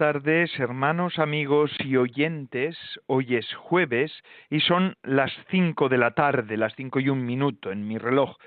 Tardes, 0.00 0.58
hermanos, 0.58 1.18
amigos 1.18 1.70
y 1.84 1.98
oyentes. 1.98 2.74
Hoy 3.04 3.36
es 3.36 3.52
jueves 3.52 4.10
y 4.48 4.60
son 4.60 4.96
las 5.02 5.30
cinco 5.50 5.90
de 5.90 5.98
la 5.98 6.12
tarde, 6.12 6.56
las 6.56 6.74
cinco 6.74 7.00
y 7.00 7.10
un 7.10 7.26
minuto 7.26 7.70
en 7.70 7.86
mi 7.86 7.98
reloj, 7.98 8.38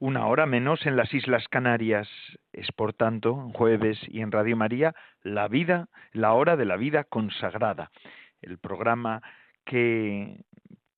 una 0.00 0.26
hora 0.26 0.46
menos 0.46 0.84
en 0.84 0.96
las 0.96 1.14
Islas 1.14 1.46
Canarias. 1.46 2.08
Es 2.52 2.72
por 2.72 2.92
tanto, 2.92 3.36
jueves 3.54 4.00
y 4.08 4.20
en 4.20 4.32
Radio 4.32 4.56
María, 4.56 4.96
la 5.22 5.46
vida, 5.46 5.86
la 6.10 6.32
hora 6.32 6.56
de 6.56 6.64
la 6.64 6.76
vida 6.76 7.04
consagrada, 7.04 7.92
el 8.42 8.58
programa 8.58 9.22
que 9.64 10.40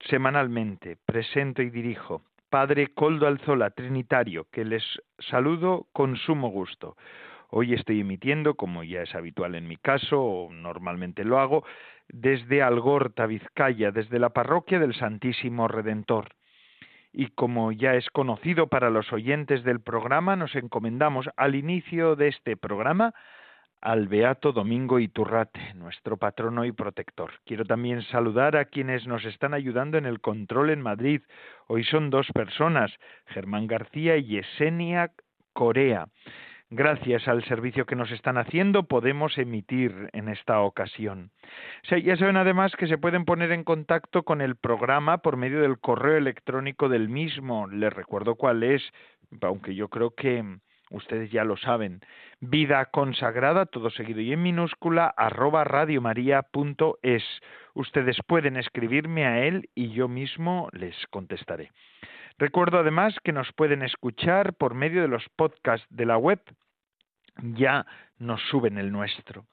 semanalmente 0.08 0.96
presento 1.04 1.60
y 1.60 1.68
dirijo. 1.68 2.22
Padre 2.48 2.94
Coldo 2.94 3.26
Alzola, 3.26 3.68
Trinitario, 3.72 4.46
que 4.50 4.64
les 4.64 4.84
saludo 5.18 5.86
con 5.92 6.16
sumo 6.16 6.48
gusto. 6.48 6.96
Hoy 7.50 7.72
estoy 7.72 8.00
emitiendo, 8.00 8.54
como 8.54 8.84
ya 8.84 9.02
es 9.02 9.14
habitual 9.14 9.54
en 9.54 9.66
mi 9.66 9.76
caso, 9.76 10.22
o 10.22 10.52
normalmente 10.52 11.24
lo 11.24 11.38
hago, 11.38 11.64
desde 12.08 12.62
Algorta, 12.62 13.26
Vizcaya, 13.26 13.90
desde 13.90 14.18
la 14.18 14.30
parroquia 14.30 14.78
del 14.78 14.94
Santísimo 14.94 15.66
Redentor. 15.66 16.28
Y 17.10 17.28
como 17.28 17.72
ya 17.72 17.94
es 17.94 18.10
conocido 18.10 18.66
para 18.66 18.90
los 18.90 19.12
oyentes 19.14 19.64
del 19.64 19.80
programa, 19.80 20.36
nos 20.36 20.54
encomendamos 20.56 21.28
al 21.36 21.54
inicio 21.54 22.16
de 22.16 22.28
este 22.28 22.56
programa 22.58 23.14
al 23.80 24.08
Beato 24.08 24.52
Domingo 24.52 24.98
Iturrate, 24.98 25.72
nuestro 25.74 26.16
patrono 26.18 26.66
y 26.66 26.72
protector. 26.72 27.30
Quiero 27.46 27.64
también 27.64 28.02
saludar 28.02 28.56
a 28.56 28.66
quienes 28.66 29.06
nos 29.06 29.24
están 29.24 29.54
ayudando 29.54 29.96
en 29.96 30.04
el 30.04 30.20
control 30.20 30.70
en 30.70 30.82
Madrid. 30.82 31.22
Hoy 31.66 31.84
son 31.84 32.10
dos 32.10 32.26
personas, 32.34 32.92
Germán 33.26 33.68
García 33.68 34.16
y 34.16 34.24
Yesenia 34.24 35.12
Corea 35.54 36.08
gracias 36.70 37.26
al 37.28 37.44
servicio 37.44 37.86
que 37.86 37.96
nos 37.96 38.10
están 38.10 38.38
haciendo, 38.38 38.84
podemos 38.84 39.36
emitir 39.38 40.10
en 40.12 40.28
esta 40.28 40.60
ocasión. 40.60 41.30
ya 41.90 42.16
saben 42.16 42.36
además 42.36 42.72
que 42.76 42.86
se 42.86 42.98
pueden 42.98 43.24
poner 43.24 43.52
en 43.52 43.64
contacto 43.64 44.22
con 44.22 44.40
el 44.40 44.56
programa 44.56 45.18
por 45.18 45.36
medio 45.36 45.60
del 45.60 45.78
correo 45.78 46.16
electrónico 46.16 46.88
del 46.88 47.08
mismo. 47.08 47.66
Les 47.68 47.92
recuerdo 47.92 48.34
cuál 48.34 48.62
es, 48.62 48.82
aunque 49.40 49.74
yo 49.74 49.88
creo 49.88 50.10
que 50.10 50.44
ustedes 50.90 51.30
ya 51.30 51.44
lo 51.44 51.56
saben. 51.56 52.00
Vida 52.40 52.84
consagrada, 52.86 53.66
todo 53.66 53.90
seguido 53.90 54.20
y 54.20 54.32
en 54.32 54.42
minúscula, 54.42 55.12
arroba 55.16 55.64
radiomaria.es. 55.64 57.24
Ustedes 57.74 58.18
pueden 58.26 58.56
escribirme 58.56 59.26
a 59.26 59.44
él 59.44 59.70
y 59.74 59.90
yo 59.90 60.08
mismo 60.08 60.68
les 60.72 60.96
contestaré. 61.10 61.70
Recuerdo 62.38 62.78
además 62.78 63.16
que 63.24 63.32
nos 63.32 63.52
pueden 63.52 63.82
escuchar 63.82 64.54
por 64.54 64.74
medio 64.74 65.02
de 65.02 65.08
los 65.08 65.28
podcasts 65.30 65.86
de 65.90 66.06
la 66.06 66.16
web. 66.16 66.40
Ya 67.42 67.86
nos 68.18 68.40
suben 68.50 68.78
el 68.78 68.90
nuestro. 68.92 69.44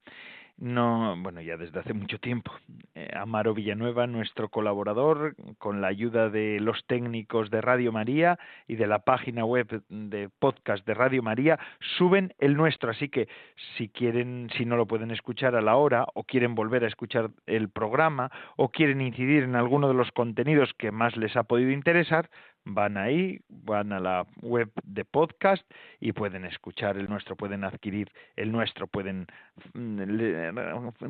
No, 0.57 1.16
bueno, 1.18 1.41
ya 1.41 1.57
desde 1.57 1.79
hace 1.79 1.94
mucho 1.94 2.18
tiempo. 2.18 2.53
Eh, 2.94 3.09
Amaro 3.13 3.53
Villanueva, 3.53 4.07
nuestro 4.07 4.47
colaborador, 4.47 5.35
con 5.57 5.81
la 5.81 5.88
ayuda 5.88 6.29
de 6.29 6.62
los 6.62 6.85
técnicos 6.88 7.50
de 7.50 7.59
Radio 7.59 7.91
María 7.91 8.40
y 8.66 8.75
de 8.75 8.88
la 8.88 9.00
página 9.00 9.44
web 9.44 9.84
de 9.90 10.29
podcast 10.40 10.88
de 10.88 10.94
Radio 10.94 11.22
María, 11.22 11.59
suben 11.97 12.34
el 12.40 12.56
nuestro. 12.56 12.91
Así 12.91 13.09
que 13.09 13.28
si 13.75 13.90
quieren, 13.90 14.50
si 14.56 14.63
no 14.63 14.78
lo 14.78 14.88
pueden 14.88 15.12
escuchar 15.12 15.56
a 15.56 15.62
la 15.62 15.75
hora, 15.75 16.06
o 16.13 16.24
quieren 16.24 16.56
volver 16.56 16.85
a 16.85 16.88
escuchar 16.88 17.31
el 17.47 17.69
programa, 17.69 18.31
o 18.56 18.69
quieren 18.69 19.01
incidir 19.01 19.44
en 19.44 19.56
alguno 19.56 19.90
de 19.90 19.94
los 19.94 20.09
contenidos 20.13 20.74
que 20.78 20.90
más 20.90 21.18
les 21.18 21.35
ha 21.35 21.44
podido 21.44 21.72
interesar, 21.72 22.29
van 22.65 22.97
ahí, 22.97 23.39
van 23.47 23.93
a 23.93 23.99
la 23.99 24.25
web 24.41 24.71
de 24.83 25.05
podcast 25.05 25.63
y 25.99 26.11
pueden 26.11 26.45
escuchar 26.45 26.97
el 26.97 27.07
nuestro, 27.07 27.35
pueden 27.35 27.63
adquirir 27.63 28.11
el 28.35 28.51
nuestro, 28.51 28.87
pueden 28.87 29.27
mm, 29.73 30.49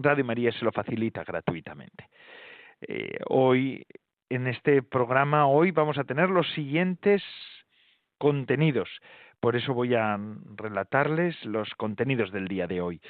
Radio 0.02 0.26
María 0.26 0.52
se 0.52 0.66
lo 0.66 0.72
facilita 0.72 1.24
gratuitamente. 1.24 2.10
Eh, 2.82 3.18
hoy 3.28 3.86
en 4.30 4.48
este 4.48 4.84
programa 4.84 5.48
hoy 5.48 5.72
vamos 5.72 5.98
a 5.98 6.04
tener 6.04 6.30
los 6.30 6.52
siguientes 6.54 7.24
contenidos. 8.18 8.90
Por 9.40 9.56
eso 9.56 9.74
voy 9.74 9.96
a 9.96 10.20
relatarles 10.56 11.44
los 11.46 11.70
contenidos 11.76 12.32
del 12.32 12.48
día 12.48 12.68
de 12.68 12.82
hoy. 12.82 13.02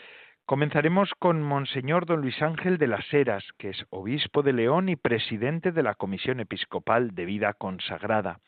Comenzaremos 0.45 1.09
con 1.17 1.41
Monseñor 1.41 2.05
don 2.05 2.21
Luis 2.21 2.39
Ángel 2.39 2.77
de 2.77 2.85
las 2.85 3.11
Heras, 3.11 3.43
que 3.57 3.69
es 3.69 3.83
obispo 3.89 4.43
de 4.43 4.53
León 4.53 4.89
y 4.89 4.95
presidente 4.95 5.71
de 5.71 5.81
la 5.81 5.95
Comisión 5.95 6.39
Episcopal 6.39 7.15
de 7.15 7.25
Vida 7.25 7.53
Consagrada. 7.53 8.41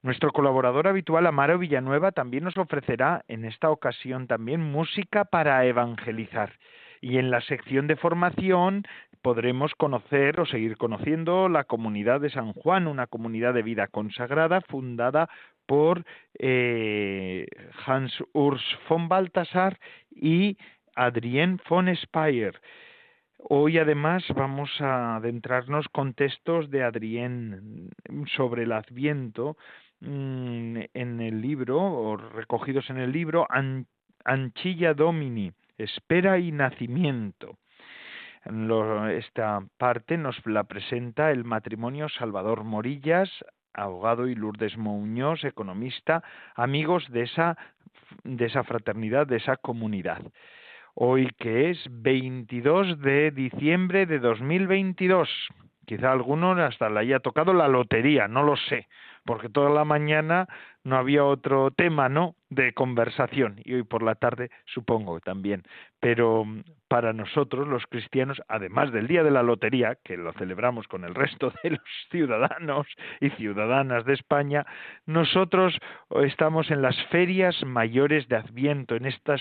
Nuestro 0.00 0.32
colaborador 0.32 0.88
habitual, 0.88 1.26
Amaro 1.26 1.58
Villanueva, 1.58 2.12
también 2.12 2.44
nos 2.44 2.56
ofrecerá 2.56 3.22
en 3.28 3.44
esta 3.44 3.68
ocasión 3.68 4.26
también 4.26 4.62
música 4.62 5.26
para 5.26 5.62
evangelizar. 5.66 6.54
Y 7.02 7.18
en 7.18 7.30
la 7.30 7.42
sección 7.42 7.86
de 7.86 7.96
formación 7.96 8.84
podremos 9.20 9.74
conocer 9.74 10.40
o 10.40 10.46
seguir 10.46 10.78
conociendo 10.78 11.50
la 11.50 11.64
comunidad 11.64 12.22
de 12.22 12.30
San 12.30 12.54
Juan, 12.54 12.86
una 12.86 13.08
comunidad 13.08 13.52
de 13.52 13.62
vida 13.62 13.88
consagrada 13.88 14.62
fundada 14.62 15.28
por 15.66 16.04
eh, 16.38 17.46
Hans 17.84 18.22
Urs 18.32 18.62
von 18.88 19.08
Balthasar 19.08 19.78
y 20.10 20.56
Adrien 20.96 21.60
von 21.68 21.94
Speyer. 21.94 22.58
Hoy 23.38 23.78
además 23.78 24.24
vamos 24.34 24.70
a 24.80 25.16
adentrarnos 25.16 25.86
con 25.90 26.14
textos 26.14 26.70
de 26.70 26.82
Adrien 26.82 27.90
sobre 28.34 28.64
el 28.64 28.72
Adviento 28.72 29.56
mm, 30.00 30.78
en 30.94 31.20
el 31.20 31.40
libro, 31.42 31.78
o 31.78 32.16
recogidos 32.16 32.88
en 32.90 32.96
el 32.96 33.12
libro 33.12 33.46
Anchilla 34.24 34.94
Domini, 34.94 35.52
Espera 35.76 36.38
y 36.38 36.50
Nacimiento. 36.50 37.58
esta 39.10 39.62
parte 39.76 40.16
nos 40.16 40.44
la 40.46 40.64
presenta 40.64 41.30
el 41.30 41.44
matrimonio 41.44 42.08
Salvador 42.08 42.64
Morillas, 42.64 43.30
abogado, 43.74 44.26
y 44.26 44.34
Lourdes 44.34 44.78
Muñoz, 44.78 45.44
economista, 45.44 46.24
amigos 46.54 47.06
de 47.10 47.22
esa, 47.24 47.58
de 48.24 48.46
esa 48.46 48.64
fraternidad, 48.64 49.26
de 49.26 49.36
esa 49.36 49.56
comunidad 49.58 50.22
hoy 50.98 51.30
que 51.38 51.70
es 51.70 51.78
22 51.90 53.00
de 53.00 53.30
diciembre 53.30 54.06
de 54.06 54.18
2022. 54.18 55.28
Quizá 55.84 56.10
alguno 56.10 56.52
hasta 56.52 56.90
le 56.90 57.00
haya 57.00 57.20
tocado 57.20 57.52
la 57.52 57.68
lotería, 57.68 58.26
no 58.26 58.42
lo 58.42 58.56
sé, 58.56 58.88
porque 59.24 59.48
toda 59.48 59.70
la 59.70 59.84
mañana 59.84 60.48
no 60.82 60.96
había 60.96 61.24
otro 61.24 61.70
tema, 61.70 62.08
¿no? 62.08 62.34
De 62.48 62.72
conversación 62.72 63.60
y 63.64 63.74
hoy 63.74 63.82
por 63.84 64.02
la 64.02 64.14
tarde 64.14 64.50
supongo 64.64 65.20
también. 65.20 65.62
Pero 66.00 66.44
para 66.88 67.12
nosotros 67.12 67.66
los 67.66 67.84
cristianos, 67.86 68.40
además 68.48 68.92
del 68.92 69.06
día 69.06 69.22
de 69.22 69.30
la 69.30 69.42
lotería, 69.42 69.96
que 70.04 70.16
lo 70.16 70.32
celebramos 70.34 70.86
con 70.88 71.04
el 71.04 71.14
resto 71.14 71.52
de 71.62 71.70
los 71.70 71.80
ciudadanos 72.10 72.86
y 73.20 73.30
ciudadanas 73.30 74.04
de 74.04 74.14
España, 74.14 74.66
nosotros 75.06 75.78
estamos 76.22 76.70
en 76.70 76.82
las 76.82 76.96
ferias 77.06 77.56
mayores 77.64 78.28
de 78.28 78.36
Adviento, 78.36 78.94
en 78.94 79.06
estas 79.06 79.40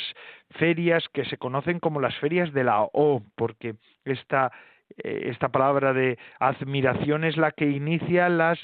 ferias 0.52 1.04
que 1.14 1.26
se 1.26 1.38
conocen 1.38 1.80
como 1.80 2.02
las 2.02 2.16
ferias 2.18 2.54
de 2.54 2.64
la 2.64 2.82
O, 2.94 3.22
porque 3.36 3.76
esta 4.06 4.52
esta 4.98 5.50
palabra 5.50 5.94
de 5.94 6.18
admiración 6.40 7.26
es 7.26 7.36
la 7.36 7.52
que 7.52 7.70
inicia 7.70 8.30
las 8.30 8.60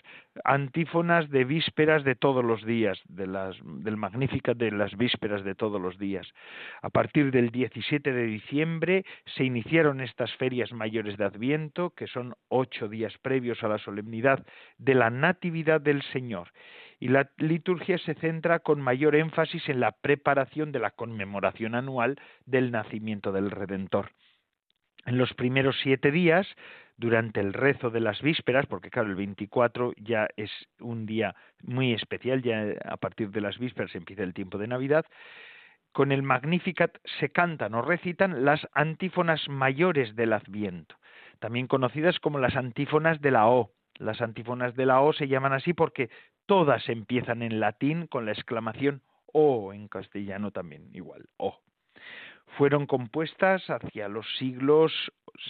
antífonas 0.45 1.30
de 1.30 1.44
vísperas 1.44 2.06
de 2.06 2.16
todos 2.16 2.44
los 2.44 2.66
días, 2.66 3.01
del 3.10 3.98
Magnífica 3.98 4.54
de 4.54 4.72
las 4.72 4.95
vísperas 4.95 5.44
de 5.44 5.56
todos 5.56 5.81
los 5.81 5.98
días. 5.98 6.28
A 6.81 6.89
partir 6.89 7.31
del 7.31 7.50
17 7.50 8.13
de 8.13 8.24
diciembre 8.24 9.06
se 9.36 9.44
iniciaron 9.44 10.00
estas 10.00 10.33
ferias 10.38 10.72
mayores 10.72 11.18
de 11.18 11.25
Adviento, 11.25 11.89
que 11.92 12.07
son 12.07 12.34
ocho 12.48 12.88
días 12.88 13.18
previos 13.22 13.62
a 13.63 13.68
la 13.68 13.77
solemnidad 13.77 14.45
de 14.77 14.95
la 14.95 15.10
Natividad 15.10 15.81
del 15.81 16.01
Señor. 16.13 16.50
Y 17.00 17.10
la 17.10 17.30
liturgia 17.38 17.98
se 17.98 18.13
centra 18.13 18.60
con 18.60 18.80
mayor 18.80 19.16
énfasis 19.16 19.68
en 19.68 19.80
la 19.80 19.92
preparación 19.92 20.72
de 20.72 20.80
la 20.80 20.92
conmemoración 20.92 21.75
anual 21.75 22.19
del 22.45 22.72
nacimiento 22.72 23.31
del 23.31 23.51
Redentor 23.51 24.12
en 25.06 25.18
los 25.18 25.33
primeros 25.33 25.75
siete 25.81 26.12
días, 26.12 26.48
durante 27.01 27.39
el 27.39 27.53
rezo 27.53 27.89
de 27.89 28.00
las 28.00 28.21
vísperas, 28.21 28.68
porque 28.68 28.92
claro, 28.92 29.09
el 29.09 29.15
24 29.15 29.94
ya 29.98 30.27
es 30.38 30.51
un 30.80 31.07
día 31.07 31.36
muy 31.63 31.94
especial, 31.94 32.44
ya 32.44 32.75
a 32.86 32.98
partir 32.98 33.31
de 33.31 33.42
las 33.42 33.57
vísperas 33.57 33.95
empieza 33.95 34.21
el 34.24 34.36
tiempo 34.36 34.59
de 34.59 34.68
Navidad, 34.68 35.06
con 35.92 36.12
el 36.12 36.21
Magnificat 36.21 36.98
se 37.19 37.30
cantan 37.30 37.74
o 37.74 37.81
recitan 37.81 38.45
las 38.45 38.68
antífonas 38.74 39.50
mayores 39.50 40.15
del 40.15 40.31
Adviento, 40.33 40.95
también 41.39 41.68
conocidas 41.68 42.19
como 42.19 42.38
las 42.38 42.56
antífonas 42.56 43.19
de 43.19 43.31
la 43.31 43.48
O, 43.48 43.71
Las 43.98 44.21
antífonas 44.21 44.75
de 44.75 44.86
la 44.86 45.01
O 45.01 45.12
se 45.12 45.27
llaman 45.27 45.53
así 45.53 45.74
porque 45.74 46.09
todas 46.45 46.88
empiezan 46.88 47.42
en 47.42 47.59
latín 47.59 48.07
con 48.07 48.25
la 48.25 48.31
exclamación 48.31 49.01
O, 49.25 49.74
en 49.74 49.88
castellano 49.88 50.51
también 50.51 50.89
igual, 50.94 51.25
O. 51.38 51.59
Fueron 52.58 52.86
compuestas 52.86 53.64
hacia 53.70 54.08
los 54.08 54.26
siglos 54.38 54.92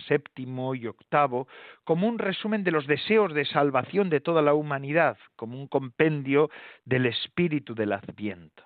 séptimo 0.07 0.75
y 0.75 0.87
octavo 0.87 1.47
como 1.83 2.07
un 2.07 2.19
resumen 2.19 2.63
de 2.63 2.71
los 2.71 2.87
deseos 2.87 3.33
de 3.33 3.45
salvación 3.45 4.09
de 4.09 4.21
toda 4.21 4.41
la 4.41 4.53
humanidad, 4.53 5.17
como 5.35 5.59
un 5.59 5.67
compendio 5.67 6.49
del 6.85 7.07
espíritu 7.07 7.73
del 7.75 7.93
Adviento. 7.93 8.63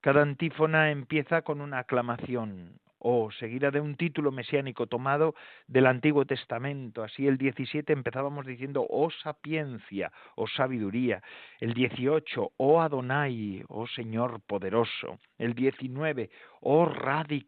Cada 0.00 0.22
antífona 0.22 0.90
empieza 0.90 1.42
con 1.42 1.60
una 1.60 1.80
aclamación 1.80 2.78
o 3.08 3.30
seguida 3.30 3.70
de 3.70 3.80
un 3.80 3.94
título 3.94 4.32
mesiánico 4.32 4.88
tomado 4.88 5.36
del 5.68 5.86
Antiguo 5.86 6.24
Testamento. 6.24 7.04
Así 7.04 7.28
el 7.28 7.38
17 7.38 7.92
empezábamos 7.92 8.44
diciendo 8.44 8.84
oh 8.90 9.10
sapiencia, 9.22 10.10
oh 10.34 10.48
sabiduría. 10.48 11.22
El 11.60 11.72
18, 11.72 12.54
oh 12.56 12.80
Adonai, 12.80 13.62
oh 13.68 13.86
Señor 13.86 14.40
poderoso. 14.40 15.20
El 15.38 15.54
19, 15.54 16.30
oh 16.62 16.86
radix, 16.86 17.46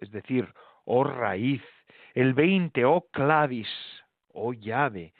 es 0.00 0.10
decir, 0.10 0.52
oh 0.86 1.04
raíz. 1.04 1.62
El 2.12 2.34
20, 2.34 2.84
oh 2.84 3.06
clavis, 3.12 3.68
oh 4.32 4.54
llave. 4.54 5.14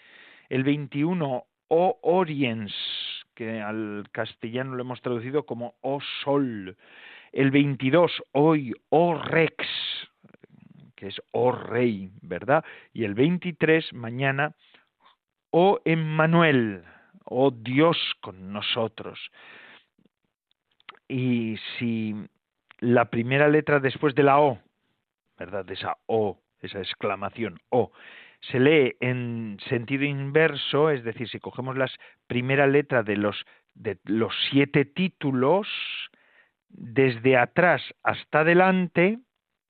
El 0.48 0.64
21, 0.64 1.44
oh 1.68 1.98
oriens, 2.02 2.74
que 3.36 3.60
al 3.60 4.08
castellano 4.10 4.74
lo 4.74 4.82
hemos 4.82 5.00
traducido 5.00 5.46
como 5.46 5.76
oh 5.80 6.00
sol 6.24 6.76
el 7.34 7.50
22 7.50 8.22
hoy, 8.32 8.72
oh 8.90 9.20
Rex, 9.20 9.66
que 10.94 11.08
es 11.08 11.20
oh 11.32 11.50
Rey, 11.50 12.10
¿verdad? 12.22 12.64
Y 12.92 13.04
el 13.04 13.14
23 13.14 13.92
mañana, 13.92 14.54
oh 15.50 15.80
Emmanuel, 15.84 16.84
oh 17.24 17.50
Dios 17.50 17.98
con 18.20 18.52
nosotros. 18.52 19.18
Y 21.08 21.56
si 21.76 22.14
la 22.78 23.06
primera 23.10 23.48
letra 23.48 23.80
después 23.80 24.14
de 24.14 24.22
la 24.22 24.38
O, 24.40 24.60
¿verdad? 25.36 25.64
De 25.64 25.74
esa 25.74 25.96
O, 26.06 26.38
esa 26.60 26.78
exclamación 26.78 27.58
O, 27.70 27.90
se 28.42 28.60
lee 28.60 28.94
en 29.00 29.58
sentido 29.68 30.04
inverso, 30.04 30.90
es 30.90 31.02
decir, 31.02 31.28
si 31.28 31.40
cogemos 31.40 31.76
la 31.76 31.90
primera 32.28 32.68
letra 32.68 33.02
de 33.02 33.16
los, 33.16 33.44
de 33.74 33.98
los 34.04 34.32
siete 34.50 34.84
títulos, 34.84 35.66
desde 36.76 37.36
atrás 37.36 37.82
hasta 38.02 38.40
adelante, 38.40 39.18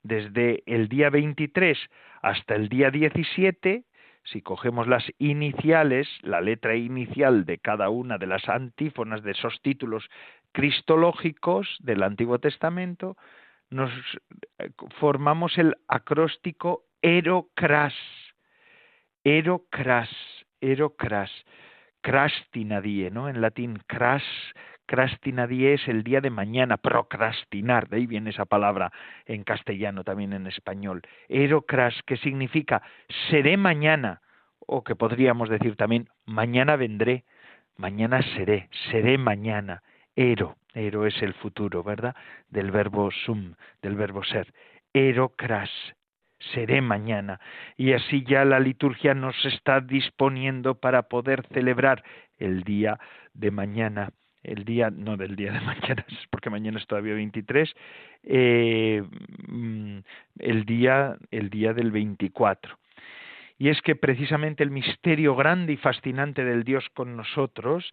desde 0.02 0.62
el 0.66 0.88
día 0.88 1.10
23 1.10 1.78
hasta 2.22 2.54
el 2.54 2.68
día 2.68 2.90
17, 2.90 3.84
si 4.24 4.40
cogemos 4.40 4.86
las 4.86 5.04
iniciales, 5.18 6.08
la 6.22 6.40
letra 6.40 6.74
inicial 6.76 7.44
de 7.44 7.58
cada 7.58 7.90
una 7.90 8.16
de 8.16 8.26
las 8.26 8.48
antífonas 8.48 9.22
de 9.22 9.32
esos 9.32 9.60
títulos 9.60 10.08
cristológicos 10.52 11.76
del 11.80 12.02
Antiguo 12.02 12.38
Testamento, 12.38 13.16
nos 13.68 13.90
eh, 14.58 14.70
formamos 14.98 15.58
el 15.58 15.74
acróstico 15.88 16.84
erocras, 17.02 17.94
erocras, 19.24 20.08
erocras, 20.60 21.30
crastinadie, 22.00 23.10
¿no? 23.10 23.28
En 23.28 23.42
latín 23.42 23.78
cras, 23.86 24.22
Crastinadie 24.86 25.74
es 25.74 25.88
el 25.88 26.02
día 26.02 26.20
de 26.20 26.30
mañana, 26.30 26.76
procrastinar, 26.76 27.88
de 27.88 27.96
ahí 27.96 28.06
viene 28.06 28.30
esa 28.30 28.44
palabra 28.44 28.92
en 29.24 29.42
castellano, 29.42 30.04
también 30.04 30.32
en 30.32 30.46
español. 30.46 31.02
Erocras, 31.28 31.94
que 32.06 32.16
significa 32.18 32.82
seré 33.30 33.56
mañana, 33.56 34.20
o 34.66 34.84
que 34.84 34.96
podríamos 34.96 35.48
decir 35.48 35.76
también 35.76 36.08
mañana 36.26 36.76
vendré, 36.76 37.24
mañana 37.76 38.22
seré, 38.34 38.68
seré 38.90 39.18
mañana. 39.18 39.82
Ero, 40.16 40.56
ero 40.74 41.06
es 41.06 41.20
el 41.22 41.34
futuro, 41.34 41.82
¿verdad? 41.82 42.14
Del 42.48 42.70
verbo 42.70 43.10
sum, 43.10 43.54
del 43.82 43.96
verbo 43.96 44.22
ser. 44.22 44.52
Erocras, 44.92 45.70
seré 46.52 46.80
mañana. 46.80 47.40
Y 47.76 47.92
así 47.92 48.24
ya 48.24 48.44
la 48.44 48.60
liturgia 48.60 49.14
nos 49.14 49.44
está 49.44 49.80
disponiendo 49.80 50.74
para 50.76 51.04
poder 51.04 51.46
celebrar 51.52 52.04
el 52.38 52.62
día 52.64 52.98
de 53.32 53.50
mañana 53.50 54.10
el 54.44 54.64
día, 54.64 54.90
no 54.90 55.16
del 55.16 55.36
día 55.36 55.52
de 55.52 55.60
mañana, 55.62 56.04
porque 56.30 56.50
mañana 56.50 56.78
es 56.78 56.86
todavía 56.86 57.14
23, 57.14 57.74
eh, 58.24 59.02
mm, 59.48 59.98
el, 60.38 60.64
día, 60.64 61.16
el 61.30 61.50
día 61.50 61.72
del 61.72 61.90
24. 61.90 62.78
Y 63.58 63.68
es 63.68 63.80
que 63.82 63.96
precisamente 63.96 64.62
el 64.62 64.70
misterio 64.70 65.36
grande 65.36 65.74
y 65.74 65.76
fascinante 65.76 66.44
del 66.44 66.64
Dios 66.64 66.84
con 66.94 67.16
nosotros, 67.16 67.90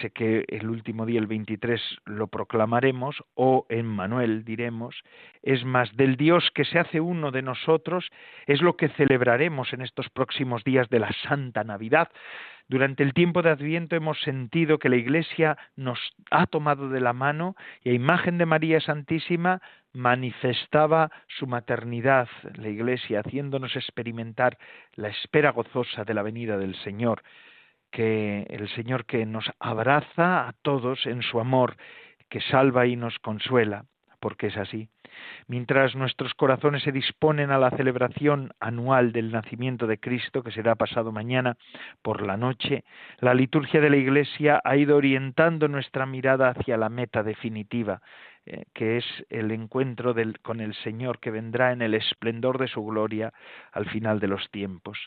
sé 0.00 0.10
que 0.10 0.44
el 0.48 0.68
último 0.68 1.06
día, 1.06 1.20
el 1.20 1.26
23, 1.26 1.80
lo 2.04 2.26
proclamaremos, 2.26 3.22
o 3.34 3.66
en 3.68 3.86
Manuel 3.86 4.44
diremos, 4.44 5.02
es 5.42 5.64
más, 5.64 5.96
del 5.96 6.16
Dios 6.16 6.50
que 6.54 6.64
se 6.64 6.78
hace 6.78 7.00
uno 7.00 7.30
de 7.30 7.42
nosotros, 7.42 8.10
es 8.46 8.60
lo 8.62 8.76
que 8.76 8.88
celebraremos 8.90 9.72
en 9.72 9.82
estos 9.82 10.08
próximos 10.10 10.64
días 10.64 10.88
de 10.90 11.00
la 11.00 11.12
Santa 11.24 11.64
Navidad, 11.64 12.08
durante 12.70 13.02
el 13.02 13.14
tiempo 13.14 13.42
de 13.42 13.50
Adviento 13.50 13.96
hemos 13.96 14.20
sentido 14.20 14.78
que 14.78 14.88
la 14.88 14.94
Iglesia 14.94 15.58
nos 15.74 15.98
ha 16.30 16.46
tomado 16.46 16.88
de 16.88 17.00
la 17.00 17.12
mano 17.12 17.56
y 17.82 17.90
a 17.90 17.94
imagen 17.94 18.38
de 18.38 18.46
María 18.46 18.78
Santísima 18.80 19.60
manifestaba 19.92 21.10
su 21.26 21.48
maternidad, 21.48 22.28
la 22.54 22.68
Iglesia, 22.68 23.22
haciéndonos 23.26 23.74
experimentar 23.74 24.56
la 24.94 25.08
espera 25.08 25.50
gozosa 25.50 26.04
de 26.04 26.14
la 26.14 26.22
venida 26.22 26.58
del 26.58 26.76
Señor, 26.76 27.24
que 27.90 28.46
el 28.50 28.68
Señor 28.70 29.04
que 29.04 29.26
nos 29.26 29.50
abraza 29.58 30.48
a 30.48 30.52
todos 30.62 31.06
en 31.06 31.22
su 31.22 31.40
amor, 31.40 31.76
que 32.28 32.40
salva 32.40 32.86
y 32.86 32.96
nos 32.96 33.18
consuela, 33.18 33.84
porque 34.20 34.48
es 34.48 34.56
así. 34.56 34.88
Mientras 35.48 35.96
nuestros 35.96 36.34
corazones 36.34 36.82
se 36.82 36.92
disponen 36.92 37.50
a 37.50 37.58
la 37.58 37.70
celebración 37.70 38.52
anual 38.60 39.12
del 39.12 39.32
nacimiento 39.32 39.86
de 39.86 39.98
Cristo, 39.98 40.42
que 40.42 40.52
será 40.52 40.76
pasado 40.76 41.10
mañana 41.12 41.56
por 42.02 42.24
la 42.24 42.36
noche, 42.36 42.84
la 43.18 43.34
liturgia 43.34 43.80
de 43.80 43.90
la 43.90 43.96
Iglesia 43.96 44.60
ha 44.64 44.76
ido 44.76 44.96
orientando 44.96 45.68
nuestra 45.68 46.06
mirada 46.06 46.50
hacia 46.50 46.76
la 46.76 46.88
meta 46.88 47.22
definitiva, 47.22 48.00
eh, 48.46 48.64
que 48.72 48.98
es 48.98 49.04
el 49.28 49.50
encuentro 49.50 50.14
con 50.42 50.60
el 50.60 50.74
Señor 50.74 51.18
que 51.18 51.30
vendrá 51.30 51.72
en 51.72 51.82
el 51.82 51.94
esplendor 51.94 52.58
de 52.58 52.68
su 52.68 52.84
gloria 52.84 53.32
al 53.72 53.86
final 53.86 54.20
de 54.20 54.28
los 54.28 54.48
tiempos. 54.50 54.98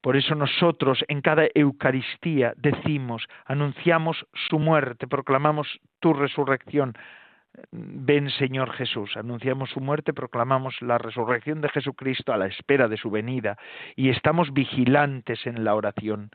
Por 0.00 0.16
eso 0.16 0.34
nosotros 0.34 1.04
en 1.08 1.20
cada 1.20 1.46
Eucaristía 1.54 2.54
decimos, 2.56 3.26
anunciamos 3.44 4.26
su 4.48 4.58
muerte, 4.58 5.06
proclamamos 5.06 5.80
tu 6.00 6.14
resurrección, 6.14 6.94
Ven 7.72 8.30
Señor 8.30 8.70
Jesús, 8.72 9.16
anunciamos 9.16 9.70
su 9.70 9.80
muerte, 9.80 10.12
proclamamos 10.12 10.80
la 10.80 10.98
resurrección 10.98 11.60
de 11.60 11.68
Jesucristo 11.68 12.32
a 12.32 12.38
la 12.38 12.46
espera 12.46 12.88
de 12.88 12.96
su 12.96 13.10
venida 13.10 13.58
y 13.96 14.08
estamos 14.08 14.52
vigilantes 14.52 15.46
en 15.46 15.64
la 15.64 15.74
oración. 15.74 16.30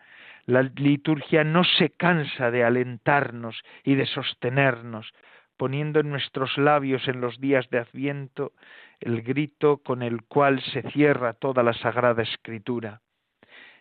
La 0.45 0.61
liturgia 0.61 1.43
no 1.43 1.63
se 1.63 1.89
cansa 1.89 2.51
de 2.51 2.63
alentarnos 2.63 3.63
y 3.83 3.95
de 3.95 4.05
sostenernos, 4.05 5.13
poniendo 5.57 6.01
en 6.01 6.09
nuestros 6.09 6.57
labios 6.57 7.07
en 7.07 7.21
los 7.21 7.39
días 7.39 7.69
de 7.69 7.79
Adviento 7.79 8.51
el 8.99 9.21
grito 9.21 9.77
con 9.77 10.03
el 10.03 10.23
cual 10.23 10.61
se 10.73 10.83
cierra 10.91 11.33
toda 11.33 11.63
la 11.63 11.73
Sagrada 11.73 12.23
Escritura 12.23 13.01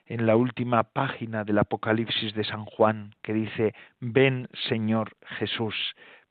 en 0.07 0.27
la 0.27 0.37
última 0.37 0.83
página 0.83 1.45
del 1.45 1.59
Apocalipsis 1.59 2.35
de 2.35 2.45
San 2.45 2.65
Juan, 2.65 3.15
que 3.23 3.33
dice, 3.33 3.75
ven 4.01 4.49
Señor 4.69 5.17
Jesús, 5.39 5.75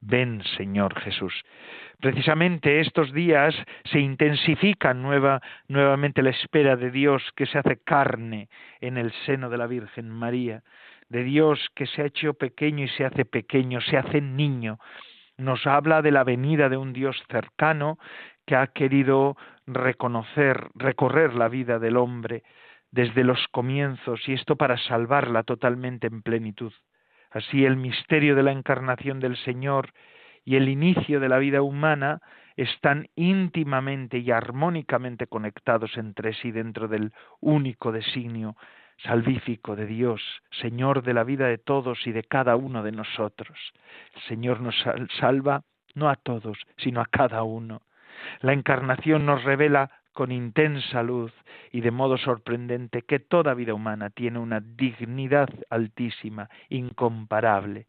Ven, 0.06 0.44
Señor 0.58 1.00
Jesús. 1.00 1.34
Precisamente 2.02 2.82
estos 2.82 3.14
días 3.14 3.56
se 3.86 4.00
intensifica 4.00 4.94
nueva, 4.94 5.42
nuevamente 5.70 6.22
la 6.22 6.32
espera 6.32 6.76
de 6.76 6.92
Dios 6.92 7.24
que 7.36 7.46
se 7.46 7.58
hace 7.58 7.78
carne 7.78 8.50
en 8.82 8.98
el 8.98 9.14
seno 9.26 9.50
de 9.50 9.58
la 9.58 9.68
Virgen 9.68 10.10
María, 10.10 10.62
de 11.08 11.24
Dios 11.24 11.70
que 11.74 11.86
se 11.86 12.02
ha 12.02 12.06
hecho 12.06 12.34
pequeño 12.34 12.84
y 12.84 12.90
se 12.90 13.06
hace 13.06 13.24
pequeño, 13.24 13.80
se 13.80 13.98
hace 13.98 14.20
niño. 14.20 14.78
Nos 15.38 15.66
habla 15.66 16.02
de 16.02 16.12
la 16.12 16.26
venida 16.26 16.68
de 16.68 16.78
un 16.78 16.92
Dios 16.92 17.24
cercano 17.30 17.98
que 18.46 18.58
ha 18.58 18.68
querido 18.68 19.38
reconocer, 19.66 20.68
recorrer 20.76 21.34
la 21.34 21.48
vida 21.48 21.80
del 21.80 21.96
hombre 21.96 22.44
desde 22.94 23.24
los 23.24 23.48
comienzos 23.48 24.22
y 24.30 24.34
esto 24.34 24.56
para 24.56 24.78
salvarla 24.78 25.42
totalmente 25.42 26.06
en 26.06 26.22
plenitud. 26.22 26.72
Así 27.32 27.66
el 27.66 27.76
misterio 27.76 28.36
de 28.36 28.44
la 28.44 28.52
encarnación 28.52 29.20
del 29.20 29.36
Señor 29.38 29.90
y 30.46 30.58
el 30.58 30.70
inicio 30.70 31.20
de 31.20 31.28
la 31.28 31.40
vida 31.40 31.64
humana 31.64 32.22
están 32.56 33.08
íntimamente 33.16 34.20
y 34.20 34.30
armónicamente 34.30 35.26
conectados 35.26 35.98
entre 35.98 36.36
sí 36.36 36.52
dentro 36.52 36.88
del 36.88 37.12
único 37.42 37.92
designio 37.92 38.56
salvífico 39.02 39.76
de 39.76 39.88
Dios, 39.88 40.22
Señor 40.52 41.02
de 41.02 41.16
la 41.16 41.24
vida 41.24 41.48
de 41.48 41.58
todos 41.58 42.06
y 42.06 42.12
de 42.12 42.24
cada 42.24 42.56
uno 42.56 42.84
de 42.84 42.92
nosotros. 42.92 43.58
El 44.14 44.22
Señor 44.28 44.62
nos 44.62 44.76
salva 45.20 45.64
no 45.96 46.10
a 46.10 46.16
todos, 46.16 46.60
sino 46.78 47.02
a 47.02 47.08
cada 47.08 47.42
uno. 47.42 47.82
La 48.42 48.54
encarnación 48.54 49.26
nos 49.26 49.44
revela 49.44 49.90
con 50.14 50.32
intensa 50.32 51.04
luz 51.04 51.34
y 51.72 51.82
de 51.82 51.92
modo 51.92 52.18
sorprendente 52.18 53.02
que 53.02 53.20
toda 53.20 53.54
vida 53.54 53.74
humana 53.74 54.10
tiene 54.10 54.40
una 54.40 54.62
dignidad 54.62 55.50
altísima, 55.70 56.50
incomparable. 56.70 57.88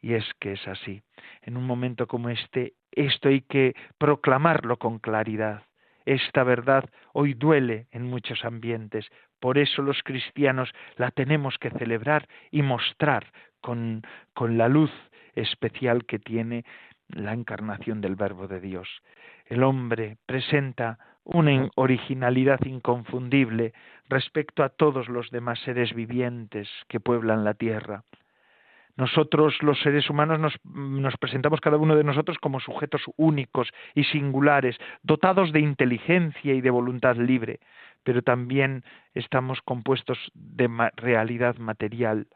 Y 0.00 0.14
es 0.14 0.24
que 0.38 0.52
es 0.52 0.68
así. 0.68 1.02
En 1.42 1.56
un 1.56 1.66
momento 1.66 2.06
como 2.06 2.28
este, 2.28 2.74
esto 2.90 3.28
hay 3.28 3.42
que 3.42 3.74
proclamarlo 3.98 4.76
con 4.76 4.98
claridad. 4.98 5.62
Esta 6.04 6.42
verdad 6.42 6.88
hoy 7.12 7.34
duele 7.34 7.86
en 7.92 8.04
muchos 8.04 8.44
ambientes, 8.44 9.08
por 9.40 9.58
eso 9.58 9.82
los 9.82 10.02
cristianos 10.02 10.72
la 10.96 11.10
tenemos 11.10 11.58
que 11.58 11.70
celebrar 11.70 12.28
y 12.50 12.62
mostrar 12.62 13.32
con, 13.60 14.02
con 14.34 14.58
la 14.58 14.68
luz 14.68 14.90
especial 15.34 16.04
que 16.04 16.18
tiene 16.18 16.64
la 17.08 17.32
encarnación 17.32 18.00
del 18.00 18.16
Verbo 18.16 18.48
de 18.48 18.60
Dios. 18.60 18.88
El 19.46 19.62
hombre 19.62 20.16
presenta 20.26 20.98
una 21.24 21.68
originalidad 21.76 22.60
inconfundible 22.64 23.72
respecto 24.08 24.64
a 24.64 24.70
todos 24.70 25.08
los 25.08 25.30
demás 25.30 25.60
seres 25.60 25.94
vivientes 25.94 26.68
que 26.88 27.00
pueblan 27.00 27.44
la 27.44 27.54
tierra. 27.54 28.04
Nosotros, 28.96 29.56
los 29.62 29.80
seres 29.80 30.10
humanos, 30.10 30.38
nos, 30.38 30.54
nos, 30.64 31.16
presentamos 31.16 31.60
cada 31.60 31.78
uno 31.78 31.96
de 31.96 32.04
nosotros 32.04 32.36
como 32.38 32.60
sujetos 32.60 33.02
únicos 33.16 33.70
y 33.94 34.04
singulares, 34.04 34.76
dotados 35.02 35.50
de 35.52 35.60
inteligencia 35.60 36.52
y 36.52 36.60
de 36.60 36.70
voluntad 36.70 37.16
libre, 37.16 37.60
pero 38.04 38.20
también 38.20 38.84
estamos 39.14 39.62
compuestos 39.62 40.18
de 40.34 40.68
realidad 40.96 41.56
material. 41.56 42.26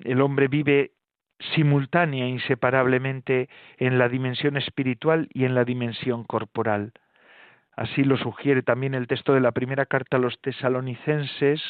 El 0.00 0.22
hombre 0.22 0.48
vive 0.48 0.92
simultánea 1.54 2.26
inseparablemente 2.26 3.48
en 3.78 3.98
la 3.98 4.08
dimensión 4.08 4.56
espiritual 4.56 5.28
y 5.32 5.44
en 5.44 5.54
la 5.54 5.64
dimensión 5.64 6.24
corporal. 6.24 6.92
Así 7.76 8.02
lo 8.02 8.16
sugiere 8.16 8.62
también 8.62 8.94
el 8.94 9.06
texto 9.06 9.34
de 9.34 9.40
la 9.40 9.52
primera 9.52 9.86
carta 9.86 10.16
a 10.16 10.20
los 10.20 10.40
tesalonicenses, 10.40 11.62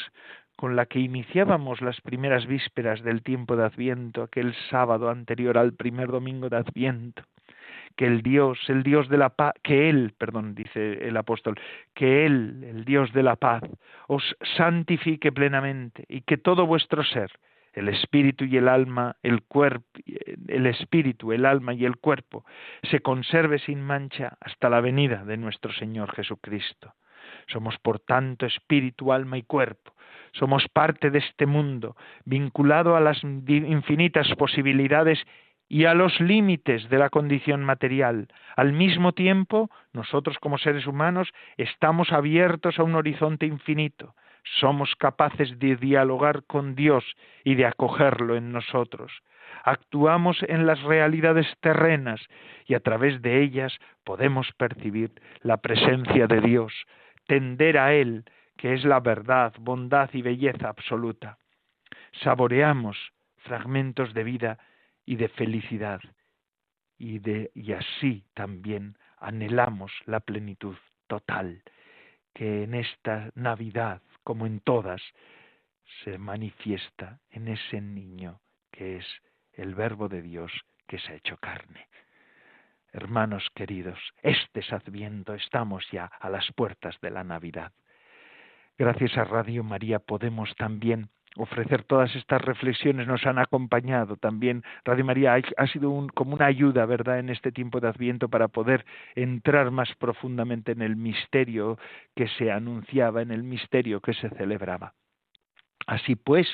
con 0.55 0.75
la 0.75 0.87
que 0.87 0.99
iniciábamos 0.99 1.81
las 1.81 2.01
primeras 2.01 2.47
vísperas 2.47 3.01
del 3.03 3.21
tiempo 3.21 3.55
de 3.55 3.63
Adviento, 3.63 4.23
aquel 4.23 4.53
sábado 4.69 5.09
anterior 5.09 5.57
al 5.57 5.73
primer 5.73 6.07
domingo 6.07 6.49
de 6.49 6.57
Adviento, 6.57 7.23
que 7.95 8.07
el 8.07 8.23
Dios, 8.23 8.59
el 8.69 8.83
Dios 8.83 9.07
de 9.07 9.17
la 9.17 9.29
paz, 9.29 9.53
que 9.63 9.89
Él, 9.89 10.13
perdón, 10.17 10.55
dice 10.55 11.07
el 11.07 11.15
apóstol, 11.15 11.59
que 11.93 12.25
Él, 12.25 12.63
el 12.63 12.85
Dios 12.85 13.13
de 13.13 13.23
la 13.23 13.35
paz, 13.35 13.61
os 14.07 14.35
santifique 14.57 15.31
plenamente 15.31 16.03
y 16.09 16.21
que 16.21 16.37
todo 16.37 16.65
vuestro 16.65 17.03
ser, 17.03 17.31
el 17.73 17.89
espíritu 17.89 18.45
y 18.45 18.57
el 18.57 18.67
alma, 18.67 19.15
el 19.23 19.43
cuerpo, 19.43 19.85
el 20.47 20.65
espíritu, 20.65 21.31
el 21.31 21.45
alma 21.45 21.73
y 21.73 21.85
el 21.85 21.97
cuerpo, 21.97 22.45
se 22.83 22.99
conserve 22.99 23.59
sin 23.59 23.81
mancha 23.81 24.37
hasta 24.39 24.69
la 24.69 24.81
venida 24.81 25.23
de 25.25 25.37
nuestro 25.37 25.71
Señor 25.73 26.13
Jesucristo. 26.15 26.93
Somos 27.47 27.77
por 27.79 27.99
tanto 27.99 28.45
espíritu, 28.45 29.11
alma 29.11 29.37
y 29.37 29.43
cuerpo. 29.43 29.93
Somos 30.31 30.67
parte 30.67 31.09
de 31.09 31.19
este 31.19 31.45
mundo, 31.45 31.95
vinculado 32.25 32.95
a 32.95 32.99
las 32.99 33.23
infinitas 33.23 34.27
posibilidades 34.35 35.19
y 35.67 35.85
a 35.85 35.93
los 35.93 36.19
límites 36.19 36.89
de 36.89 36.97
la 36.97 37.09
condición 37.09 37.63
material. 37.63 38.27
Al 38.55 38.73
mismo 38.73 39.13
tiempo, 39.13 39.69
nosotros 39.93 40.37
como 40.39 40.57
seres 40.57 40.87
humanos 40.87 41.29
estamos 41.57 42.11
abiertos 42.11 42.79
a 42.79 42.83
un 42.83 42.95
horizonte 42.95 43.45
infinito. 43.45 44.15
Somos 44.59 44.95
capaces 44.95 45.59
de 45.59 45.75
dialogar 45.75 46.43
con 46.45 46.75
Dios 46.75 47.03
y 47.43 47.55
de 47.55 47.65
acogerlo 47.65 48.35
en 48.35 48.51
nosotros. 48.51 49.11
Actuamos 49.63 50.37
en 50.47 50.65
las 50.65 50.81
realidades 50.83 51.47
terrenas 51.59 52.21
y 52.65 52.75
a 52.75 52.79
través 52.79 53.21
de 53.21 53.41
ellas 53.41 53.77
podemos 54.03 54.51
percibir 54.57 55.11
la 55.41 55.57
presencia 55.57 56.27
de 56.27 56.41
Dios, 56.41 56.73
tender 57.27 57.77
a 57.77 57.93
Él, 57.93 58.25
que 58.57 58.73
es 58.73 58.83
la 58.85 58.99
verdad, 58.99 59.53
bondad 59.59 60.09
y 60.13 60.21
belleza 60.21 60.69
absoluta. 60.69 61.37
Saboreamos 62.23 62.97
fragmentos 63.37 64.13
de 64.13 64.23
vida 64.23 64.57
y 65.05 65.15
de 65.15 65.29
felicidad 65.29 66.01
y, 66.99 67.71
así 67.71 68.25
también 68.33 68.97
anhelamos 69.17 69.91
la 70.05 70.19
plenitud 70.19 70.75
total 71.07 71.63
que 72.33 72.63
en 72.63 72.75
esta 72.75 73.31
Navidad, 73.35 74.01
como 74.29 74.45
en 74.45 74.59
todas, 74.59 75.01
se 76.03 76.19
manifiesta 76.19 77.19
en 77.31 77.47
ese 77.47 77.81
niño 77.81 78.39
que 78.69 78.97
es 78.97 79.05
el 79.53 79.73
Verbo 79.73 80.07
de 80.07 80.21
Dios 80.21 80.51
que 80.85 80.99
se 80.99 81.13
ha 81.13 81.15
hecho 81.15 81.37
carne. 81.37 81.87
Hermanos 82.93 83.49
queridos, 83.55 83.97
este 84.21 84.59
es 84.59 84.71
Adviento, 84.71 85.33
estamos 85.33 85.83
ya 85.91 86.05
a 86.05 86.29
las 86.29 86.45
puertas 86.53 86.95
de 87.01 87.09
la 87.09 87.23
Navidad. 87.23 87.71
Gracias 88.77 89.17
a 89.17 89.23
Radio 89.23 89.63
María 89.63 89.97
podemos 89.97 90.55
también 90.57 91.09
ofrecer 91.37 91.83
todas 91.83 92.15
estas 92.15 92.41
reflexiones, 92.41 93.07
nos 93.07 93.25
han 93.25 93.37
acompañado 93.37 94.17
también. 94.17 94.63
Radio 94.83 95.05
María 95.05 95.35
ha, 95.57 95.67
sido 95.67 96.07
como 96.13 96.33
una 96.33 96.45
ayuda, 96.45 96.85
¿verdad?, 96.85 97.19
en 97.19 97.29
este 97.29 97.51
tiempo 97.51 97.79
de 97.79 97.87
Adviento 97.87 98.29
para 98.29 98.47
poder 98.47 98.85
entrar 99.15 99.71
más 99.71 99.93
profundamente 99.95 100.71
en 100.71 100.81
el 100.81 100.95
misterio 100.95 101.77
que 102.15 102.27
se 102.37 102.51
anunciaba, 102.51 103.21
en 103.21 103.31
el 103.31 103.43
misterio 103.43 104.01
que 104.01 104.13
se 104.13 104.29
celebraba. 104.29 104.93
Así 105.87 106.15
pues, 106.15 106.47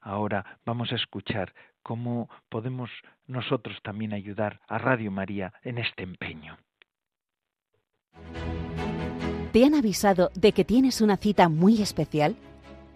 ahora 0.00 0.58
vamos 0.64 0.92
a 0.92 0.96
escuchar 0.96 1.52
cómo 1.82 2.30
podemos 2.48 2.90
nosotros 3.26 3.78
también 3.82 4.12
ayudar 4.12 4.60
a 4.68 4.78
Radio 4.78 5.10
María 5.10 5.52
en 5.62 5.78
este 5.78 6.02
empeño. 6.02 6.58
¿Te 9.52 9.64
han 9.64 9.74
avisado 9.74 10.30
de 10.34 10.52
que 10.52 10.64
tienes 10.64 11.00
una 11.00 11.16
cita 11.16 11.48
muy 11.48 11.80
especial? 11.80 12.36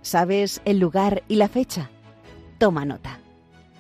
¿Sabes 0.03 0.61
el 0.65 0.81
lugar 0.81 1.23
y 1.29 1.37
la 1.37 1.49
fecha? 1.49 1.89
Toma 2.59 2.85
nota. 2.85 3.21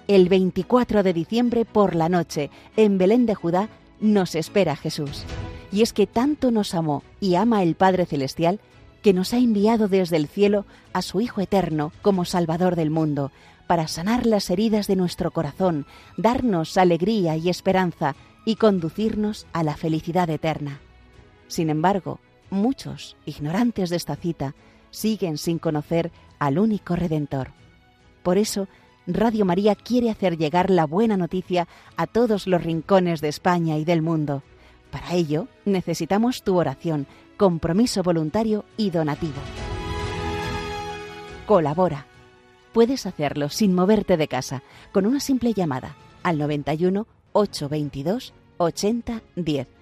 El 0.07 0.29
24 0.29 1.02
de 1.02 1.12
diciembre 1.12 1.64
por 1.64 1.97
la 1.97 2.09
noche, 2.09 2.49
en 2.76 2.97
Belén 2.97 3.26
de 3.26 3.35
Judá, 3.35 3.69
nos 4.00 4.37
espera 4.37 4.76
Jesús. 4.76 5.25
Y 5.73 5.83
es 5.83 5.93
que 5.93 6.07
tanto 6.07 6.52
nos 6.52 6.75
amó 6.75 7.02
y 7.21 7.35
ama 7.35 7.64
el 7.64 7.75
Padre 7.75 8.07
Celestial 8.07 8.61
que 9.02 9.12
nos 9.12 9.35
ha 9.35 9.38
enviado 9.38 9.88
desde 9.88 10.17
el 10.17 10.29
cielo 10.29 10.64
a 10.93 11.02
su 11.02 11.21
Hijo 11.21 11.41
Eterno 11.41 11.93
como 12.02 12.25
Salvador 12.25 12.76
del 12.76 12.91
mundo, 12.91 13.33
para 13.67 13.88
sanar 13.88 14.25
las 14.25 14.49
heridas 14.49 14.87
de 14.87 14.95
nuestro 14.95 15.33
corazón, 15.33 15.87
darnos 16.17 16.76
alegría 16.76 17.37
y 17.37 17.49
esperanza 17.49 18.14
y 18.45 18.57
conducirnos 18.57 19.47
a 19.52 19.64
la 19.64 19.76
felicidad 19.76 20.31
eterna. 20.31 20.81
Sin 21.49 21.69
embargo, 21.69 22.21
muchos, 22.50 23.17
ignorantes 23.26 23.91
de 23.91 23.97
esta 23.97 24.14
cita, 24.14 24.55
siguen 24.93 25.37
sin 25.37 25.59
conocer 25.59 26.13
al 26.39 26.61
único 26.61 26.95
Redentor. 26.95 27.49
Por 28.23 28.39
eso, 28.39 28.69
Radio 29.09 29.45
María 29.45 29.75
quiere 29.75 30.11
hacer 30.11 30.39
llegar 30.39 30.71
la 30.71 30.87
buena 30.87 31.17
noticia 31.17 31.67
a 31.97 32.07
todos 32.07 32.47
los 32.47 32.63
rincones 32.63 33.21
de 33.21 33.29
España 33.29 33.77
y 33.79 33.85
del 33.85 34.03
mundo. 34.03 34.45
Para 34.93 35.15
ello, 35.15 35.49
necesitamos 35.65 36.45
tu 36.45 36.57
oración, 36.57 37.09
compromiso 37.37 38.05
voluntario 38.05 38.65
y 38.77 38.91
donativo. 38.91 39.41
Colabora 41.47 42.07
Puedes 42.73 43.05
hacerlo 43.05 43.49
sin 43.49 43.75
moverte 43.75 44.17
de 44.17 44.29
casa, 44.29 44.63
con 44.93 45.05
una 45.05 45.21
simple 45.21 45.53
llamada 45.53 45.95
al 46.23 46.39
91 46.39 47.07
822 47.33 48.33
8010 48.57 49.82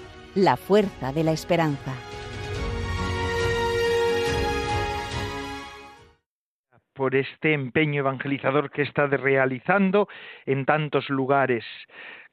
la 0.35 0.57
fuerza 0.57 1.11
de 1.11 1.23
la 1.23 1.31
esperanza. 1.31 1.93
por 6.93 7.15
este 7.15 7.53
empeño 7.53 8.01
evangelizador 8.01 8.69
que 8.69 8.83
está 8.83 9.07
realizando 9.07 10.07
en 10.45 10.65
tantos 10.65 11.09
lugares. 11.09 11.65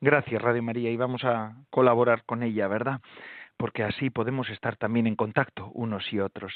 Gracias, 0.00 0.42
Radio 0.42 0.62
María, 0.62 0.90
y 0.90 0.96
vamos 0.96 1.24
a 1.24 1.54
colaborar 1.70 2.24
con 2.24 2.42
ella, 2.42 2.68
¿verdad? 2.68 3.00
Porque 3.56 3.82
así 3.82 4.10
podemos 4.10 4.50
estar 4.50 4.76
también 4.76 5.06
en 5.06 5.16
contacto 5.16 5.70
unos 5.72 6.12
y 6.12 6.20
otros. 6.20 6.52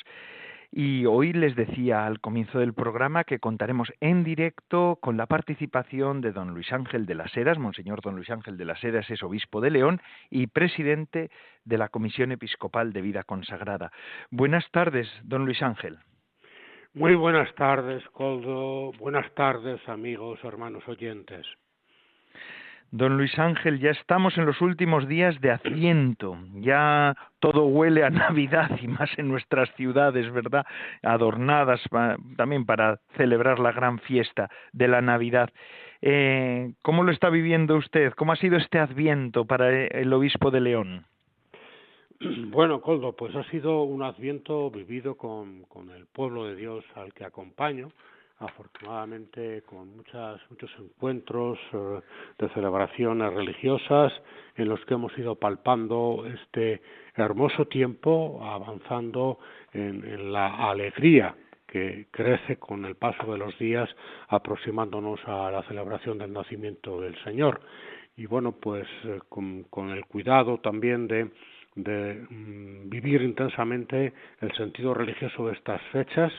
Y 0.75 1.05
hoy 1.05 1.35
les 1.35 1.55
decía 1.55 2.07
al 2.07 2.19
comienzo 2.21 2.59
del 2.59 2.73
programa 2.73 3.25
que 3.25 3.39
contaremos 3.39 3.93
en 4.01 4.25
directo 4.25 4.97
con 5.03 5.19
la 5.19 5.27
participación 5.27 6.23
de 6.23 6.33
don 6.33 6.55
Luis 6.55 6.73
Ángel 6.73 7.05
de 7.05 7.15
las 7.15 7.37
Heras. 7.37 7.59
Monseñor 7.59 8.01
don 8.01 8.17
Luis 8.17 8.31
Ángel 8.31 8.57
de 8.57 8.65
las 8.65 8.83
Heras 8.83 9.11
es 9.11 9.23
obispo 9.23 9.61
de 9.61 9.71
León 9.71 10.01
y 10.31 10.47
presidente 10.47 11.31
de 11.67 11.77
la 11.77 11.91
Comisión 11.91 12.33
Episcopal 12.33 12.95
de 12.95 13.03
Vida 13.03 13.23
Consagrada. 13.23 13.93
Buenas 14.31 14.65
tardes, 14.71 15.11
don 15.25 15.45
Luis 15.45 15.63
Ángel. 15.63 15.99
Muy 16.95 17.17
buenas 17.17 17.55
tardes, 17.55 18.03
Coldo. 18.13 18.93
Buenas 18.93 19.31
tardes, 19.35 19.87
amigos, 19.91 20.43
hermanos 20.43 20.89
oyentes. 20.89 21.47
Don 22.95 23.17
Luis 23.17 23.39
Ángel, 23.39 23.81
ya 23.81 23.91
estamos 23.91 24.37
en 24.37 24.45
los 24.45 24.61
últimos 24.61 25.09
días 25.09 25.41
de 25.41 25.51
Adviento, 25.51 26.37
ya 26.57 27.17
todo 27.41 27.65
huele 27.65 28.05
a 28.05 28.11
Navidad 28.11 28.71
y 28.83 28.87
más 28.87 29.09
en 29.17 29.29
nuestras 29.29 29.75
ciudades, 29.77 30.31
¿verdad? 30.31 30.67
Adornadas 31.03 31.81
también 32.37 32.67
para 32.67 33.01
celebrar 33.17 33.61
la 33.61 33.73
gran 33.73 33.99
fiesta 34.01 34.51
de 34.75 34.89
la 34.89 35.01
Navidad. 35.01 35.49
Eh, 36.03 36.75
¿Cómo 36.83 37.03
lo 37.03 37.13
está 37.13 37.31
viviendo 37.31 37.77
usted? 37.77 38.13
¿Cómo 38.13 38.33
ha 38.33 38.37
sido 38.37 38.59
este 38.59 38.79
Adviento 38.79 39.47
para 39.47 39.71
el 39.87 40.13
obispo 40.13 40.51
de 40.51 40.61
León? 40.61 41.07
Bueno, 42.51 42.83
Coldo, 42.83 43.17
pues 43.17 43.35
ha 43.35 43.43
sido 43.45 43.85
un 43.85 44.03
Adviento 44.03 44.71
vivido 44.71 45.17
con 45.17 45.65
el 45.97 46.05
pueblo 46.13 46.45
de 46.45 46.57
Dios 46.57 46.85
al 46.95 47.15
que 47.15 47.25
acompaño 47.25 47.89
afortunadamente 48.43 49.63
con 49.63 49.97
muchas, 49.97 50.41
muchos 50.51 50.71
encuentros 50.79 51.59
eh, 51.73 52.01
de 52.39 52.49
celebraciones 52.51 53.33
religiosas 53.33 54.13
en 54.57 54.69
los 54.69 54.85
que 54.85 54.95
hemos 54.95 55.17
ido 55.17 55.37
palpando 55.37 56.25
este 56.27 56.83
hermoso 57.15 57.67
tiempo 57.67 58.41
avanzando 58.45 59.39
en, 59.73 60.33
la 60.33 60.71
alegría 60.71 61.35
que 61.67 62.07
crece 62.11 62.57
con 62.57 62.85
el 62.85 62.97
paso 62.97 63.33
de 63.33 63.39
los 63.39 63.59
días 63.59 63.89
aproximándonos 64.29 65.21
a 65.27 65.51
la 65.51 65.63
celebración 65.65 66.19
del 66.19 66.33
nacimiento 66.33 67.01
del 67.01 67.17
Señor. 67.25 67.61
Y 68.17 68.27
bueno 68.27 68.53
pues 68.53 68.87
eh, 69.05 69.21
con, 69.29 69.65
con 69.65 69.91
el 69.91 70.05
cuidado 70.07 70.59
también 70.59 71.07
de 71.07 71.31
de 71.75 72.27
mm, 72.29 72.89
vivir 72.91 73.23
intensamente 73.23 74.13
el 74.41 74.53
sentido 74.57 74.95
religioso 74.95 75.47
de 75.47 75.55
estas 75.55 75.81
fechas 75.93 76.33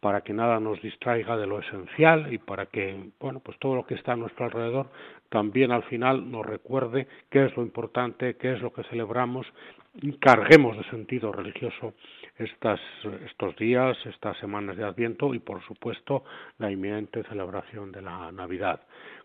para 0.00 0.22
que 0.22 0.32
nada 0.32 0.58
nos 0.60 0.80
distraiga 0.80 1.36
de 1.36 1.46
lo 1.46 1.60
esencial 1.60 2.32
y 2.32 2.38
para 2.38 2.66
que, 2.66 3.10
bueno, 3.20 3.40
pues 3.40 3.58
todo 3.58 3.76
lo 3.76 3.86
que 3.86 3.94
está 3.94 4.12
a 4.12 4.16
nuestro 4.16 4.46
alrededor 4.46 4.88
también 5.28 5.70
al 5.70 5.82
final 5.84 6.30
nos 6.30 6.44
recuerde 6.44 7.06
qué 7.30 7.44
es 7.44 7.56
lo 7.56 7.62
importante, 7.62 8.36
qué 8.36 8.52
es 8.52 8.60
lo 8.60 8.72
que 8.72 8.82
celebramos 8.84 9.46
y 9.94 10.12
carguemos 10.14 10.76
de 10.76 10.84
sentido 10.84 11.32
religioso 11.32 11.94
estas, 12.38 12.80
estos 13.26 13.56
días, 13.56 13.96
estas 14.06 14.36
semanas 14.38 14.76
de 14.76 14.84
Adviento 14.84 15.34
y, 15.34 15.38
por 15.38 15.62
supuesto, 15.64 16.24
la 16.58 16.70
inminente 16.70 17.22
celebración 17.24 17.92
de 17.92 18.02
la 18.02 18.32
Navidad 18.32 18.80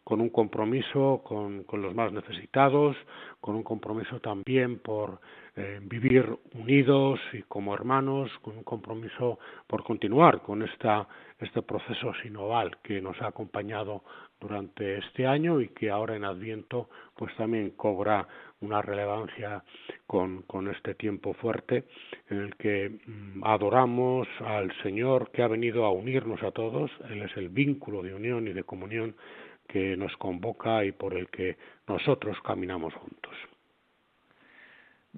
con 0.06 0.22
un 0.22 0.30
compromiso 0.30 1.24
con, 1.26 1.64
con 1.64 1.82
los 1.82 1.96
más 1.96 2.14
necesitados, 2.14 2.96
con 3.42 3.56
un 3.56 3.64
compromiso 3.64 4.20
también 4.20 4.78
por 4.78 5.20
eh, 5.56 5.80
vivir 5.82 6.30
unidos 6.54 7.20
y 7.34 7.42
como 7.42 7.74
hermanos, 7.74 8.30
con 8.44 8.56
un 8.56 8.64
compromiso 8.64 9.40
por 9.66 9.84
continuar 9.84 10.44
con 10.44 10.62
esta, 10.62 11.08
este 11.40 11.64
proceso 11.64 12.14
sinoval 12.22 12.78
que 12.84 13.02
nos 13.02 13.20
ha 13.20 13.28
acompañado 13.28 14.04
durante 14.40 15.00
este 15.00 15.26
año 15.26 15.60
y 15.60 15.70
que 15.70 15.90
ahora 15.90 16.16
en 16.16 16.24
Adviento 16.24 16.88
pues 17.16 17.36
también 17.36 17.72
cobra 17.72 18.28
una 18.62 18.84
relevancia 18.84 19.64
con, 20.06 20.44
con 20.44 20.68
este 20.70 20.94
tiempo 20.94 21.34
fuerte 21.34 21.86
en 22.30 22.42
el 22.42 22.56
que 22.58 23.00
mm, 23.08 23.44
adoramos 23.44 24.28
al 24.46 24.72
Señor 24.84 25.32
que 25.32 25.42
ha 25.42 25.48
venido 25.48 25.86
a 25.86 25.92
unirnos 25.92 26.44
a 26.44 26.52
todos, 26.52 26.92
Él 27.10 27.24
es 27.24 27.36
el 27.38 27.50
vínculo 27.50 28.04
de 28.04 28.14
unión 28.14 28.48
y 28.48 28.54
de 28.54 28.64
comunión 28.64 29.16
que 29.68 29.98
nos 29.98 30.16
convoca 30.18 30.84
y 30.86 30.92
por 30.92 31.14
el 31.14 31.30
que 31.30 31.58
nosotros 31.88 32.38
caminamos 32.44 32.94
juntos. 32.94 33.34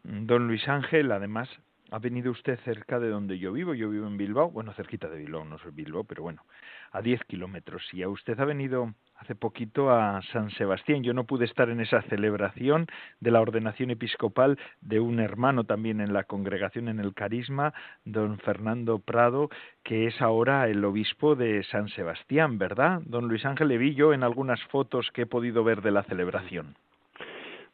Don 0.04 0.48
Luis 0.48 0.68
Ángel, 0.68 1.12
además, 1.12 1.50
ha 1.92 2.00
venido 2.00 2.32
usted 2.32 2.60
cerca 2.66 3.00
de 3.00 3.10
donde 3.10 3.38
yo 3.40 3.54
vivo. 3.54 3.74
Yo 3.74 3.90
vivo 3.90 4.08
en 4.08 4.18
Bilbao, 4.18 4.52
bueno, 4.52 4.74
cerquita 4.74 5.08
de 5.08 5.18
Bilbao, 5.18 5.46
no 5.46 5.58
soy 5.60 5.72
Bilbao, 5.72 6.04
pero 6.04 6.24
bueno, 6.24 6.44
a 6.92 7.02
10 7.02 7.24
kilómetros. 7.26 7.84
Y 7.94 8.04
a 8.04 8.10
usted 8.10 8.40
ha 8.40 8.46
venido 8.46 8.94
hace 9.16 9.36
poquito 9.36 9.90
a 9.90 10.22
San 10.34 10.50
Sebastián. 10.52 11.04
Yo 11.04 11.14
no 11.14 11.26
pude 11.26 11.46
estar 11.46 11.70
en 11.70 11.80
esa 11.80 12.02
celebración 12.04 12.88
de 13.20 13.32
la 13.32 13.42
ordenación 13.42 13.92
episcopal 13.92 14.58
de 14.82 15.00
un 15.00 15.20
hermano 15.20 15.64
también 15.64 16.02
en 16.02 16.14
la 16.14 16.24
congregación 16.24 16.88
en 16.88 17.00
el 17.00 17.14
Carisma, 17.14 17.74
don 18.06 18.38
Fernando 18.40 19.00
Prado, 19.00 19.50
que 19.84 20.08
es 20.08 20.22
ahora 20.22 20.68
el 20.68 20.84
obispo 20.84 21.36
de 21.36 21.64
San 21.64 21.90
Sebastián, 21.90 22.58
¿verdad? 22.58 23.02
Don 23.06 23.28
Luis 23.28 23.46
Ángel 23.46 23.70
le 23.70 23.78
vi 23.78 23.96
yo 23.96 24.14
en 24.14 24.24
algunas 24.24 24.62
fotos 24.66 25.10
que 25.14 25.24
he 25.24 25.26
podido 25.26 25.64
ver 25.64 25.82
de 25.82 25.92
la 25.92 26.04
celebración. 26.04 26.76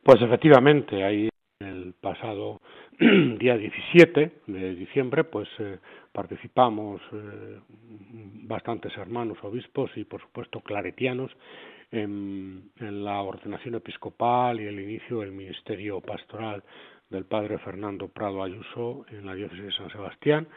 Pues 0.03 0.21
efectivamente, 0.21 1.03
ahí 1.03 1.29
el 1.63 1.93
pasado 1.99 2.61
día 2.99 3.57
17 3.57 4.31
de 4.47 4.75
diciembre, 4.75 5.23
pues 5.23 5.47
eh, 5.59 5.79
participamos 6.11 7.01
eh, 7.11 7.59
bastantes 8.43 8.95
hermanos 8.97 9.37
obispos 9.43 9.91
y 9.95 10.03
por 10.03 10.21
supuesto 10.21 10.61
claretianos 10.61 11.31
en, 11.91 12.71
la 12.79 13.21
ordenación 13.21 13.75
episcopal 13.75 14.59
y 14.59 14.65
el 14.65 14.79
inicio 14.79 15.19
del 15.19 15.31
ministerio 15.31 16.01
pastoral 16.01 16.63
del 17.09 17.25
padre 17.25 17.59
Fernando 17.59 18.07
Prado 18.07 18.43
Ayuso 18.43 19.05
en 19.09 19.25
la 19.25 19.35
diócesis 19.35 19.65
de 19.65 19.71
San 19.73 19.89
Sebastián. 19.91 20.47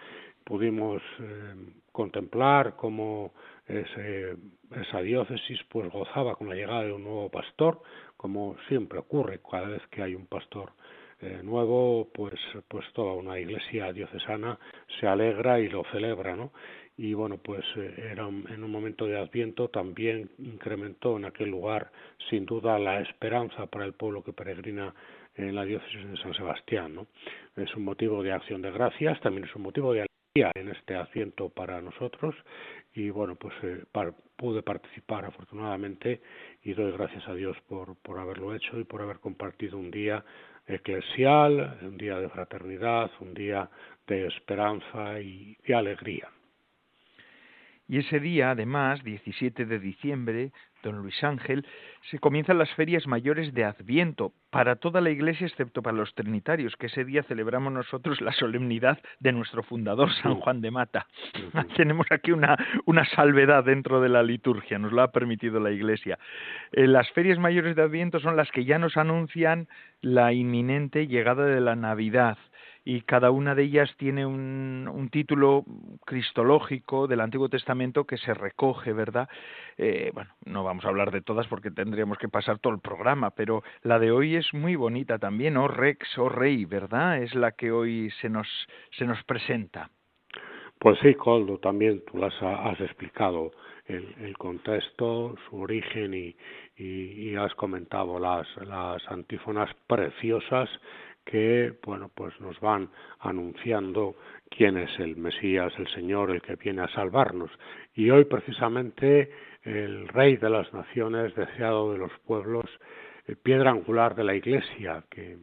Pudimos 0.44 1.02
eh, 1.20 1.54
contemplar 1.92 2.76
cómo 2.76 3.34
ese, 3.66 4.36
esa 4.80 5.00
diócesis 5.00 5.60
pues 5.68 5.90
gozaba 5.90 6.36
con 6.36 6.48
la 6.48 6.54
llegada 6.54 6.84
de 6.84 6.92
un 6.92 7.04
nuevo 7.04 7.30
pastor, 7.30 7.82
como 8.16 8.56
siempre 8.68 8.98
ocurre 8.98 9.40
cada 9.50 9.68
vez 9.68 9.82
que 9.90 10.02
hay 10.02 10.14
un 10.14 10.26
pastor 10.26 10.72
eh, 11.20 11.40
nuevo, 11.42 12.08
pues, 12.12 12.34
pues 12.68 12.84
toda 12.92 13.14
una 13.14 13.38
iglesia 13.38 13.92
diocesana 13.92 14.58
se 15.00 15.06
alegra 15.06 15.58
y 15.60 15.68
lo 15.68 15.84
celebra, 15.92 16.36
¿no? 16.36 16.52
Y 16.98 17.14
bueno, 17.14 17.38
pues 17.38 17.64
eh, 17.76 18.10
era 18.12 18.26
en 18.26 18.64
un 18.64 18.70
momento 18.70 19.06
de 19.06 19.18
Adviento 19.18 19.68
también 19.68 20.30
incrementó 20.38 21.16
en 21.16 21.26
aquel 21.26 21.50
lugar, 21.50 21.90
sin 22.30 22.46
duda, 22.46 22.78
la 22.78 23.00
esperanza 23.00 23.66
para 23.66 23.84
el 23.84 23.92
pueblo 23.92 24.24
que 24.24 24.32
peregrina 24.32 24.94
en 25.34 25.54
la 25.54 25.64
diócesis 25.64 26.08
de 26.08 26.16
San 26.18 26.34
Sebastián, 26.34 26.94
¿no? 26.94 27.06
Es 27.56 27.74
un 27.74 27.84
motivo 27.84 28.22
de 28.22 28.32
acción 28.32 28.62
de 28.62 28.70
gracias, 28.70 29.20
también 29.20 29.44
es 29.44 29.54
un 29.54 29.62
motivo 29.62 29.92
de 29.92 30.00
alegría 30.00 30.52
en 30.54 30.68
este 30.68 30.96
Adviento 30.96 31.50
para 31.50 31.80
nosotros 31.80 32.34
y 32.94 33.10
bueno, 33.10 33.36
pues 33.36 33.54
eh, 33.62 33.84
pude 34.36 34.62
participar 34.62 35.26
afortunadamente 35.26 36.20
y 36.62 36.72
doy 36.72 36.92
gracias 36.92 37.26
a 37.28 37.34
Dios 37.34 37.56
por, 37.68 37.96
por 37.96 38.18
haberlo 38.18 38.54
hecho 38.54 38.78
y 38.78 38.84
por 38.84 39.02
haber 39.02 39.18
compartido 39.18 39.78
un 39.78 39.90
día 39.90 40.24
eclesial, 40.66 41.78
un 41.82 41.96
día 41.96 42.18
de 42.18 42.28
fraternidad, 42.28 43.10
un 43.20 43.34
día 43.34 43.68
de 44.06 44.26
esperanza 44.26 45.20
y 45.20 45.56
de 45.66 45.74
alegría. 45.74 46.28
Y 47.88 47.98
ese 47.98 48.18
día, 48.18 48.50
además, 48.50 49.02
17 49.04 49.64
de 49.64 49.78
diciembre, 49.78 50.52
don 50.82 50.98
Luis 50.98 51.22
Ángel, 51.24 51.66
se 52.10 52.18
comienzan 52.18 52.58
las 52.58 52.72
ferias 52.74 53.06
mayores 53.06 53.52
de 53.52 53.64
Adviento 53.64 54.32
para 54.50 54.76
toda 54.76 55.00
la 55.00 55.10
Iglesia 55.10 55.46
excepto 55.46 55.82
para 55.82 55.96
los 55.96 56.14
trinitarios, 56.14 56.76
que 56.76 56.86
ese 56.86 57.04
día 57.04 57.22
celebramos 57.24 57.72
nosotros 57.72 58.20
la 58.20 58.32
solemnidad 58.32 58.98
de 59.20 59.32
nuestro 59.32 59.62
fundador, 59.62 60.12
San 60.22 60.36
Juan 60.36 60.60
de 60.60 60.70
Mata. 60.70 61.06
Tenemos 61.76 62.06
aquí 62.10 62.32
una, 62.32 62.56
una 62.84 63.04
salvedad 63.04 63.64
dentro 63.64 64.00
de 64.00 64.08
la 64.08 64.22
liturgia, 64.22 64.78
nos 64.78 64.92
lo 64.92 65.02
ha 65.02 65.12
permitido 65.12 65.60
la 65.60 65.70
Iglesia. 65.72 66.18
Eh, 66.72 66.86
las 66.86 67.10
ferias 67.10 67.38
mayores 67.38 67.76
de 67.76 67.82
Adviento 67.82 68.20
son 68.20 68.36
las 68.36 68.50
que 68.50 68.64
ya 68.64 68.78
nos 68.78 68.96
anuncian 68.96 69.68
la 70.00 70.32
inminente 70.32 71.06
llegada 71.06 71.46
de 71.46 71.60
la 71.60 71.76
Navidad 71.76 72.38
y 72.86 73.00
cada 73.00 73.32
una 73.32 73.56
de 73.56 73.64
ellas 73.64 73.92
tiene 73.96 74.24
un, 74.24 75.08
título 75.10 75.64
cristológico 76.04 77.08
del 77.08 77.20
Antiguo 77.20 77.48
Testamento 77.48 78.04
que 78.04 78.16
se 78.16 78.32
recoge, 78.32 78.92
¿verdad? 78.92 79.28
Eh, 79.76 80.12
bueno, 80.14 80.30
no 80.44 80.62
vamos 80.62 80.84
a 80.84 80.88
hablar 80.88 81.10
de 81.10 81.20
todas 81.20 81.48
porque 81.48 81.72
tendríamos 81.72 82.16
que 82.18 82.28
pasar 82.28 82.60
todo 82.60 82.72
el 82.72 82.80
programa, 82.80 83.30
pero 83.30 83.64
la 83.82 83.98
de 83.98 84.12
hoy 84.12 84.36
es 84.36 84.54
muy 84.54 84.76
bonita 84.76 85.18
también, 85.18 85.56
oh 85.56 85.66
Rex, 85.66 86.16
oh 86.18 86.28
Rey, 86.28 86.64
¿verdad? 86.64 87.20
Es 87.22 87.34
la 87.34 87.52
que 87.52 87.72
hoy 87.72 88.10
se 88.20 88.28
nos, 88.28 88.46
se 88.92 89.04
nos 89.04 89.20
presenta. 89.24 89.90
Pues 90.78 90.96
sí, 91.00 91.14
Coldo, 91.14 91.58
también 91.58 92.04
tú 92.04 92.18
las 92.18 92.34
has 92.40 92.80
explicado 92.80 93.50
el, 93.86 94.14
el 94.20 94.38
contexto, 94.38 95.34
su 95.48 95.56
origen 95.56 96.14
y, 96.14 96.36
y, 96.76 97.30
y, 97.30 97.36
has 97.36 97.54
comentado 97.54 98.20
las, 98.20 98.46
las 98.64 99.02
antífonas 99.10 99.70
preciosas 99.88 100.68
que 101.26 101.74
bueno 101.84 102.08
pues 102.14 102.40
nos 102.40 102.58
van 102.60 102.88
anunciando 103.18 104.14
quién 104.48 104.78
es 104.78 104.98
el 105.00 105.16
Mesías, 105.16 105.72
el 105.76 105.88
Señor, 105.88 106.30
el 106.30 106.40
que 106.40 106.56
viene 106.56 106.82
a 106.82 106.88
salvarnos. 106.88 107.50
Y 107.94 108.08
hoy 108.10 108.24
precisamente 108.24 109.30
el 109.62 110.08
Rey 110.08 110.36
de 110.36 110.48
las 110.48 110.72
Naciones, 110.72 111.34
deseado 111.34 111.92
de 111.92 111.98
los 111.98 112.12
pueblos, 112.20 112.66
eh, 113.26 113.34
piedra 113.36 113.70
angular 113.70 114.14
de 114.14 114.24
la 114.24 114.34
Iglesia, 114.34 115.04
que 115.10 115.38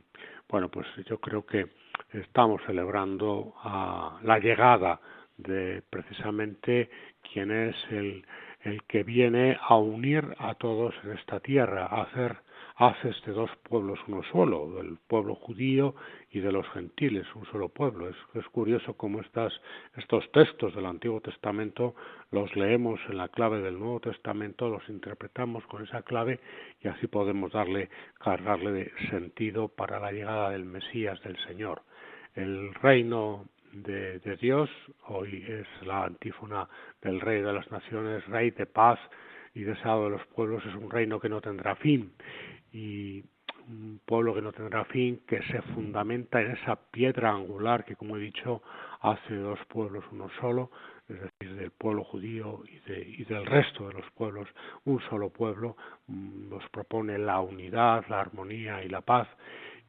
bueno 0.49 0.69
pues 0.69 0.87
yo 1.05 1.19
creo 1.19 1.45
que 1.45 1.67
estamos 2.13 2.61
celebrando 2.65 3.53
la 4.23 4.39
llegada 4.39 4.99
de 5.37 5.83
precisamente 5.89 6.89
quién 7.31 7.51
es 7.51 7.75
el, 7.89 8.25
el 8.61 8.83
que 8.83 9.03
viene 9.03 9.57
a 9.61 9.75
unir 9.75 10.23
a 10.37 10.55
todos 10.55 10.95
en 11.03 11.11
esta 11.11 11.39
tierra, 11.39 11.87
a 11.87 12.03
hacer 12.03 12.37
haces 12.75 13.15
de 13.25 13.33
dos 13.33 13.51
pueblos 13.63 13.99
uno 14.07 14.23
solo, 14.31 14.71
del 14.75 14.97
pueblo 15.07 15.35
judío 15.35 15.95
y 16.31 16.39
de 16.39 16.51
los 16.51 16.67
gentiles, 16.69 17.25
un 17.35 17.45
solo 17.45 17.69
pueblo. 17.69 18.09
Es, 18.09 18.15
es 18.33 18.45
curioso 18.47 18.95
cómo 18.95 19.21
estas, 19.21 19.53
estos 19.95 20.29
textos 20.31 20.73
del 20.75 20.85
Antiguo 20.85 21.21
Testamento 21.21 21.95
los 22.31 22.55
leemos 22.55 22.99
en 23.09 23.17
la 23.17 23.27
clave 23.29 23.61
del 23.61 23.77
Nuevo 23.77 23.99
Testamento, 23.99 24.69
los 24.69 24.87
interpretamos 24.89 25.65
con 25.67 25.83
esa 25.83 26.01
clave 26.01 26.39
y 26.81 26.87
así 26.87 27.07
podemos 27.07 27.51
darle, 27.51 27.89
cargarle 28.19 28.71
de 28.71 28.91
sentido 29.09 29.67
para 29.67 29.99
la 29.99 30.11
llegada 30.11 30.49
del 30.49 30.65
Mesías, 30.65 31.21
del 31.21 31.37
Señor. 31.45 31.83
El 32.35 32.73
reino 32.73 33.45
de, 33.71 34.19
de 34.19 34.35
Dios, 34.37 34.69
hoy 35.07 35.45
es 35.47 35.67
la 35.85 36.05
antífona 36.05 36.67
del 37.01 37.21
Rey 37.21 37.41
de 37.41 37.53
las 37.53 37.69
Naciones, 37.71 38.25
Rey 38.25 38.49
de 38.51 38.65
paz, 38.65 38.99
y 39.55 39.61
deseado 39.61 40.05
de 40.05 40.09
los 40.09 40.25
pueblos 40.27 40.65
es 40.65 40.73
un 40.73 40.89
reino 40.89 41.19
que 41.19 41.29
no 41.29 41.39
tendrá 41.39 41.75
fin 41.75 42.11
y 42.73 43.23
un 43.67 44.01
pueblo 44.05 44.33
que 44.33 44.41
no 44.41 44.51
tendrá 44.51 44.83
fin, 44.85 45.21
que 45.27 45.41
se 45.43 45.61
fundamenta 45.73 46.41
en 46.41 46.51
esa 46.51 46.75
piedra 46.75 47.31
angular 47.31 47.85
que, 47.85 47.95
como 47.95 48.17
he 48.17 48.19
dicho, 48.19 48.61
hace 49.01 49.35
dos 49.35 49.59
pueblos 49.69 50.03
uno 50.11 50.29
solo, 50.41 50.69
es 51.07 51.19
decir, 51.21 51.55
del 51.55 51.71
pueblo 51.71 52.03
judío 52.03 52.61
y, 52.65 52.79
de, 52.89 53.01
y 53.01 53.23
del 53.25 53.45
resto 53.45 53.87
de 53.87 53.93
los 53.93 54.11
pueblos, 54.11 54.49
un 54.85 54.99
solo 55.09 55.29
pueblo, 55.29 55.77
mm, 56.07 56.49
nos 56.49 56.67
propone 56.69 57.17
la 57.17 57.39
unidad, 57.39 58.05
la 58.09 58.19
armonía 58.19 58.83
y 58.83 58.89
la 58.89 59.01
paz 59.01 59.27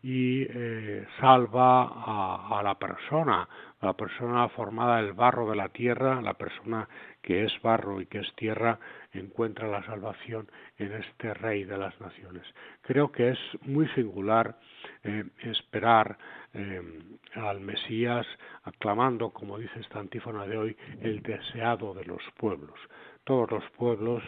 y 0.03 0.43
eh, 0.43 1.07
salva 1.19 1.85
a, 1.85 2.59
a, 2.59 2.63
la 2.63 2.79
persona, 2.79 3.49
la 3.81 3.95
persona 3.95 4.51
formada 4.51 4.99
del 4.99 5.15
barro 5.15 5.49
de 5.49 5.57
la 5.57 5.71
tierra, 5.71 6.21
la 6.21 6.35
persona 6.35 6.87
que 7.25 7.45
es 7.45 7.53
barro 7.63 8.03
y 8.03 8.07
que 8.07 8.19
es 8.19 8.35
tierra, 8.37 8.79
encuentra 9.13 9.67
la 9.67 9.83
salvación 9.87 10.47
en 10.77 10.93
este 10.93 11.33
Rey 11.33 11.65
de 11.65 11.79
las 11.79 11.99
Naciones. 11.99 12.45
Creo 12.83 13.11
que 13.11 13.31
es 13.31 13.39
muy 13.63 13.89
singular 13.89 14.59
eh, 15.03 15.25
esperar 15.43 16.19
eh, 16.53 16.83
al 17.35 17.61
Mesías 17.61 18.27
aclamando, 18.65 19.31
como 19.31 19.59
dice 19.59 19.81
esta 19.81 20.01
antífona 20.01 20.47
de 20.47 20.59
hoy, 20.59 20.77
el 21.01 21.23
deseado 21.23 21.95
de 21.95 22.05
los 22.05 22.23
pueblos. 22.37 22.79
Todos 23.25 23.51
los 23.51 23.65
pueblos 23.71 24.23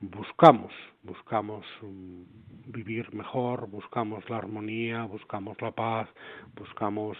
buscamos, 0.00 0.72
buscamos 1.02 1.64
um, 1.80 2.26
vivir 2.66 3.14
mejor, 3.14 3.66
buscamos 3.70 4.28
la 4.28 4.36
armonía, 4.36 5.04
buscamos 5.04 5.58
la 5.62 5.70
paz, 5.70 6.06
buscamos, 6.54 7.16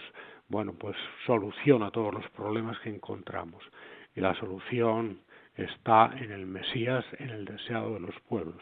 bueno, 0.47 0.73
pues 0.73 0.95
solución 1.25 1.81
a 1.81 1.89
todos 1.89 2.13
los 2.13 2.29
problemas 2.29 2.77
que 2.81 2.89
encontramos. 2.89 3.63
Y 4.15 4.21
la 4.21 4.35
solución 4.35 5.22
está 5.55 6.11
en 6.17 6.31
el 6.31 6.45
Mesías, 6.45 7.05
en 7.19 7.29
el 7.29 7.45
deseado 7.45 7.93
de 7.93 7.99
los 7.99 8.19
pueblos. 8.27 8.61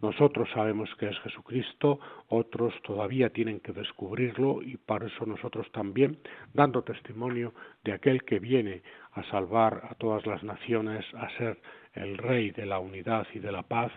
Nosotros 0.00 0.48
sabemos 0.54 0.88
que 0.96 1.08
es 1.08 1.18
Jesucristo, 1.20 1.98
otros 2.28 2.72
todavía 2.82 3.30
tienen 3.30 3.58
que 3.58 3.72
descubrirlo 3.72 4.62
y 4.62 4.76
para 4.76 5.06
eso 5.06 5.26
nosotros 5.26 5.66
también, 5.72 6.18
dando 6.54 6.82
testimonio 6.82 7.52
de 7.82 7.92
aquel 7.92 8.22
que 8.22 8.38
viene 8.38 8.82
a 9.12 9.24
salvar 9.24 9.88
a 9.90 9.94
todas 9.96 10.24
las 10.24 10.44
naciones, 10.44 11.04
a 11.14 11.28
ser 11.36 11.58
el 11.94 12.16
Rey 12.16 12.52
de 12.52 12.66
la 12.66 12.78
unidad 12.78 13.26
y 13.34 13.40
de 13.40 13.50
la 13.50 13.62
paz, 13.62 13.90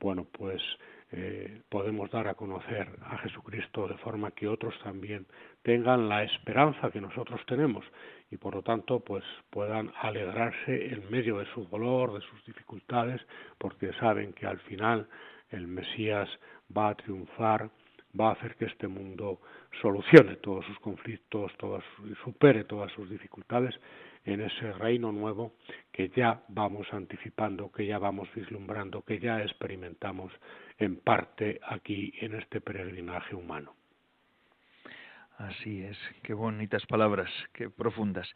bueno, 0.00 0.26
pues 0.32 0.60
eh, 1.12 1.62
podemos 1.68 2.10
dar 2.10 2.26
a 2.26 2.34
conocer 2.34 2.88
a 3.04 3.18
Jesucristo 3.18 3.86
de 3.86 3.96
forma 3.98 4.32
que 4.32 4.48
otros 4.48 4.74
también 4.82 5.26
tengan 5.62 6.08
la 6.08 6.24
esperanza 6.24 6.90
que 6.90 7.00
nosotros 7.00 7.40
tenemos 7.46 7.84
y 8.34 8.36
por 8.36 8.56
lo 8.56 8.62
tanto 8.62 8.98
pues 8.98 9.22
puedan 9.48 9.92
alegrarse 10.00 10.92
en 10.92 11.08
medio 11.08 11.38
de 11.38 11.46
su 11.54 11.64
dolor, 11.66 12.14
de 12.14 12.20
sus 12.20 12.44
dificultades, 12.44 13.20
porque 13.58 13.92
saben 14.00 14.32
que 14.32 14.44
al 14.44 14.58
final 14.60 15.06
el 15.50 15.68
Mesías 15.68 16.28
va 16.76 16.88
a 16.88 16.94
triunfar, 16.96 17.70
va 18.18 18.30
a 18.30 18.32
hacer 18.32 18.56
que 18.56 18.64
este 18.64 18.88
mundo 18.88 19.40
solucione 19.80 20.34
todos 20.36 20.66
sus 20.66 20.78
conflictos, 20.80 21.52
todas, 21.58 21.84
supere 22.24 22.64
todas 22.64 22.90
sus 22.92 23.08
dificultades 23.08 23.72
en 24.24 24.40
ese 24.40 24.72
reino 24.72 25.12
nuevo 25.12 25.52
que 25.92 26.08
ya 26.08 26.42
vamos 26.48 26.92
anticipando, 26.92 27.70
que 27.70 27.86
ya 27.86 27.98
vamos 28.00 28.28
vislumbrando, 28.34 29.02
que 29.02 29.20
ya 29.20 29.42
experimentamos 29.42 30.32
en 30.78 30.96
parte 30.96 31.60
aquí 31.68 32.12
en 32.20 32.34
este 32.34 32.60
peregrinaje 32.60 33.36
humano. 33.36 33.74
Así 35.38 35.82
es, 35.82 35.98
qué 36.22 36.32
bonitas 36.32 36.86
palabras, 36.86 37.28
qué 37.52 37.68
profundas. 37.68 38.32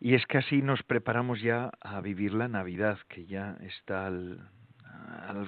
Y 0.00 0.14
es 0.14 0.26
que 0.26 0.38
así 0.38 0.62
nos 0.62 0.82
preparamos 0.82 1.40
ya 1.40 1.70
a 1.80 2.00
vivir 2.00 2.34
la 2.34 2.48
Navidad, 2.48 2.98
que 3.08 3.24
ya 3.24 3.56
está 3.60 4.06
al, 4.06 4.50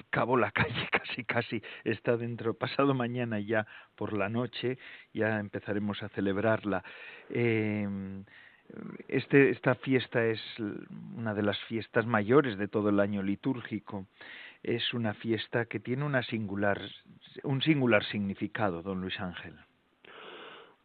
cabo 0.09 0.37
la 0.37 0.51
calle, 0.53 0.87
casi, 0.91 1.25
casi 1.25 1.61
está 1.83 2.15
dentro. 2.15 2.53
Pasado 2.53 2.93
mañana 2.93 3.39
ya 3.39 3.67
por 3.95 4.13
la 4.13 4.29
noche 4.29 4.77
ya 5.13 5.39
empezaremos 5.39 6.01
a 6.03 6.09
celebrarla. 6.09 6.83
Eh, 7.29 8.23
este, 9.09 9.49
esta 9.49 9.75
fiesta 9.75 10.25
es 10.25 10.41
una 11.17 11.33
de 11.33 11.43
las 11.43 11.59
fiestas 11.65 12.05
mayores 12.05 12.57
de 12.57 12.69
todo 12.69 12.89
el 12.89 13.01
año 13.01 13.21
litúrgico. 13.21 14.07
Es 14.63 14.93
una 14.93 15.13
fiesta 15.13 15.65
que 15.65 15.81
tiene 15.81 16.05
una 16.05 16.23
singular, 16.23 16.79
un 17.43 17.61
singular 17.61 18.05
significado, 18.05 18.81
don 18.81 19.01
Luis 19.01 19.19
Ángel. 19.19 19.53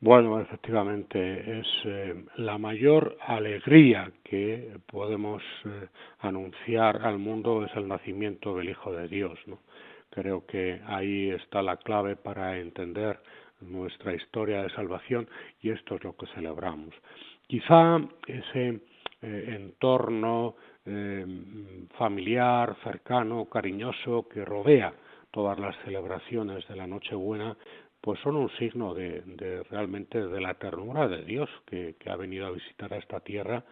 Bueno, 0.00 0.40
efectivamente, 0.40 1.58
es 1.58 1.66
eh, 1.84 2.14
la 2.36 2.56
mayor 2.56 3.18
alegría 3.20 4.12
que 4.22 4.78
podemos 4.86 5.42
eh, 5.64 5.88
anunciar 6.20 7.04
al 7.04 7.18
mundo 7.18 7.64
es 7.64 7.74
el 7.74 7.88
nacimiento 7.88 8.56
del 8.56 8.68
Hijo 8.68 8.92
de 8.92 9.08
Dios. 9.08 9.36
¿no? 9.46 9.58
Creo 10.10 10.46
que 10.46 10.80
ahí 10.86 11.30
está 11.30 11.62
la 11.62 11.78
clave 11.78 12.14
para 12.14 12.58
entender 12.58 13.18
nuestra 13.60 14.14
historia 14.14 14.62
de 14.62 14.70
salvación 14.70 15.28
y 15.62 15.70
esto 15.70 15.96
es 15.96 16.04
lo 16.04 16.16
que 16.16 16.26
celebramos. 16.28 16.94
Quizá 17.48 17.98
ese 18.28 18.80
eh, 19.22 19.44
entorno 19.48 20.54
familiar, 21.98 22.74
cercano, 22.82 23.44
cariñoso 23.44 24.26
que 24.26 24.42
rodea 24.42 24.94
todas 25.30 25.58
las 25.58 25.76
celebraciones 25.84 26.66
de 26.66 26.76
la 26.76 26.86
Nochebuena 26.86 27.54
pues 28.00 28.20
son 28.20 28.36
un 28.36 28.50
signo 28.58 28.94
de, 28.94 29.22
de 29.22 29.62
realmente 29.64 30.26
de 30.26 30.40
la 30.40 30.54
ternura 30.54 31.08
de 31.08 31.24
Dios 31.24 31.50
que, 31.66 31.96
que, 31.98 32.10
ha 32.10 32.16
venido 32.16 32.46
a 32.46 32.50
visitar 32.50 32.92
a 32.92 32.98
esta 32.98 33.20
tierra 33.20 33.64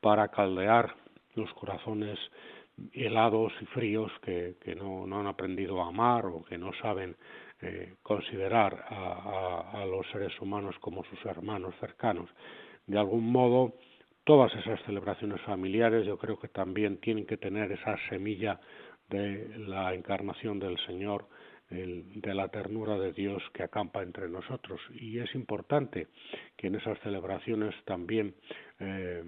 para 0.00 0.28
caldear 0.28 0.94
los 1.34 1.52
corazones 1.54 2.18
helados 2.92 3.52
y 3.60 3.66
fríos 3.66 4.10
que, 4.22 4.56
que 4.60 4.74
no, 4.74 5.06
no, 5.06 5.20
han 5.20 5.26
aprendido 5.26 5.82
a 5.82 5.88
amar 5.88 6.26
o 6.26 6.44
que 6.44 6.58
no 6.58 6.72
saben 6.80 7.16
eh, 7.60 7.94
considerar 8.02 8.84
a, 8.88 9.72
a, 9.74 9.82
a 9.82 9.86
los 9.86 10.06
seres 10.10 10.32
humanos 10.40 10.76
como 10.80 11.04
sus 11.04 11.24
hermanos 11.26 11.74
cercanos. 11.80 12.28
De 12.86 12.98
algún 12.98 13.30
modo, 13.30 13.74
todas 14.24 14.54
esas 14.54 14.82
celebraciones 14.84 15.40
familiares 15.42 16.06
yo 16.06 16.18
creo 16.18 16.38
que 16.38 16.48
también 16.48 16.98
tienen 16.98 17.26
que 17.26 17.36
tener 17.36 17.70
esa 17.72 17.96
semilla 18.08 18.60
de 19.08 19.58
la 19.58 19.92
encarnación 19.94 20.58
del 20.58 20.78
Señor 20.86 21.26
de 21.70 22.34
la 22.34 22.48
ternura 22.48 22.98
de 22.98 23.12
Dios 23.12 23.42
que 23.54 23.62
acampa 23.62 24.02
entre 24.02 24.28
nosotros. 24.28 24.80
Y 24.92 25.18
es 25.18 25.34
importante 25.34 26.08
que 26.56 26.66
en 26.66 26.74
esas 26.74 26.98
celebraciones 27.00 27.74
también 27.84 28.34
eh, 28.80 29.22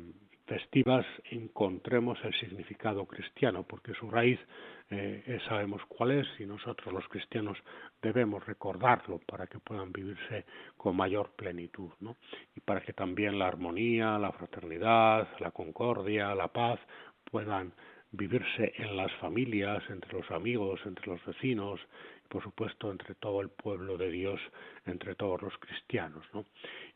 festivas 0.47 1.07
encontremos 1.31 2.19
el 2.25 2.35
significado 2.35 3.07
cristiano, 3.07 3.63
porque 3.63 3.95
su 3.95 4.11
raíz 4.11 4.41
eh, 4.91 5.39
sabemos 5.49 5.81
cuál 5.89 6.11
es 6.11 6.27
y 6.39 6.45
nosotros 6.45 6.93
los 6.93 7.07
cristianos 7.09 7.57
debemos 8.03 8.45
recordarlo 8.45 9.21
para 9.21 9.47
que 9.47 9.59
puedan 9.59 9.93
vivirse 9.93 10.45
con 10.77 10.97
mayor 10.97 11.31
plenitud, 11.37 11.91
¿no? 12.01 12.17
Y 12.55 12.61
para 12.61 12.83
que 12.83 12.93
también 12.93 13.39
la 13.39 13.47
armonía, 13.47 14.19
la 14.19 14.33
fraternidad, 14.33 15.29
la 15.39 15.53
concordia, 15.53 16.35
la 16.35 16.49
paz 16.49 16.79
puedan 17.31 17.73
vivirse 18.11 18.75
en 18.77 18.97
las 18.97 19.11
familias, 19.13 19.83
entre 19.89 20.13
los 20.13 20.31
amigos, 20.31 20.81
entre 20.85 21.07
los 21.07 21.25
vecinos, 21.25 21.81
por 22.33 22.43
supuesto, 22.43 22.91
entre 22.91 23.15
todo 23.17 23.43
el 23.43 23.51
pueblo 23.51 23.99
de 23.99 24.11
Dios, 24.11 24.41
entre 24.87 25.15
todos 25.15 25.43
los 25.43 25.53
cristianos. 25.59 26.25
¿no? 26.33 26.47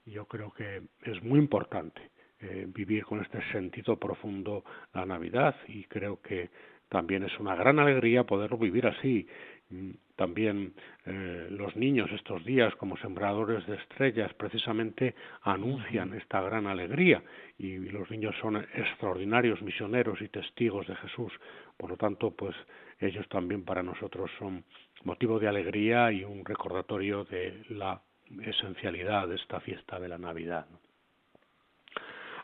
Y 0.07 0.13
yo 0.13 0.25
creo 0.25 0.51
que 0.51 0.81
es 1.03 1.23
muy 1.23 1.39
importante 1.39 2.11
eh, 2.41 2.65
vivir 2.67 3.05
con 3.05 3.21
este 3.21 3.43
sentido 3.53 3.99
profundo 3.99 4.65
la 4.95 5.05
Navidad 5.05 5.55
y 5.69 5.85
creo 5.85 6.23
que 6.23 6.49
también 6.89 7.23
es 7.25 7.39
una 7.39 7.55
gran 7.55 7.79
alegría 7.79 8.25
poderlo 8.25 8.57
vivir 8.57 8.87
así. 8.87 9.29
Mm, 9.71 9.91
también 10.15 10.75
eh, 11.05 11.49
los 11.51 11.75
niños 11.75 12.11
estos 12.13 12.45
días 12.45 12.75
como 12.77 12.97
sembradores 12.99 13.67
de 13.67 13.77
estrellas 13.77 14.33
precisamente 14.35 15.15
anuncian 15.43 16.15
esta 16.15 16.41
gran 16.41 16.67
alegría 16.69 17.23
y 17.59 17.77
los 17.79 18.09
niños 18.11 18.35
son 18.41 18.57
extraordinarios 18.57 19.61
misioneros 19.63 20.21
y 20.23 20.29
testigos 20.29 20.87
de 20.87 20.95
Jesús. 20.97 21.33
Por 21.77 21.91
lo 21.91 21.97
tanto, 21.97 22.31
pues 22.31 22.55
ellos 23.01 23.29
también 23.29 23.65
para 23.65 23.83
nosotros 23.83 24.31
son 24.39 24.65
motivo 25.05 25.39
de 25.39 25.49
alegría 25.49 26.13
y 26.13 26.25
un 26.25 26.45
recordatorio 26.45 27.25
de 27.25 27.65
la 27.71 28.01
esencialidad 28.45 29.29
de 29.29 29.37
esta 29.37 29.61
fiesta 29.61 29.99
de 29.99 30.09
la 30.09 30.19
Navidad. 30.19 30.67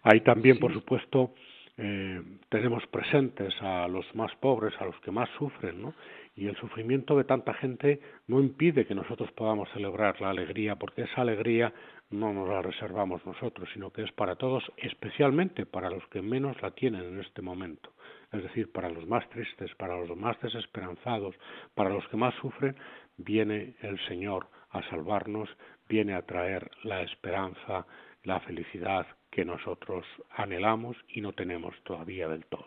Hay 0.03 0.21
también, 0.21 0.59
por 0.59 0.73
supuesto, 0.73 1.35
eh, 1.79 2.23
tenemos 2.49 2.87
presentes 2.89 3.55
a 3.63 3.89
los 3.89 4.05
más 4.15 4.35
pobres, 4.37 4.75
a 4.79 4.85
los 4.85 4.99
que 5.01 5.11
más 5.11 5.29
sufren, 5.39 5.81
¿no? 5.81 5.95
Y 6.35 6.47
el 6.47 6.57
sufrimiento 6.57 7.17
de 7.17 7.25
tanta 7.25 7.53
gente 7.55 8.01
no 8.27 8.41
impide 8.41 8.87
que 8.87 8.95
nosotros 8.95 9.31
podamos 9.33 9.69
celebrar 9.71 10.21
la 10.21 10.31
alegría, 10.31 10.77
porque 10.77 11.03
esa 11.03 11.21
alegría 11.21 11.73
no 12.11 12.33
nos 12.33 12.49
la 12.49 12.63
reservamos 12.63 13.25
nosotros, 13.27 13.69
sino 13.75 13.91
que 13.91 14.03
es 14.03 14.13
para 14.13 14.37
todos, 14.37 14.65
especialmente 14.79 15.67
para 15.67 15.91
los 15.91 16.07
que 16.09 16.23
menos 16.23 16.61
la 16.63 16.71
tienen 16.71 17.05
en 17.05 17.21
este 17.21 17.43
momento. 17.43 17.93
Es 18.33 18.43
decir, 18.43 18.73
para 18.73 18.89
los 18.89 19.07
más 19.07 19.29
tristes, 19.29 19.75
para 19.75 19.99
los 19.99 20.17
más 20.17 20.41
desesperanzados, 20.41 21.35
para 21.75 21.91
los 21.91 22.07
que 22.09 22.17
más 22.17 22.35
sufren, 22.37 22.77
viene 23.19 23.75
el 23.83 23.99
Señor 24.07 24.49
a 24.71 24.83
salvarnos, 24.89 25.51
viene 25.89 26.15
a 26.15 26.23
traer 26.23 26.71
la 26.83 27.03
esperanza, 27.03 27.87
la 28.25 28.41
felicidad 28.41 29.07
que 29.31 29.45
nosotros 29.45 30.07
anhelamos 30.31 30.97
y 31.09 31.21
no 31.21 31.33
tenemos 31.33 31.75
todavía 31.85 32.29
del 32.29 32.45
todo. 32.47 32.67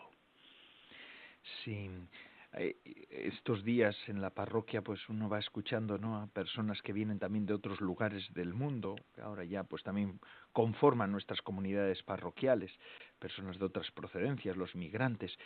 Sí, 1.64 1.88
estos 3.10 3.64
días 3.64 3.96
en 4.06 4.20
la 4.20 4.30
parroquia 4.30 4.82
pues 4.82 5.08
uno 5.08 5.28
va 5.28 5.38
escuchando 5.38 5.98
¿no? 5.98 6.16
a 6.16 6.26
personas 6.26 6.80
que 6.82 6.92
vienen 6.92 7.18
también 7.18 7.46
de 7.46 7.54
otros 7.54 7.80
lugares 7.80 8.24
del 8.32 8.54
mundo 8.54 8.96
ahora 9.22 9.44
ya 9.44 9.64
pues 9.64 9.82
también 9.82 10.18
conforman 10.56 11.12
nuestras 11.12 11.42
comunidades 11.42 12.02
parroquiales 12.02 12.72
personas 13.18 13.58
de 13.58 13.64
otras 13.66 13.90
procedencias, 13.90 14.56
los 14.56 14.74
migrantes, 14.74 15.36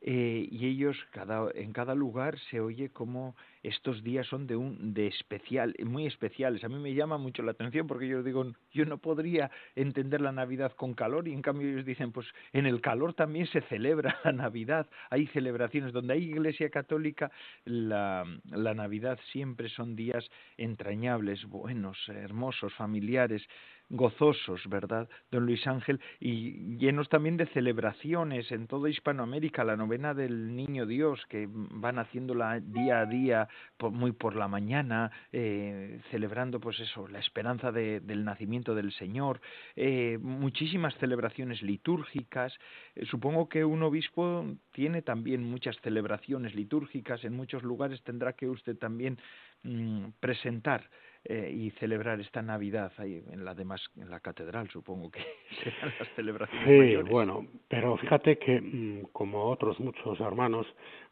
eh, 0.00 0.48
y 0.50 0.66
ellos 0.66 0.96
cada, 1.10 1.50
en 1.54 1.72
cada 1.72 1.94
lugar 1.94 2.38
se 2.50 2.60
oye 2.60 2.90
como 2.90 3.36
estos 3.62 4.02
días 4.02 4.26
son 4.26 4.46
de 4.46 4.56
un 4.56 4.94
de 4.94 5.08
especial, 5.08 5.74
muy 5.84 6.06
especiales. 6.06 6.64
A 6.64 6.68
mí 6.68 6.76
me 6.76 6.94
llama 6.94 7.18
mucho 7.18 7.42
la 7.42 7.52
atención 7.52 7.86
porque 7.86 8.08
yo 8.08 8.22
digo, 8.22 8.44
yo 8.72 8.84
no 8.84 8.98
podría 8.98 9.50
entender 9.74 10.20
la 10.20 10.32
Navidad 10.32 10.72
con 10.72 10.94
calor 10.94 11.28
y 11.28 11.32
en 11.32 11.42
cambio 11.42 11.68
ellos 11.68 11.84
dicen, 11.84 12.12
pues 12.12 12.26
en 12.52 12.66
el 12.66 12.80
calor 12.80 13.14
también 13.14 13.46
se 13.48 13.60
celebra 13.62 14.18
la 14.24 14.32
Navidad. 14.32 14.88
Hay 15.10 15.26
celebraciones 15.28 15.92
donde 15.92 16.14
hay 16.14 16.30
Iglesia 16.30 16.70
Católica, 16.70 17.30
la, 17.64 18.24
la 18.44 18.74
Navidad 18.74 19.18
siempre 19.32 19.68
son 19.68 19.96
días 19.96 20.28
entrañables, 20.56 21.44
buenos, 21.44 21.98
hermosos, 22.08 22.72
familiares 22.74 23.42
gozosos, 23.90 24.62
¿verdad, 24.68 25.08
don 25.30 25.44
Luis 25.44 25.66
Ángel? 25.66 26.00
Y 26.20 26.76
llenos 26.78 27.08
también 27.08 27.36
de 27.36 27.46
celebraciones 27.46 28.50
en 28.52 28.66
toda 28.66 28.88
Hispanoamérica, 28.88 29.64
la 29.64 29.76
novena 29.76 30.14
del 30.14 30.54
Niño 30.54 30.86
Dios, 30.86 31.20
que 31.28 31.48
van 31.50 31.98
haciéndola 31.98 32.60
día 32.60 33.00
a 33.00 33.06
día, 33.06 33.48
muy 33.80 34.12
por 34.12 34.36
la 34.36 34.48
mañana, 34.48 35.10
eh, 35.32 36.00
celebrando 36.10 36.60
pues 36.60 36.78
eso, 36.80 37.08
la 37.08 37.18
esperanza 37.18 37.72
del 37.72 38.24
nacimiento 38.24 38.74
del 38.74 38.92
Señor, 38.92 39.40
eh, 39.74 40.18
muchísimas 40.20 40.94
celebraciones 40.98 41.62
litúrgicas. 41.62 42.56
Eh, 42.94 43.04
supongo 43.06 43.48
que 43.48 43.64
un 43.64 43.82
obispo 43.82 44.46
tiene 44.72 45.02
también 45.02 45.42
muchas 45.42 45.76
celebraciones 45.80 46.54
litúrgicas, 46.54 47.24
en 47.24 47.34
muchos 47.34 47.62
lugares 47.64 48.00
tendrá 48.02 48.34
que 48.34 48.48
usted 48.48 48.76
también 48.76 49.18
mm, 49.64 50.10
presentar 50.20 50.88
eh, 51.24 51.50
y 51.54 51.70
celebrar 51.72 52.18
esta 52.20 52.40
Navidad 52.40 52.92
ahí 52.96 53.22
en 53.30 53.44
la 53.44 53.54
demás 53.54 53.82
en 53.96 54.08
la 54.08 54.20
catedral 54.20 54.70
supongo 54.70 55.10
que 55.10 55.20
serán 55.62 55.92
las 55.98 56.08
celebraciones 56.16 57.04
sí 57.04 57.10
bueno 57.10 57.46
pero 57.68 57.96
fíjate 57.98 58.38
que 58.38 58.60
mm, 58.60 59.08
como 59.12 59.44
otros 59.44 59.78
muchos 59.80 60.18
hermanos 60.20 60.66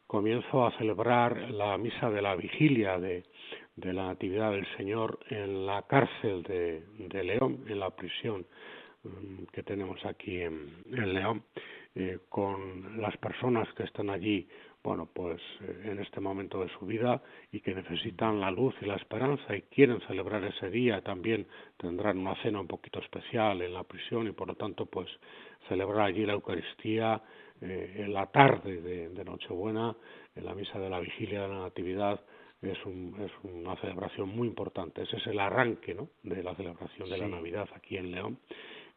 comienzo 0.07 0.65
a 0.65 0.75
celebrar 0.79 1.51
la 1.51 1.77
misa 1.77 2.09
de 2.09 2.23
la 2.23 2.35
vigilia 2.35 2.97
de, 2.97 3.23
de 3.75 3.93
la 3.93 4.07
Natividad 4.07 4.51
del 4.51 4.65
Señor 4.77 5.19
en 5.29 5.67
la 5.67 5.83
cárcel 5.83 6.41
de, 6.41 6.83
de 6.97 7.23
León 7.23 7.65
en 7.67 7.79
la 7.79 7.91
prisión 7.91 8.47
mm, 9.03 9.43
que 9.53 9.61
tenemos 9.61 10.03
aquí 10.05 10.41
en, 10.41 10.83
en 10.87 11.13
León 11.13 11.43
eh, 11.95 12.19
con 12.29 13.01
las 13.01 13.15
personas 13.17 13.67
que 13.73 13.83
están 13.83 14.09
allí 14.09 14.47
bueno, 14.83 15.09
pues 15.13 15.41
eh, 15.61 15.81
en 15.85 15.99
este 15.99 16.21
momento 16.21 16.61
de 16.61 16.69
su 16.69 16.85
vida 16.85 17.21
y 17.51 17.59
que 17.59 17.75
necesitan 17.75 18.39
la 18.39 18.49
luz 18.51 18.73
y 18.81 18.85
la 18.85 18.95
esperanza 18.95 19.55
y 19.55 19.63
quieren 19.63 19.99
celebrar 20.07 20.43
ese 20.43 20.69
día, 20.69 21.01
también 21.01 21.47
tendrán 21.77 22.17
una 22.17 22.35
cena 22.41 22.61
un 22.61 22.67
poquito 22.67 22.99
especial 22.99 23.61
en 23.61 23.73
la 23.73 23.83
prisión 23.83 24.27
y 24.27 24.31
por 24.31 24.47
lo 24.47 24.55
tanto 24.55 24.85
pues 24.85 25.09
celebrar 25.67 26.07
allí 26.07 26.25
la 26.25 26.33
Eucaristía 26.33 27.21
eh, 27.61 27.95
en 27.97 28.13
la 28.13 28.27
tarde 28.27 28.81
de, 28.81 29.25
Nochebuena, 29.25 29.95
en 30.35 30.45
la 30.45 30.55
misa 30.55 30.79
de 30.79 30.89
la 30.89 30.99
vigilia 30.99 31.41
de 31.41 31.47
la 31.49 31.59
Natividad, 31.59 32.21
es, 32.61 32.85
un, 32.85 33.15
es 33.19 33.31
una 33.43 33.75
celebración 33.77 34.29
muy 34.29 34.47
importante. 34.47 35.03
Ese 35.03 35.17
es 35.17 35.27
el 35.27 35.39
arranque 35.39 35.93
¿no? 35.93 36.09
de 36.23 36.41
la 36.41 36.55
celebración 36.55 37.09
de 37.09 37.17
la 37.17 37.27
Navidad 37.27 37.67
aquí 37.75 37.97
en 37.97 38.11
León 38.11 38.39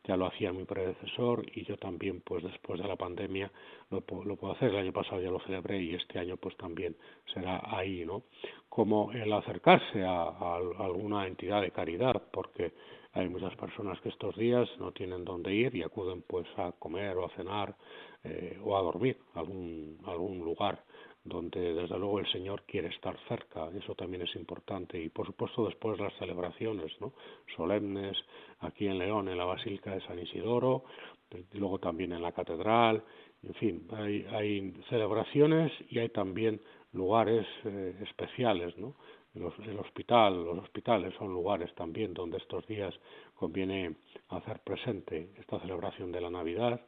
ya 0.05 0.17
lo 0.17 0.27
hacía 0.27 0.53
mi 0.53 0.65
predecesor 0.65 1.45
y 1.55 1.65
yo 1.65 1.77
también 1.77 2.21
pues 2.23 2.43
después 2.43 2.81
de 2.81 2.89
la 2.89 2.97
pandemia 2.97 3.51
lo, 3.91 4.03
lo 4.25 4.37
puedo 4.37 4.55
hacer. 4.55 4.71
El 4.71 4.79
año 4.79 4.93
pasado 4.93 5.21
ya 5.21 5.31
lo 5.31 5.41
celebré 5.41 5.81
y 5.81 5.95
este 5.95 6.19
año 6.19 6.37
pues 6.37 6.57
también 6.57 6.97
será 7.33 7.61
ahí 7.65 8.05
no 8.05 8.23
como 8.69 9.13
el 9.13 9.31
acercarse 9.33 10.03
a, 10.03 10.57
alguna 10.57 11.27
entidad 11.27 11.61
de 11.61 11.71
caridad 11.73 12.23
porque 12.33 12.73
hay 13.13 13.29
muchas 13.29 13.55
personas 13.57 14.01
que 14.01 14.09
estos 14.09 14.35
días 14.37 14.67
no 14.79 14.93
tienen 14.93 15.27
dónde 15.27 15.53
ir 15.53 15.75
y 15.77 15.83
acuden 15.83 16.23
pues 16.23 16.47
a 16.57 16.73
comer 16.79 17.17
o 17.19 17.27
a 17.27 17.37
cenar 17.37 17.77
eh, 18.25 18.59
o 18.65 18.75
a 18.75 18.81
dormir 18.81 19.19
a 19.35 19.41
algún, 19.41 19.99
algún 20.07 20.39
lugar 20.39 20.83
donde 21.25 21.75
desde 21.75 21.99
luego 21.99 22.19
el 22.19 22.31
Señor 22.33 22.63
quiere 22.63 22.89
estar 22.89 23.17
cerca, 23.29 23.69
eso 23.77 23.95
también 23.95 24.23
es 24.23 24.35
importante, 24.35 25.01
y 25.01 25.09
por 25.09 25.27
supuesto 25.27 25.67
después 25.67 25.99
las 26.01 26.13
celebraciones 26.19 26.93
¿no? 27.01 27.13
solemnes, 27.57 28.17
aquí 28.61 28.87
en 28.87 28.99
León, 28.99 29.29
en 29.29 29.39
la 29.39 29.45
Basílica 29.45 29.93
de 29.93 30.01
San 30.03 30.19
Isidoro, 30.19 30.85
y 31.31 31.59
luego 31.59 31.79
también 31.79 32.13
en 32.13 32.23
la 32.23 32.33
Catedral, 32.33 33.03
en 33.43 33.55
fin, 33.55 33.89
hay, 33.93 34.27
hay 34.31 34.73
celebraciones 34.89 35.73
y 35.91 35.99
hay 35.99 36.11
también 36.11 36.61
lugares 36.93 37.47
eh, 37.65 37.97
especiales, 38.03 38.77
¿no? 38.77 38.95
el 39.35 39.79
hospital, 39.79 40.45
los 40.45 40.59
hospitales 40.59 41.15
son 41.17 41.33
lugares 41.33 41.75
también 41.75 42.13
donde 42.13 42.37
estos 42.37 42.67
días 42.67 42.95
conviene 43.35 43.97
hacer 44.29 44.61
presente 44.61 45.31
esta 45.39 45.59
celebración 45.61 46.13
de 46.13 46.21
la 46.21 46.31
Navidad 46.31 46.81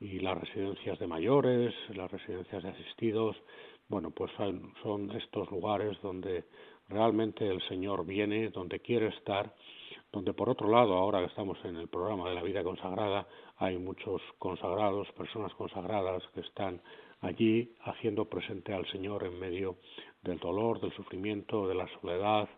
y 0.00 0.20
las 0.20 0.38
residencias 0.38 0.98
de 1.00 1.08
mayores, 1.08 1.74
las 1.94 2.10
residencias 2.10 2.62
de 2.62 2.68
asistidos, 2.68 3.36
bueno, 3.88 4.10
pues 4.10 4.30
son, 4.82 5.10
estos 5.12 5.50
lugares 5.50 6.00
donde 6.02 6.44
realmente 6.88 7.46
el 7.46 7.60
Señor 7.68 8.04
viene, 8.04 8.50
donde 8.50 8.80
quiere 8.80 9.08
estar, 9.08 9.54
donde 10.12 10.32
por 10.32 10.48
otro 10.48 10.68
lado, 10.68 10.94
ahora 10.94 11.20
que 11.20 11.26
estamos 11.26 11.58
en 11.64 11.76
el 11.76 11.88
programa 11.88 12.28
de 12.28 12.34
la 12.34 12.42
vida 12.42 12.62
consagrada, 12.62 13.26
hay 13.56 13.78
muchos 13.78 14.20
consagrados, 14.38 15.10
personas 15.12 15.52
consagradas 15.54 16.22
que 16.34 16.40
están 16.40 16.80
allí 17.20 17.74
haciendo 17.84 18.26
presente 18.26 18.72
al 18.72 18.86
Señor 18.90 19.24
en 19.24 19.38
medio 19.38 19.76
del 20.22 20.38
dolor, 20.38 20.80
del 20.80 20.92
sufrimiento, 20.92 21.66
de 21.66 21.74
la 21.74 21.88
soledad, 22.00 22.48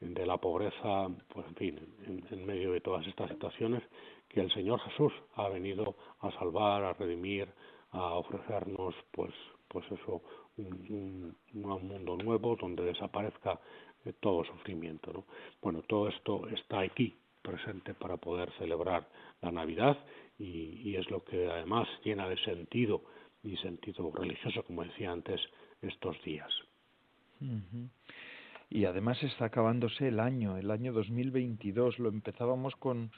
de 0.00 0.26
la 0.26 0.38
pobreza, 0.38 1.08
pues 1.28 1.46
en 1.48 1.54
fin, 1.56 1.96
en, 2.30 2.46
medio 2.46 2.72
de 2.72 2.80
todas 2.80 3.06
estas 3.06 3.30
situaciones 3.30 3.82
que 4.28 4.40
el 4.40 4.52
Señor 4.52 4.80
Jesús 4.80 5.12
ha 5.34 5.48
venido 5.48 5.96
a 6.20 6.30
salvar, 6.32 6.84
a 6.84 6.92
redimir, 6.92 7.48
a 7.90 8.14
ofrecernos, 8.14 8.94
pues, 9.12 9.32
pues 9.68 9.84
eso, 9.90 10.22
un, 10.58 11.36
mundo 11.54 12.16
nuevo 12.16 12.56
donde 12.56 12.84
desaparezca 12.84 13.58
eh, 14.04 14.12
todo 14.20 14.44
sufrimiento. 14.44 15.12
¿no? 15.12 15.24
Bueno, 15.62 15.82
todo 15.82 16.08
esto 16.08 16.48
está 16.48 16.80
aquí 16.80 17.16
presente 17.42 17.94
para 17.94 18.16
poder 18.16 18.50
celebrar 18.58 19.08
la 19.40 19.52
Navidad 19.52 19.96
y, 20.38 20.90
y, 20.90 20.96
es 20.96 21.10
lo 21.10 21.24
que 21.24 21.46
además 21.50 21.88
llena 22.04 22.28
de 22.28 22.36
sentido 22.38 23.02
y 23.42 23.56
sentido 23.56 24.10
religioso, 24.12 24.62
como 24.64 24.84
decía 24.84 25.10
antes, 25.10 25.40
estos 25.82 26.20
días. 26.22 26.52
Y 28.70 28.84
además 28.84 29.22
está 29.22 29.46
acabándose 29.46 30.08
el 30.08 30.20
año, 30.20 30.56
el 30.56 30.70
año 30.70 30.92
2022. 30.92 31.98
Lo 31.98 32.08
empezábamos 32.08 32.74
con 32.76 33.10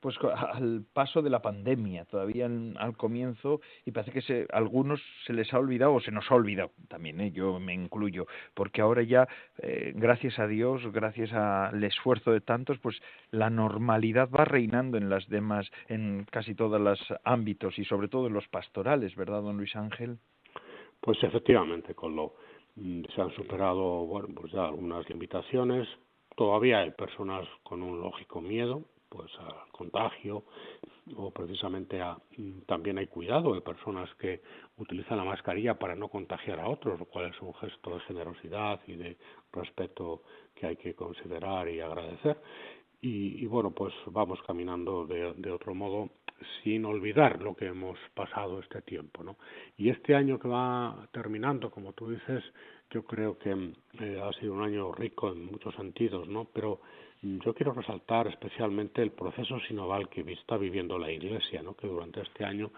pues 0.00 0.16
al 0.22 0.84
paso 0.92 1.22
de 1.22 1.30
la 1.30 1.42
pandemia, 1.42 2.04
todavía 2.04 2.46
al, 2.46 2.96
comienzo, 2.96 3.60
y 3.84 3.90
parece 3.90 4.12
que 4.12 4.22
se, 4.22 4.46
a 4.52 4.58
algunos 4.58 5.00
se 5.26 5.32
les 5.32 5.52
ha 5.52 5.58
olvidado 5.58 5.94
o 5.94 6.00
se 6.00 6.12
nos 6.12 6.30
ha 6.30 6.34
olvidado 6.34 6.70
también, 6.88 7.20
¿eh? 7.20 7.32
yo 7.32 7.58
me 7.58 7.74
incluyo, 7.74 8.26
porque 8.54 8.80
ahora 8.80 9.02
ya, 9.02 9.28
eh, 9.58 9.92
gracias 9.94 10.38
a 10.38 10.46
Dios, 10.46 10.82
gracias 10.92 11.32
al 11.32 11.82
esfuerzo 11.82 12.32
de 12.32 12.40
tantos, 12.40 12.78
pues 12.78 13.00
la 13.30 13.50
normalidad 13.50 14.28
va 14.30 14.44
reinando 14.44 14.98
en 14.98 15.10
las 15.10 15.28
demás, 15.28 15.70
en 15.88 16.26
casi 16.30 16.54
todos 16.54 16.80
los 16.80 17.00
ámbitos 17.24 17.78
y 17.78 17.84
sobre 17.84 18.08
todo 18.08 18.28
en 18.28 18.34
los 18.34 18.46
pastorales, 18.48 19.14
¿verdad, 19.16 19.42
don 19.42 19.56
Luis 19.56 19.74
Ángel? 19.76 20.18
Pues 21.00 21.22
efectivamente, 21.22 21.94
con 21.94 22.16
lo 22.16 22.34
mm, 22.76 23.02
se 23.14 23.20
han 23.20 23.30
superado, 23.32 24.06
bueno, 24.06 24.28
pues 24.34 24.52
ya 24.52 24.64
algunas 24.64 25.08
limitaciones. 25.08 25.88
Todavía 26.36 26.78
hay 26.78 26.90
personas 26.92 27.48
con 27.62 27.82
un 27.82 28.00
lógico 28.00 28.40
miedo, 28.40 28.84
pues 29.08 29.30
al 29.38 29.70
contagio 29.72 30.44
o 31.16 31.30
precisamente 31.30 32.00
a, 32.00 32.16
mm, 32.36 32.60
también 32.66 32.98
hay 32.98 33.06
cuidado 33.06 33.54
de 33.54 33.60
personas 33.60 34.08
que 34.16 34.42
utilizan 34.76 35.18
la 35.18 35.24
mascarilla 35.24 35.78
para 35.78 35.94
no 35.94 36.08
contagiar 36.08 36.60
a 36.60 36.68
otros, 36.68 36.98
lo 36.98 37.06
cual 37.06 37.30
es 37.30 37.40
un 37.40 37.54
gesto 37.54 37.94
de 37.94 38.00
generosidad 38.00 38.80
y 38.86 38.96
de 38.96 39.16
respeto 39.52 40.22
que 40.54 40.66
hay 40.66 40.76
que 40.76 40.94
considerar 40.94 41.68
y 41.68 41.80
agradecer. 41.80 42.40
Y, 43.00 43.46
bueno, 43.46 43.70
pues 43.70 43.94
vamos 44.06 44.40
caminando 44.44 45.06
de, 45.06 45.32
de 45.34 45.52
otro 45.52 45.72
modo 45.72 46.10
sin 46.62 46.84
olvidar 46.84 47.42
lo 47.42 47.54
que 47.54 47.66
hemos 47.66 47.98
pasado 48.14 48.60
este 48.60 48.82
tiempo, 48.82 49.22
¿no? 49.22 49.36
Y 49.76 49.90
este 49.90 50.14
año 50.14 50.38
que 50.38 50.48
va 50.48 51.08
terminando, 51.12 51.70
como 51.70 51.92
tú 51.92 52.10
dices, 52.10 52.42
yo 52.90 53.04
creo 53.04 53.38
que 53.38 53.50
eh, 54.00 54.22
ha 54.22 54.32
sido 54.40 54.54
un 54.54 54.62
año 54.62 54.92
rico 54.92 55.30
en 55.30 55.46
muchos 55.46 55.74
sentidos, 55.74 56.28
¿no? 56.28 56.46
Pero 56.52 56.80
yo 57.22 57.52
quiero 57.54 57.72
resaltar 57.72 58.28
especialmente 58.28 59.02
el 59.02 59.10
proceso 59.10 59.58
sinoval 59.60 60.08
que 60.08 60.20
está 60.32 60.56
viviendo 60.56 60.98
la 60.98 61.10
Iglesia, 61.10 61.62
¿no? 61.62 61.74
Que 61.74 61.88
durante 61.88 62.22
este 62.22 62.44
año 62.44 62.70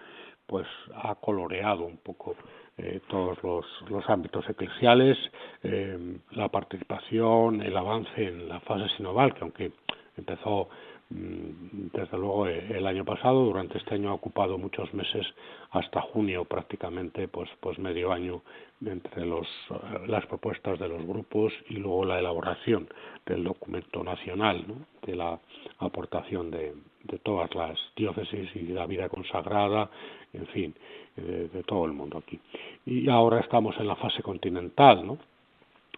pues 0.46 0.66
ha 0.94 1.14
coloreado 1.14 1.84
un 1.84 1.98
poco 1.98 2.34
eh, 2.76 3.00
todos 3.08 3.40
los, 3.44 3.64
los, 3.88 4.08
ámbitos 4.10 4.48
eclesiales, 4.48 5.16
eh, 5.62 6.18
la 6.32 6.48
participación, 6.48 7.62
el 7.62 7.76
avance 7.76 8.26
en 8.26 8.48
la 8.48 8.58
fase 8.60 8.88
sinoval, 8.96 9.32
que 9.34 9.40
aunque 9.42 9.72
empezó 10.16 10.68
Mm, 10.68 10.89
desde 11.10 12.16
luego 12.16 12.46
eh, 12.46 12.66
el 12.70 12.86
año 12.86 13.04
pasado 13.04 13.44
durante 13.44 13.78
este 13.78 13.96
año 13.96 14.10
ha 14.10 14.14
ocupado 14.14 14.58
muchos 14.58 14.94
meses 14.94 15.26
hasta 15.72 16.00
junio 16.00 16.44
prácticamente 16.44 17.26
pues 17.26 17.50
pues 17.58 17.80
medio 17.80 18.12
año 18.12 18.42
entre 18.84 19.26
los 19.26 19.46
eh, 19.70 20.06
las 20.06 20.24
propuestas 20.26 20.78
de 20.78 20.88
los 20.88 21.04
grupos 21.04 21.52
y 21.68 21.74
luego 21.74 22.04
la 22.04 22.20
elaboración 22.20 22.88
del 23.26 23.42
documento 23.42 24.04
nacional 24.04 24.64
¿no? 24.68 24.86
de 25.04 25.16
la 25.16 25.40
aportación 25.80 26.52
de, 26.52 26.74
de 27.02 27.18
todas 27.18 27.52
las 27.56 27.76
diócesis 27.96 28.48
y 28.54 28.66
de 28.66 28.74
la 28.74 28.86
vida 28.86 29.08
consagrada 29.08 29.90
en 30.32 30.46
fin 30.46 30.74
de, 31.16 31.48
de 31.48 31.62
todo 31.64 31.86
el 31.86 31.92
mundo 31.92 32.18
aquí 32.18 32.38
y 32.86 33.08
ahora 33.08 33.40
estamos 33.40 33.76
en 33.80 33.88
la 33.88 33.96
fase 33.96 34.22
continental 34.22 35.04
no 35.04 35.18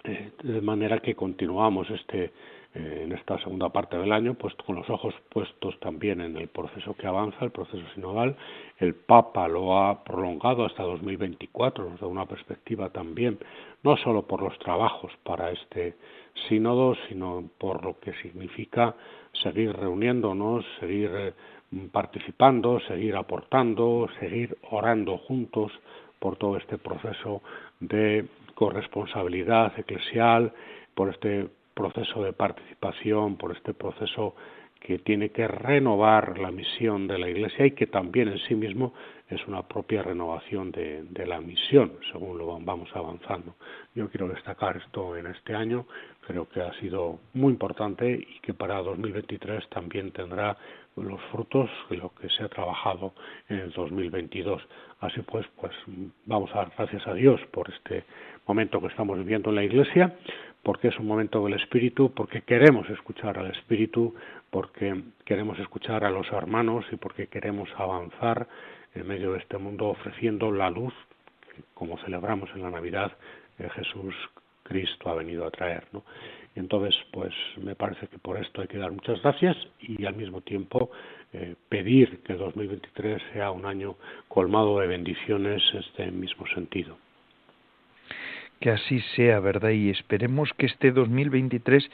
eh, 0.04 0.32
de 0.42 0.60
manera 0.62 0.98
que 1.00 1.14
continuamos 1.14 1.88
este 1.90 2.24
eh, 2.24 2.32
en 2.74 3.12
esta 3.12 3.38
segunda 3.38 3.68
parte 3.68 3.98
del 3.98 4.12
año, 4.12 4.34
pues 4.34 4.54
con 4.66 4.76
los 4.76 4.88
ojos 4.88 5.14
puestos 5.28 5.78
también 5.80 6.20
en 6.22 6.36
el 6.36 6.48
proceso 6.48 6.94
que 6.94 7.06
avanza, 7.06 7.44
el 7.44 7.50
proceso 7.50 7.82
sinodal. 7.94 8.36
El 8.78 8.94
Papa 8.94 9.46
lo 9.46 9.78
ha 9.78 10.02
prolongado 10.02 10.64
hasta 10.64 10.82
2024, 10.82 11.90
nos 11.90 12.00
da 12.00 12.06
una 12.06 12.24
perspectiva 12.24 12.88
también, 12.88 13.38
no 13.82 13.96
solo 13.98 14.26
por 14.26 14.42
los 14.42 14.58
trabajos 14.58 15.12
para 15.22 15.50
este 15.50 15.96
sínodo, 16.48 16.94
sino 17.08 17.44
por 17.58 17.84
lo 17.84 17.98
que 18.00 18.14
significa 18.22 18.94
seguir 19.42 19.74
reuniéndonos, 19.74 20.64
seguir 20.80 21.10
eh, 21.14 21.32
participando, 21.90 22.80
seguir 22.80 23.16
aportando, 23.16 24.08
seguir 24.18 24.56
orando 24.70 25.18
juntos 25.18 25.72
por 26.18 26.36
todo 26.36 26.56
este 26.56 26.78
proceso 26.78 27.42
de 27.80 28.26
corresponsabilidad 28.54 29.78
eclesial, 29.78 30.52
por 30.94 31.10
este 31.10 31.48
proceso 31.74 32.22
de 32.22 32.32
participación, 32.32 33.36
por 33.36 33.56
este 33.56 33.74
proceso 33.74 34.34
que 34.80 34.98
tiene 34.98 35.30
que 35.30 35.46
renovar 35.46 36.38
la 36.38 36.50
misión 36.50 37.06
de 37.06 37.18
la 37.18 37.28
Iglesia 37.28 37.66
y 37.66 37.70
que 37.70 37.86
también 37.86 38.28
en 38.28 38.38
sí 38.40 38.54
mismo 38.54 38.92
es 39.28 39.46
una 39.46 39.62
propia 39.62 40.02
renovación 40.02 40.72
de, 40.72 41.26
la 41.26 41.40
misión, 41.40 41.92
según 42.10 42.36
lo 42.36 42.58
vamos 42.60 42.90
avanzando. 42.94 43.54
Yo 43.94 44.10
quiero 44.10 44.28
destacar 44.28 44.76
esto 44.76 45.16
en 45.16 45.26
este 45.26 45.54
año, 45.54 45.86
creo 46.26 46.48
que 46.48 46.60
ha 46.60 46.72
sido 46.80 47.20
muy 47.32 47.52
importante 47.52 48.12
y 48.12 48.40
que 48.40 48.54
para 48.54 48.82
2023 48.82 49.68
también 49.68 50.10
tendrá 50.10 50.56
los 50.96 51.20
frutos 51.30 51.70
de 51.88 51.96
lo 51.96 52.12
que 52.14 52.28
se 52.28 52.42
ha 52.42 52.48
trabajado 52.48 53.14
en 53.48 53.60
el 53.60 53.72
2022. 53.72 54.62
Así 55.00 55.22
pues, 55.22 55.46
pues 55.60 55.72
vamos 56.26 56.50
a 56.52 56.58
dar 56.58 56.72
gracias 56.76 57.06
a 57.06 57.14
Dios 57.14 57.40
por 57.52 57.70
este 57.70 58.04
momento 58.46 58.80
que 58.80 58.88
estamos 58.88 59.16
viviendo 59.16 59.50
en 59.50 59.56
la 59.56 59.64
Iglesia, 59.64 60.14
porque 60.62 60.88
es 60.88 60.98
un 60.98 61.06
momento 61.06 61.44
del 61.44 61.54
Espíritu, 61.54 62.12
porque 62.14 62.42
queremos 62.42 62.88
escuchar 62.90 63.38
al 63.38 63.50
Espíritu, 63.50 64.14
porque 64.50 65.02
queremos 65.24 65.58
escuchar 65.58 66.04
a 66.04 66.10
los 66.10 66.30
hermanos 66.30 66.84
y 66.92 66.96
porque 66.96 67.26
queremos 67.26 67.68
avanzar 67.76 68.46
en 68.94 69.06
medio 69.06 69.32
de 69.32 69.38
este 69.38 69.58
mundo 69.58 69.88
ofreciendo 69.88 70.52
la 70.52 70.70
luz, 70.70 70.94
como 71.74 71.98
celebramos 71.98 72.50
en 72.54 72.62
la 72.62 72.70
Navidad, 72.70 73.12
que 73.56 73.68
Jesús 73.70 74.14
Cristo 74.62 75.10
ha 75.10 75.14
venido 75.14 75.46
a 75.46 75.50
traer. 75.50 75.84
entonces, 76.54 76.94
pues 77.10 77.34
me 77.56 77.74
parece 77.74 78.06
que 78.06 78.18
por 78.18 78.38
esto 78.38 78.60
hay 78.60 78.68
que 78.68 78.78
dar 78.78 78.92
muchas 78.92 79.20
gracias 79.22 79.56
y 79.80 80.04
al 80.04 80.14
mismo 80.14 80.40
tiempo 80.42 80.90
eh, 81.32 81.56
pedir 81.68 82.22
que 82.22 82.34
2023 82.34 83.22
sea 83.32 83.50
un 83.50 83.66
año 83.66 83.96
colmado 84.28 84.78
de 84.78 84.86
bendiciones 84.86 85.62
en 85.72 85.80
este 85.80 86.10
mismo 86.10 86.46
sentido. 86.48 86.96
Que 88.62 88.70
así 88.70 89.00
sea, 89.16 89.40
¿verdad? 89.40 89.70
Y 89.70 89.90
esperemos 89.90 90.52
que 90.56 90.66
este 90.66 90.92
2023 90.92 91.90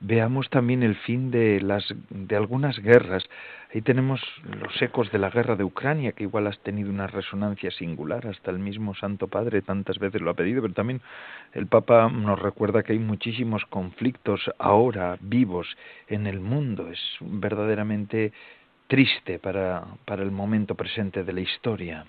veamos 0.00 0.50
también 0.50 0.82
el 0.82 0.96
fin 0.96 1.30
de 1.30 1.60
las 1.60 1.94
de 2.10 2.34
algunas 2.34 2.76
guerras. 2.80 3.22
Ahí 3.72 3.82
tenemos 3.82 4.20
los 4.60 4.82
ecos 4.82 5.12
de 5.12 5.20
la 5.20 5.30
guerra 5.30 5.54
de 5.54 5.62
Ucrania, 5.62 6.10
que 6.10 6.24
igual 6.24 6.48
has 6.48 6.58
tenido 6.58 6.90
una 6.90 7.06
resonancia 7.06 7.70
singular, 7.70 8.26
hasta 8.26 8.50
el 8.50 8.58
mismo 8.58 8.96
Santo 8.96 9.28
Padre 9.28 9.62
tantas 9.62 10.00
veces 10.00 10.20
lo 10.20 10.30
ha 10.30 10.34
pedido, 10.34 10.60
pero 10.60 10.74
también 10.74 11.02
el 11.52 11.68
Papa 11.68 12.10
nos 12.10 12.40
recuerda 12.40 12.82
que 12.82 12.94
hay 12.94 12.98
muchísimos 12.98 13.64
conflictos 13.66 14.50
ahora 14.58 15.18
vivos 15.20 15.68
en 16.08 16.26
el 16.26 16.40
mundo. 16.40 16.88
Es 16.90 17.00
verdaderamente 17.20 18.32
triste 18.88 19.38
para, 19.38 19.84
para 20.04 20.24
el 20.24 20.32
momento 20.32 20.74
presente 20.74 21.22
de 21.22 21.32
la 21.32 21.42
historia. 21.42 22.06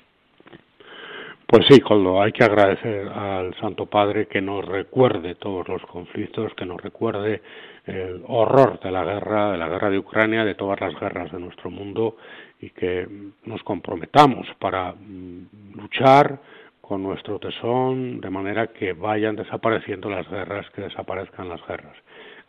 Pues 1.51 1.65
sí, 1.67 1.79
Coldo, 1.79 2.21
hay 2.21 2.31
que 2.31 2.43
agradecer 2.43 3.07
al 3.07 3.55
Santo 3.55 3.87
Padre 3.87 4.27
que 4.27 4.39
nos 4.39 4.63
recuerde 4.63 5.33
todos 5.33 5.67
los 5.67 5.81
conflictos, 5.87 6.53
que 6.53 6.63
nos 6.63 6.79
recuerde 6.79 7.41
el 7.87 8.21
horror 8.27 8.79
de 8.79 8.91
la 8.91 9.03
guerra, 9.03 9.53
de 9.53 9.57
la 9.57 9.67
guerra 9.67 9.89
de 9.89 9.97
Ucrania, 9.97 10.45
de 10.45 10.53
todas 10.53 10.79
las 10.79 10.93
guerras 10.99 11.31
de 11.31 11.39
nuestro 11.39 11.71
mundo 11.71 12.17
y 12.61 12.69
que 12.69 13.07
nos 13.45 13.63
comprometamos 13.63 14.45
para 14.59 14.91
mm, 14.91 15.73
luchar 15.73 16.39
con 16.81 17.01
nuestro 17.01 17.39
tesón 17.39 18.21
de 18.21 18.29
manera 18.29 18.67
que 18.67 18.93
vayan 18.93 19.35
desapareciendo 19.35 20.07
las 20.07 20.29
guerras, 20.29 20.69
que 20.75 20.83
desaparezcan 20.83 21.49
las 21.49 21.65
guerras. 21.65 21.97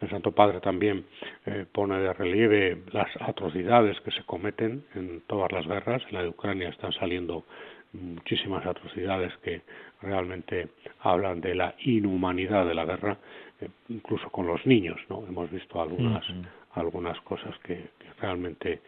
El 0.02 0.10
Santo 0.10 0.32
Padre 0.32 0.60
también 0.60 1.06
eh, 1.46 1.64
pone 1.72 1.98
de 2.00 2.12
relieve 2.12 2.82
las 2.92 3.08
atrocidades 3.20 3.98
que 4.00 4.10
se 4.10 4.24
cometen 4.24 4.84
en 4.94 5.22
todas 5.26 5.52
las 5.52 5.66
guerras. 5.66 6.02
En 6.08 6.16
la 6.16 6.22
de 6.22 6.28
Ucrania 6.28 6.68
están 6.68 6.92
saliendo 6.92 7.44
muchísimas 7.92 8.64
atrocidades 8.66 9.36
que 9.38 9.62
realmente 10.02 10.68
hablan 11.00 11.40
de 11.40 11.54
la 11.54 11.74
inhumanidad 11.84 12.66
de 12.66 12.74
la 12.74 12.84
guerra, 12.84 13.18
eh, 13.60 13.68
incluso 13.88 14.30
con 14.30 14.46
los 14.46 14.64
niños, 14.66 14.98
¿no? 15.08 15.26
Hemos 15.26 15.50
visto 15.50 15.80
algunas, 15.80 16.24
algunas 16.72 17.20
cosas 17.22 17.56
que, 17.60 17.88
realmente 18.20 18.82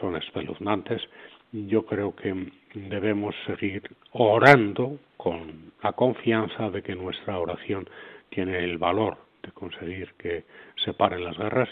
son 0.00 0.16
espeluznantes. 0.16 1.00
Yo 1.50 1.86
creo 1.86 2.14
que 2.14 2.52
debemos 2.74 3.34
seguir 3.46 3.82
orando 4.12 4.98
con 5.16 5.72
la 5.82 5.92
confianza 5.92 6.68
de 6.68 6.82
que 6.82 6.94
nuestra 6.94 7.38
oración 7.38 7.88
tiene 8.28 8.58
el 8.58 8.76
valor 8.76 9.16
de 9.42 9.52
conseguir 9.52 10.12
que 10.18 10.44
se 10.84 10.92
paren 10.92 11.24
las 11.24 11.38
guerras, 11.38 11.70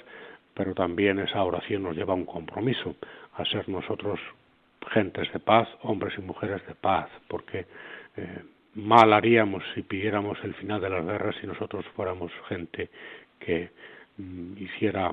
pero 0.54 0.74
también 0.74 1.18
esa 1.18 1.44
oración 1.44 1.82
nos 1.82 1.94
lleva 1.94 2.14
a 2.14 2.16
un 2.16 2.24
compromiso, 2.24 2.96
a 3.34 3.44
ser 3.44 3.68
nosotros 3.68 4.18
gentes 4.92 5.32
de 5.32 5.40
paz, 5.40 5.68
hombres 5.82 6.14
y 6.18 6.22
mujeres 6.22 6.66
de 6.66 6.74
paz, 6.74 7.08
porque 7.28 7.66
eh, 8.16 8.42
mal 8.74 9.12
haríamos 9.12 9.62
si 9.74 9.82
pidiéramos 9.82 10.38
el 10.44 10.54
final 10.54 10.80
de 10.80 10.90
las 10.90 11.04
guerras 11.04 11.36
si 11.40 11.46
nosotros 11.46 11.84
fuéramos 11.94 12.32
gente 12.48 12.90
que 13.38 13.70
mm, 14.18 14.56
hiciera 14.58 15.12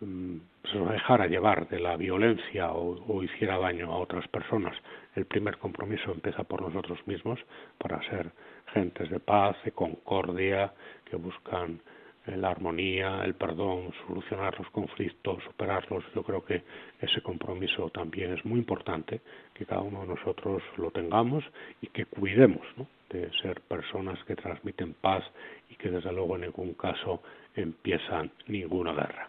mm, 0.00 0.36
se 0.70 0.78
dejara 0.78 1.26
llevar 1.26 1.68
de 1.68 1.78
la 1.78 1.96
violencia 1.96 2.72
o, 2.72 3.22
hiciera 3.22 3.58
daño 3.58 3.92
a 3.92 3.98
otras 3.98 4.26
personas. 4.28 4.74
El 5.14 5.26
primer 5.26 5.58
compromiso 5.58 6.12
empieza 6.12 6.44
por 6.44 6.62
nosotros 6.62 6.98
mismos 7.06 7.38
para 7.78 8.00
ser 8.08 8.30
gentes 8.72 9.10
de 9.10 9.20
paz, 9.20 9.56
de 9.64 9.72
concordia, 9.72 10.72
que 11.04 11.16
buscan 11.16 11.80
la 12.26 12.50
armonía, 12.50 13.22
el 13.24 13.34
perdón, 13.34 13.92
solucionar 14.06 14.58
los 14.58 14.68
conflictos, 14.70 15.42
superarlos. 15.44 16.04
Yo 16.14 16.22
creo 16.22 16.44
que 16.44 16.62
ese 17.00 17.20
compromiso 17.22 17.90
también 17.90 18.32
es 18.32 18.44
muy 18.44 18.58
importante, 18.58 19.20
que 19.52 19.66
cada 19.66 19.82
uno 19.82 20.00
de 20.02 20.08
nosotros 20.08 20.62
lo 20.76 20.90
tengamos 20.90 21.44
y 21.82 21.88
que 21.88 22.06
cuidemos 22.06 22.66
de 23.10 23.30
ser 23.42 23.60
personas 23.62 24.22
que 24.24 24.36
transmiten 24.36 24.94
paz 24.94 25.24
y 25.68 25.76
que 25.76 25.90
desde 25.90 26.12
luego 26.12 26.36
en 26.36 26.42
ningún 26.42 26.74
caso 26.74 27.22
empiezan 27.54 28.30
ninguna 28.46 28.92
guerra. 28.92 29.28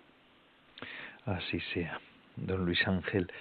Así 1.26 1.60
sea 1.74 2.00
don 2.38 2.66
Luis 2.66 2.88
Ángel. 2.88 3.32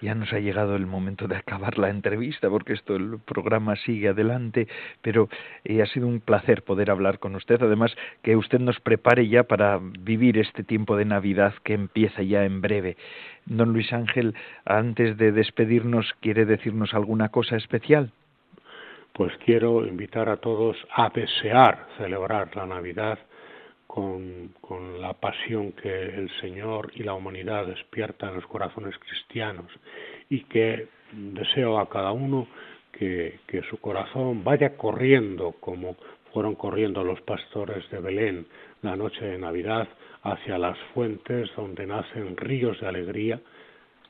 Ya 0.00 0.14
nos 0.14 0.32
ha 0.32 0.40
llegado 0.40 0.76
el 0.76 0.86
momento 0.86 1.28
de 1.28 1.36
acabar 1.36 1.78
la 1.78 1.90
entrevista 1.90 2.48
porque 2.48 2.72
esto 2.72 2.96
el 2.96 3.18
programa 3.24 3.76
sigue 3.76 4.08
adelante, 4.08 4.68
pero 5.00 5.28
eh, 5.64 5.82
ha 5.82 5.86
sido 5.86 6.06
un 6.08 6.20
placer 6.20 6.62
poder 6.62 6.90
hablar 6.90 7.18
con 7.18 7.34
usted. 7.36 7.62
Además, 7.62 7.94
que 8.22 8.36
usted 8.36 8.58
nos 8.58 8.80
prepare 8.80 9.28
ya 9.28 9.44
para 9.44 9.78
vivir 9.80 10.38
este 10.38 10.64
tiempo 10.64 10.96
de 10.96 11.04
Navidad 11.04 11.54
que 11.64 11.74
empieza 11.74 12.22
ya 12.22 12.44
en 12.44 12.60
breve. 12.60 12.96
Don 13.46 13.72
Luis 13.72 13.92
Ángel, 13.92 14.34
antes 14.64 15.16
de 15.16 15.32
despedirnos, 15.32 16.12
¿quiere 16.20 16.44
decirnos 16.44 16.94
alguna 16.94 17.28
cosa 17.28 17.56
especial? 17.56 18.12
Pues 19.12 19.32
quiero 19.44 19.86
invitar 19.86 20.28
a 20.28 20.38
todos 20.38 20.76
a 20.90 21.10
desear 21.10 21.86
celebrar 21.98 22.54
la 22.56 22.66
Navidad 22.66 23.18
con, 23.92 24.52
la 25.02 25.12
pasión 25.12 25.72
que 25.72 25.90
el 25.90 26.30
Señor 26.40 26.92
y 26.94 27.02
la 27.02 27.12
humanidad 27.12 27.66
despierta 27.66 28.28
en 28.28 28.36
los 28.36 28.46
corazones 28.46 28.96
cristianos 28.96 29.70
y 30.30 30.44
que 30.44 30.88
deseo 31.12 31.78
a 31.78 31.90
cada 31.90 32.12
uno 32.12 32.46
que, 32.90 33.40
que 33.46 33.60
su 33.64 33.76
corazón 33.78 34.44
vaya 34.44 34.78
corriendo 34.78 35.52
como 35.60 35.96
fueron 36.32 36.54
corriendo 36.54 37.04
los 37.04 37.20
pastores 37.20 37.88
de 37.90 37.98
Belén 37.98 38.46
la 38.80 38.96
noche 38.96 39.26
de 39.26 39.36
Navidad 39.36 39.86
hacia 40.22 40.56
las 40.56 40.78
fuentes 40.94 41.50
donde 41.54 41.86
nacen 41.86 42.38
ríos 42.38 42.80
de 42.80 42.86
alegría 42.86 43.40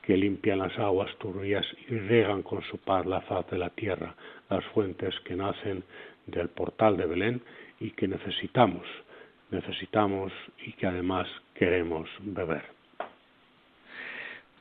que 0.01 0.15
limpian 0.15 0.59
las 0.59 0.79
aguas 0.79 1.13
turbias 1.17 1.65
y 1.89 1.97
regan 1.97 2.41
con 2.41 2.61
su 2.63 2.77
paz 2.77 3.05
la 3.05 3.19
faz 3.21 3.49
de 3.49 3.57
la 3.57 3.69
tierra, 3.71 4.15
las 4.49 4.63
fuentes 4.67 5.13
que 5.25 5.35
nacen 5.35 5.83
del 6.25 6.47
portal 6.47 6.95
de 6.95 7.05
Belén 7.05 7.41
y 7.81 7.91
que 7.91 8.07
necesitamos, 8.07 8.85
necesitamos 9.53 10.33
y 10.65 10.73
que 10.73 10.87
además 10.87 11.27
queremos 11.53 12.09
beber. 12.21 12.63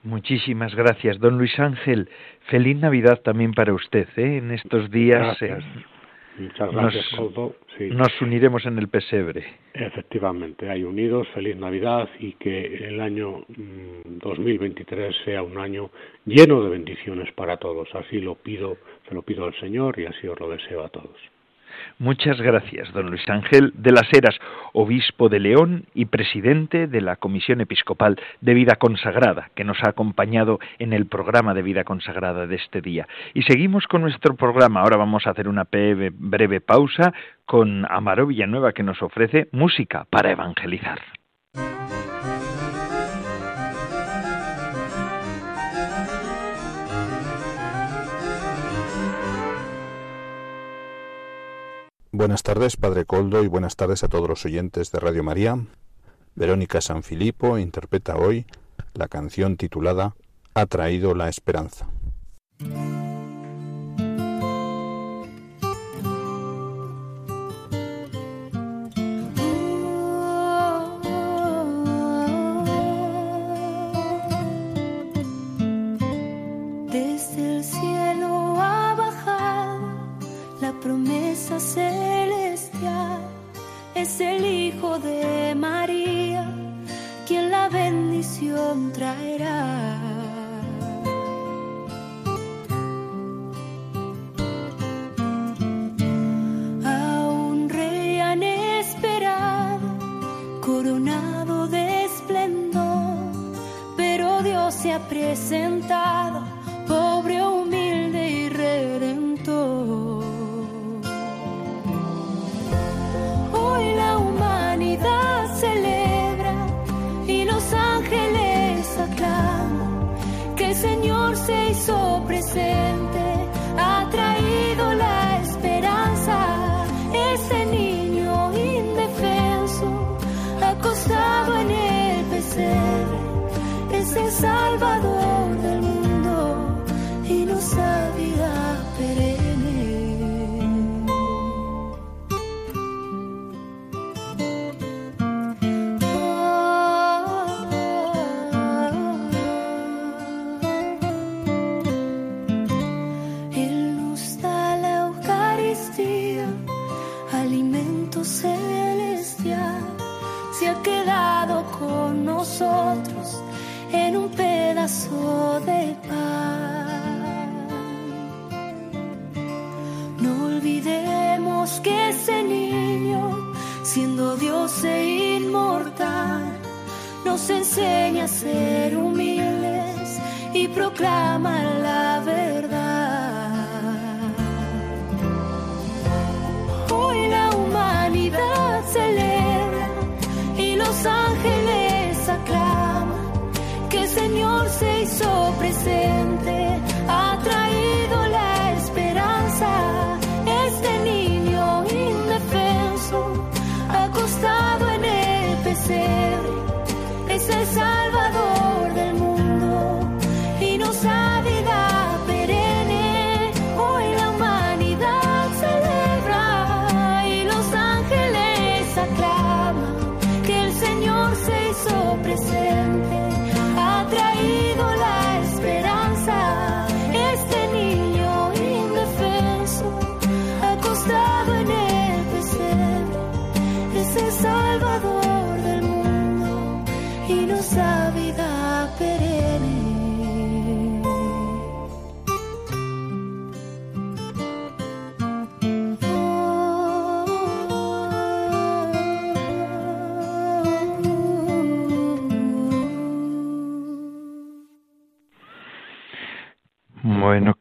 Muchísimas 0.03 0.75
gracias, 0.75 1.19
don 1.21 1.39
Luis 1.39 1.59
Ángel. 1.59 2.09
Feliz 2.49 2.77
Navidad 2.77 3.21
también 3.23 3.53
para 3.53 3.73
usted 3.73 4.09
¿eh? 4.17 4.39
en 4.39 4.51
estos 4.51 4.91
días. 4.91 5.39
Gracias. 5.39 5.65
Muchas 6.39 6.73
gracias, 6.73 7.13
nos, 7.13 7.53
Nos 7.93 8.23
uniremos 8.23 8.65
en 8.65 8.79
el 8.79 8.89
pesebre. 8.89 9.45
Efectivamente, 9.75 10.69
hay 10.71 10.83
unidos, 10.83 11.29
feliz 11.35 11.57
Navidad 11.57 12.09
y 12.19 12.33
que 12.33 12.89
el 12.89 13.01
año 13.01 13.45
2023 14.05 15.11
mm, 15.11 15.25
sea 15.25 15.43
un 15.43 15.59
año 15.59 15.91
lleno 16.25 16.63
de 16.63 16.71
bendiciones 16.71 17.31
para 17.33 17.59
todos. 17.59 17.95
Así 17.95 18.21
lo 18.21 18.35
pido, 18.35 18.79
se 19.09 19.15
lo 19.15 19.23
pido 19.23 19.45
al 19.45 19.55
Señor 19.61 19.99
y 19.99 20.07
así 20.07 20.27
os 20.27 20.41
lo 20.41 20.49
deseo 20.49 20.85
a 20.85 20.89
todos. 20.89 21.17
Muchas 21.99 22.41
gracias, 22.41 22.93
don 22.93 23.11
Luis 23.11 23.29
Ángel 23.29 23.73
de 23.75 23.93
las 23.93 24.13
Heras, 24.13 24.39
obispo 24.73 25.29
de 25.29 25.41
León 25.41 25.85
y 25.95 26.07
presidente 26.07 26.87
de 26.87 27.01
la 27.01 27.17
Comisión 27.17 27.61
Episcopal 27.61 28.19
de 28.41 28.55
Vida 28.55 28.77
Consagrada, 28.77 29.51
que 29.55 29.65
nos 29.65 29.79
ha 29.85 29.91
acompañado 29.91 30.59
en 30.79 30.93
el 30.93 31.07
programa 31.07 31.55
de 31.55 31.63
Vida 31.63 31.85
Consagrada 31.85 32.47
de 32.47 32.57
este 32.57 32.81
día. 32.81 33.07
Y 33.35 33.43
seguimos 33.43 33.87
con 33.87 34.03
nuestro 34.03 34.35
programa. 34.35 34.81
Ahora 34.81 34.97
vamos 34.97 35.27
a 35.27 35.31
hacer 35.31 35.49
una 35.49 35.65
breve, 35.71 36.61
pausa 36.61 37.13
con 37.47 37.87
Amaro 37.91 38.27
Villanueva, 38.27 38.73
que 38.73 38.83
nos 38.83 39.03
ofrece 39.03 39.49
música 39.53 40.07
para 40.11 40.31
evangelizar. 40.31 41.01
Buenas 52.15 52.43
tardes, 52.43 52.77
Padre 52.77 53.07
Coldo, 53.07 53.43
y 53.43 53.47
buenas 53.47 53.75
tardes 53.75 54.05
a 54.05 54.09
todos 54.09 54.29
los 54.29 54.45
oyentes 54.45 54.93
de 54.93 55.01
Radio 55.01 55.25
María. 55.25 55.59
Verónica 56.35 56.83
Sanfilippo 56.83 57.57
interpreta 57.57 58.17
hoy 58.17 58.45
la 58.93 59.09
canción 59.09 59.57
titulada 59.57 60.15
Ha 60.53 60.67
traído 60.67 61.15
la 61.15 61.31
esperanza. 61.31 61.89
Bueno, 84.03 84.73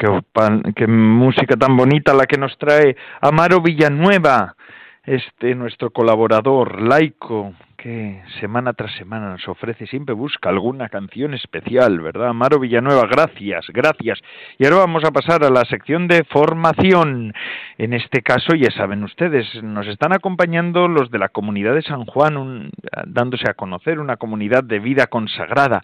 qué, 0.01 0.73
qué 0.75 0.87
música 0.87 1.55
tan 1.55 1.77
bonita 1.77 2.13
la 2.13 2.25
que 2.25 2.37
nos 2.37 2.57
trae 2.57 2.95
Amaro 3.21 3.61
Villanueva 3.61 4.55
este 5.03 5.53
nuestro 5.55 5.91
colaborador 5.91 6.81
laico 6.81 7.53
que 7.81 8.21
semana 8.39 8.73
tras 8.73 8.93
semana 8.95 9.31
nos 9.31 9.47
ofrece, 9.47 9.87
siempre 9.87 10.13
busca 10.13 10.49
alguna 10.49 10.87
canción 10.87 11.33
especial, 11.33 11.99
¿verdad? 11.99 12.29
Amaro 12.29 12.59
Villanueva, 12.59 13.07
gracias, 13.09 13.65
gracias. 13.69 14.19
Y 14.59 14.65
ahora 14.65 14.77
vamos 14.77 15.03
a 15.03 15.09
pasar 15.09 15.43
a 15.43 15.49
la 15.49 15.65
sección 15.65 16.07
de 16.07 16.23
formación. 16.25 17.33
En 17.79 17.93
este 17.93 18.21
caso, 18.21 18.53
ya 18.55 18.69
saben 18.69 19.03
ustedes, 19.03 19.47
nos 19.63 19.87
están 19.87 20.13
acompañando 20.13 20.87
los 20.87 21.09
de 21.09 21.17
la 21.17 21.29
comunidad 21.29 21.73
de 21.73 21.81
San 21.81 22.05
Juan, 22.05 22.69
dándose 23.07 23.49
a 23.49 23.55
conocer 23.55 23.99
una 23.99 24.17
comunidad 24.17 24.63
de 24.63 24.79
vida 24.79 25.07
consagrada, 25.07 25.81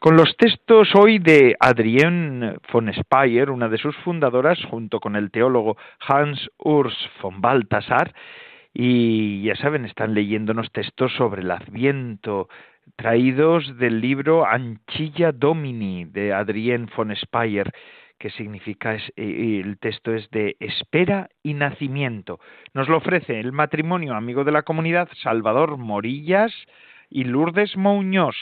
con 0.00 0.16
los 0.16 0.36
textos 0.36 0.94
hoy 0.94 1.18
de 1.18 1.56
Adrienne 1.60 2.56
von 2.70 2.92
Speyer, 2.92 3.50
una 3.50 3.70
de 3.70 3.78
sus 3.78 3.96
fundadoras, 3.98 4.58
junto 4.70 5.00
con 5.00 5.16
el 5.16 5.30
teólogo 5.30 5.78
Hans 6.06 6.50
Urs 6.58 6.94
von 7.22 7.40
Balthasar, 7.40 8.12
y 8.80 9.42
ya 9.42 9.56
saben, 9.56 9.86
están 9.86 10.14
leyéndonos 10.14 10.70
textos 10.70 11.12
sobre 11.16 11.42
el 11.42 11.50
Adviento, 11.50 12.48
traídos 12.94 13.76
del 13.76 14.00
libro 14.00 14.46
Anchilla 14.46 15.32
Domini 15.32 16.04
de 16.04 16.32
Adrien 16.32 16.88
von 16.96 17.12
Speyer, 17.16 17.72
que 18.20 18.30
significa, 18.30 18.94
eh, 18.94 19.60
el 19.64 19.80
texto 19.80 20.14
es 20.14 20.30
de 20.30 20.56
espera 20.60 21.28
y 21.42 21.54
nacimiento. 21.54 22.38
Nos 22.72 22.88
lo 22.88 22.98
ofrece 22.98 23.40
el 23.40 23.50
matrimonio 23.50 24.14
amigo 24.14 24.44
de 24.44 24.52
la 24.52 24.62
comunidad 24.62 25.08
Salvador 25.24 25.76
Morillas 25.76 26.52
y 27.10 27.24
Lourdes 27.24 27.76
Muñoz. 27.76 28.36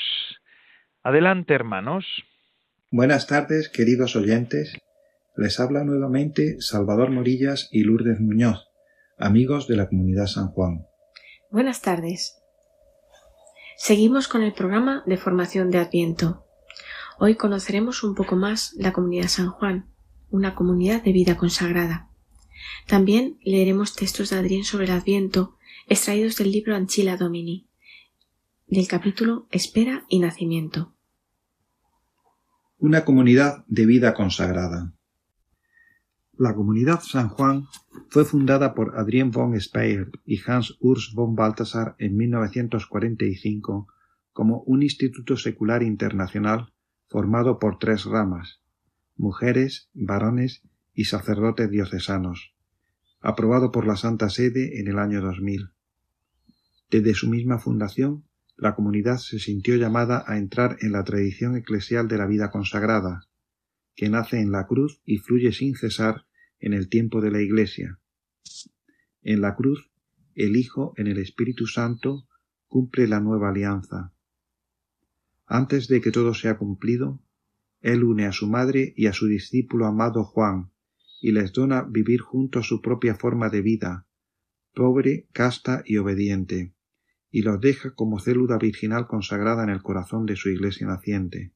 Adelante, 1.03 1.55
hermanos. 1.55 2.05
Buenas 2.91 3.27
tardes, 3.27 3.71
queridos 3.71 4.17
oyentes. 4.17 4.77
Les 5.35 5.59
habla 5.61 5.83
nuevamente 5.83 6.61
Salvador 6.61 7.11
Morillas 7.11 7.71
y 7.73 7.85
Lourdes 7.85 8.21
Muñoz 8.21 8.67
amigos 9.19 9.67
de 9.67 9.77
la 9.77 9.89
comunidad 9.89 10.27
San 10.27 10.49
Juan. 10.49 10.87
Buenas 11.51 11.81
tardes. 11.81 12.37
Seguimos 13.77 14.29
con 14.29 14.43
el 14.43 14.53
programa 14.53 15.03
de 15.07 15.17
formación 15.17 15.71
de 15.71 15.79
Adviento. 15.79 16.45
Hoy 17.19 17.35
conoceremos 17.35 18.03
un 18.03 18.15
poco 18.15 18.37
más 18.37 18.75
la 18.77 18.93
comunidad 18.93 19.29
San 19.29 19.51
Juan, 19.51 19.91
una 20.31 20.55
comunidad 20.55 21.03
de 21.03 21.13
vida 21.13 21.37
consagrada. 21.37 22.11
También 22.87 23.39
leeremos 23.43 23.95
textos 23.95 24.31
de 24.31 24.37
Adrián 24.37 24.65
sobre 24.65 24.87
el 24.87 24.93
Adviento, 24.93 25.57
extraídos 25.89 26.37
del 26.37 26.53
libro 26.53 26.75
Anchila 26.75 27.17
Domini, 27.17 27.69
del 28.67 28.89
capítulo 28.89 29.47
Espera 29.51 30.05
y 30.09 30.19
Nacimiento. 30.19 30.95
Una 32.79 33.05
comunidad 33.05 33.65
de 33.69 33.87
vida 33.87 34.13
consagrada. 34.15 34.96
La 36.39 36.55
comunidad 36.55 37.01
San 37.01 37.31
Juan 37.31 37.65
fue 38.11 38.27
fundada 38.27 38.75
por 38.75 38.99
Adrien 38.99 39.31
von 39.31 39.59
Speyer 39.59 40.11
y 40.27 40.39
Hans 40.47 40.77
Urs 40.81 41.15
von 41.15 41.35
Balthasar 41.35 41.97
en 41.99 42.15
1945 42.15 43.89
como 44.35 44.61
un 44.67 44.83
instituto 44.83 45.39
secular 45.39 45.83
internacional 45.83 46.75
formado 47.09 47.59
por 47.59 47.79
tres 47.79 48.05
ramas, 48.05 48.61
mujeres, 49.17 49.89
varones 49.95 50.61
y 50.93 51.07
sacerdotes 51.07 51.71
diocesanos, 51.71 52.55
aprobado 53.23 53.73
por 53.73 53.87
la 53.87 53.97
Santa 53.97 54.29
Sede 54.29 54.79
en 54.79 54.89
el 54.89 54.99
año 54.99 55.23
2000. 55.23 55.71
Desde 56.91 57.15
su 57.15 57.31
misma 57.31 57.59
fundación, 57.59 58.25
la 58.59 58.75
comunidad 58.75 59.17
se 59.17 59.39
sintió 59.39 59.77
llamada 59.77 60.23
a 60.27 60.37
entrar 60.37 60.77
en 60.83 60.93
la 60.93 61.03
tradición 61.03 61.57
eclesial 61.57 62.09
de 62.09 62.19
la 62.19 62.27
vida 62.27 62.51
consagrada, 62.51 63.27
que 63.95 64.11
nace 64.11 64.39
en 64.39 64.53
la 64.53 64.67
cruz 64.67 65.01
y 65.07 65.17
fluye 65.17 65.53
sin 65.53 65.75
cesar 65.75 66.26
en 66.59 66.73
el 66.73 66.89
tiempo 66.89 67.21
de 67.21 67.31
la 67.31 67.41
Iglesia. 67.41 68.01
En 69.23 69.41
la 69.41 69.55
cruz, 69.55 69.91
el 70.35 70.57
Hijo 70.57 70.93
en 70.97 71.07
el 71.07 71.19
Espíritu 71.19 71.67
Santo 71.67 72.29
cumple 72.67 73.07
la 73.07 73.21
nueva 73.21 73.51
alianza. 73.51 74.13
Antes 75.47 75.89
de 75.89 76.01
que 76.01 76.11
todo 76.11 76.35
sea 76.35 76.59
cumplido, 76.59 77.23
Él 77.81 78.05
une 78.05 78.27
a 78.27 78.33
su 78.33 78.49
madre 78.49 78.93
y 78.97 79.07
a 79.07 79.13
su 79.13 79.27
discípulo 79.27 79.87
amado 79.87 80.25
Juan, 80.25 80.73
y 81.21 81.33
les 81.33 81.53
dona 81.53 81.83
vivir 81.83 82.21
junto 82.21 82.59
a 82.59 82.63
su 82.63 82.81
propia 82.81 83.15
forma 83.15 83.49
de 83.49 83.63
vida, 83.63 84.07
pobre, 84.75 85.27
casta 85.33 85.83
y 85.87 85.97
obediente, 85.97 86.75
y 87.31 87.43
los 87.43 87.61
deja 87.61 87.95
como 87.95 88.19
célula 88.19 88.59
virginal 88.59 89.07
consagrada 89.07 89.65
en 89.65 89.71
el 89.71 89.83
corazón 89.83 90.27
de 90.27 90.37
su 90.37 90.51
iglesia 90.51 90.87
naciente. 90.87 91.53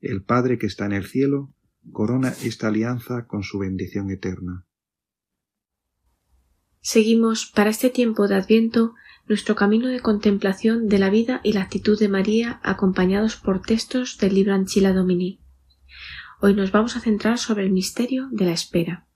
El 0.00 0.22
Padre 0.22 0.58
que 0.58 0.66
está 0.66 0.86
en 0.86 0.92
el 0.92 1.06
cielo 1.06 1.54
corona 1.92 2.34
esta 2.42 2.68
alianza 2.68 3.26
con 3.26 3.42
su 3.42 3.58
bendición 3.58 4.10
eterna. 4.10 4.66
Seguimos 6.80 7.46
para 7.46 7.70
este 7.70 7.90
tiempo 7.90 8.28
de 8.28 8.34
Adviento 8.34 8.94
nuestro 9.26 9.54
camino 9.54 9.88
de 9.88 10.00
contemplación 10.00 10.86
de 10.88 10.98
la 10.98 11.08
vida 11.08 11.40
y 11.42 11.54
la 11.54 11.62
actitud 11.62 11.98
de 11.98 12.08
María 12.08 12.60
acompañados 12.62 13.36
por 13.36 13.62
textos 13.62 14.18
del 14.18 14.34
libro 14.34 14.54
Anchila 14.54 14.92
Domini. 14.92 15.40
Hoy 16.40 16.54
nos 16.54 16.72
vamos 16.72 16.96
a 16.96 17.00
centrar 17.00 17.38
sobre 17.38 17.64
el 17.64 17.72
misterio 17.72 18.28
de 18.30 18.44
la 18.44 18.52
espera. 18.52 19.08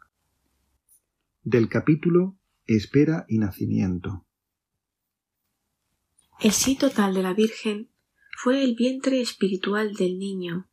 Del 1.42 1.68
capítulo 1.68 2.38
Espera 2.64 3.26
y 3.28 3.38
Nacimiento. 3.38 4.26
El 6.40 6.52
sí 6.52 6.76
total 6.76 7.14
de 7.14 7.22
la 7.22 7.34
Virgen 7.34 7.90
fue 8.36 8.62
el 8.62 8.76
vientre 8.76 9.20
espiritual 9.20 9.94
del 9.94 10.18
niño, 10.18 10.67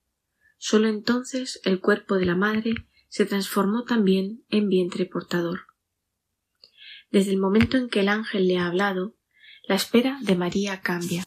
Sólo 0.67 0.87
entonces 0.87 1.61
el 1.63 1.79
cuerpo 1.79 2.15
de 2.15 2.25
la 2.25 2.35
madre 2.35 2.73
se 3.07 3.27
transformó 3.27 3.83
también 3.83 4.43
en 4.49 4.67
vientre 4.67 5.05
portador. 5.05 5.67
Desde 7.11 7.29
el 7.29 7.37
momento 7.37 7.77
en 7.77 7.87
que 7.87 7.99
el 7.99 8.09
ángel 8.09 8.47
le 8.47 8.57
ha 8.57 8.65
hablado, 8.65 9.15
la 9.67 9.75
espera 9.75 10.17
de 10.23 10.35
María 10.35 10.81
cambia. 10.81 11.23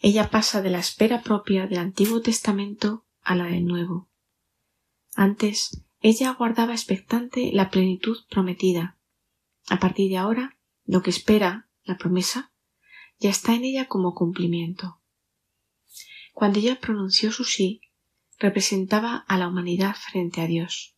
Ella 0.00 0.30
pasa 0.30 0.62
de 0.62 0.70
la 0.70 0.78
espera 0.78 1.20
propia 1.20 1.66
del 1.66 1.80
Antiguo 1.80 2.22
Testamento 2.22 3.04
a 3.20 3.36
la 3.36 3.44
del 3.44 3.66
Nuevo. 3.66 4.08
Antes, 5.14 5.82
ella 6.00 6.30
aguardaba 6.30 6.72
expectante 6.72 7.50
la 7.52 7.68
plenitud 7.68 8.16
prometida. 8.30 8.96
A 9.68 9.78
partir 9.80 10.08
de 10.08 10.16
ahora, 10.16 10.58
lo 10.86 11.02
que 11.02 11.10
espera, 11.10 11.68
la 11.84 11.98
promesa, 11.98 12.54
ya 13.18 13.28
está 13.28 13.54
en 13.54 13.64
ella 13.64 13.86
como 13.86 14.14
cumplimiento. 14.14 15.02
Cuando 16.32 16.58
ella 16.58 16.80
pronunció 16.80 17.32
su 17.32 17.44
sí, 17.44 17.82
representaba 18.40 19.24
a 19.28 19.38
la 19.38 19.46
humanidad 19.46 19.94
frente 19.94 20.40
a 20.40 20.46
Dios. 20.46 20.96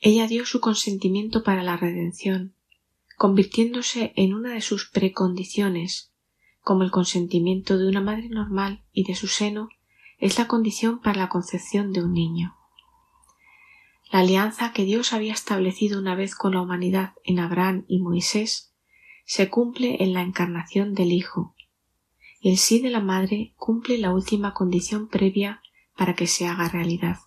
Ella 0.00 0.26
dio 0.26 0.44
su 0.44 0.60
consentimiento 0.60 1.42
para 1.42 1.62
la 1.62 1.76
redención, 1.76 2.54
convirtiéndose 3.16 4.12
en 4.16 4.34
una 4.34 4.52
de 4.52 4.60
sus 4.60 4.90
precondiciones, 4.90 6.12
como 6.60 6.82
el 6.82 6.90
consentimiento 6.90 7.78
de 7.78 7.88
una 7.88 8.00
madre 8.00 8.28
normal 8.28 8.82
y 8.92 9.04
de 9.04 9.14
su 9.14 9.28
seno 9.28 9.68
es 10.18 10.36
la 10.36 10.48
condición 10.48 11.00
para 11.00 11.20
la 11.20 11.28
concepción 11.28 11.92
de 11.92 12.02
un 12.02 12.12
niño. 12.12 12.56
La 14.10 14.20
alianza 14.20 14.72
que 14.72 14.84
Dios 14.84 15.12
había 15.12 15.32
establecido 15.32 15.98
una 15.98 16.14
vez 16.14 16.34
con 16.34 16.54
la 16.54 16.60
humanidad 16.60 17.14
en 17.24 17.38
Abraham 17.38 17.84
y 17.86 18.00
Moisés 18.00 18.72
se 19.24 19.48
cumple 19.48 20.02
en 20.02 20.12
la 20.12 20.22
encarnación 20.22 20.94
del 20.94 21.12
Hijo. 21.12 21.54
El 22.40 22.58
sí 22.58 22.80
de 22.80 22.90
la 22.90 23.00
madre 23.00 23.54
cumple 23.56 23.98
la 23.98 24.12
última 24.12 24.54
condición 24.54 25.08
previa 25.08 25.62
para 25.96 26.14
que 26.14 26.26
se 26.26 26.46
haga 26.46 26.68
realidad. 26.68 27.18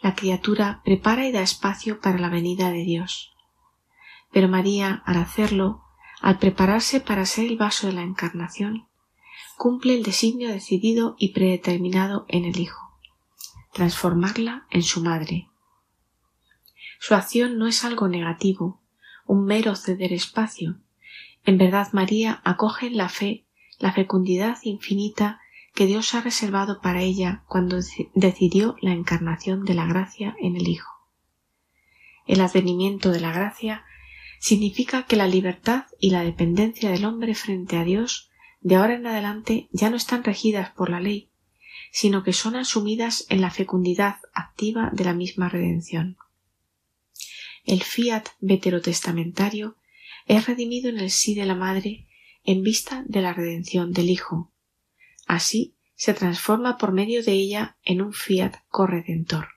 La 0.00 0.14
criatura 0.14 0.80
prepara 0.84 1.26
y 1.26 1.32
da 1.32 1.42
espacio 1.42 2.00
para 2.00 2.18
la 2.18 2.28
venida 2.28 2.70
de 2.70 2.82
Dios. 2.84 3.32
Pero 4.32 4.48
María, 4.48 5.02
al 5.06 5.18
hacerlo, 5.18 5.84
al 6.20 6.38
prepararse 6.38 7.00
para 7.00 7.26
ser 7.26 7.46
el 7.46 7.56
vaso 7.56 7.86
de 7.86 7.92
la 7.92 8.02
encarnación, 8.02 8.88
cumple 9.56 9.94
el 9.94 10.02
designio 10.02 10.48
decidido 10.48 11.14
y 11.18 11.32
predeterminado 11.32 12.24
en 12.28 12.44
el 12.44 12.58
Hijo, 12.58 12.98
transformarla 13.72 14.66
en 14.70 14.82
su 14.82 15.02
madre. 15.02 15.48
Su 16.98 17.14
acción 17.14 17.58
no 17.58 17.66
es 17.66 17.84
algo 17.84 18.08
negativo, 18.08 18.80
un 19.26 19.44
mero 19.44 19.76
ceder 19.76 20.12
espacio. 20.12 20.80
En 21.44 21.58
verdad 21.58 21.88
María 21.92 22.40
acoge 22.44 22.86
en 22.86 22.96
la 22.96 23.08
fe 23.08 23.46
la 23.78 23.92
fecundidad 23.92 24.58
infinita 24.62 25.40
que 25.74 25.86
Dios 25.86 26.14
ha 26.14 26.20
reservado 26.20 26.80
para 26.80 27.02
ella 27.02 27.44
cuando 27.48 27.78
decidió 28.14 28.76
la 28.80 28.92
encarnación 28.92 29.64
de 29.64 29.74
la 29.74 29.86
gracia 29.86 30.36
en 30.40 30.56
el 30.56 30.68
Hijo. 30.68 30.90
El 32.26 32.40
advenimiento 32.40 33.10
de 33.10 33.20
la 33.20 33.32
gracia 33.32 33.84
significa 34.38 35.06
que 35.06 35.16
la 35.16 35.26
libertad 35.26 35.86
y 35.98 36.10
la 36.10 36.24
dependencia 36.24 36.90
del 36.90 37.04
hombre 37.04 37.34
frente 37.34 37.76
a 37.76 37.84
Dios 37.84 38.30
de 38.60 38.76
ahora 38.76 38.94
en 38.94 39.06
adelante 39.06 39.68
ya 39.72 39.90
no 39.90 39.96
están 39.96 40.24
regidas 40.24 40.70
por 40.70 40.90
la 40.90 41.00
ley, 41.00 41.30
sino 41.90 42.22
que 42.22 42.32
son 42.32 42.56
asumidas 42.56 43.26
en 43.28 43.40
la 43.40 43.50
fecundidad 43.50 44.16
activa 44.34 44.90
de 44.92 45.04
la 45.04 45.14
misma 45.14 45.48
redención. 45.48 46.16
El 47.64 47.82
fiat 47.82 48.28
veterotestamentario 48.40 49.76
es 50.26 50.46
redimido 50.46 50.88
en 50.88 50.98
el 50.98 51.10
sí 51.10 51.34
de 51.34 51.46
la 51.46 51.54
madre 51.54 52.08
en 52.44 52.62
vista 52.62 53.04
de 53.06 53.22
la 53.22 53.32
redención 53.32 53.92
del 53.92 54.10
Hijo, 54.10 54.51
Así 55.26 55.76
se 55.94 56.14
transforma 56.14 56.78
por 56.78 56.92
medio 56.92 57.22
de 57.22 57.32
ella 57.32 57.76
en 57.84 58.02
un 58.02 58.12
fiat 58.12 58.56
corredentor. 58.68 59.48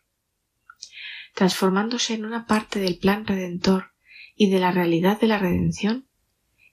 Transformándose 1.34 2.14
en 2.14 2.26
una 2.26 2.46
parte 2.46 2.80
del 2.80 2.98
plan 2.98 3.26
redentor 3.26 3.94
y 4.36 4.50
de 4.50 4.60
la 4.60 4.72
realidad 4.72 5.20
de 5.20 5.28
la 5.28 5.40
redención, 5.40 6.08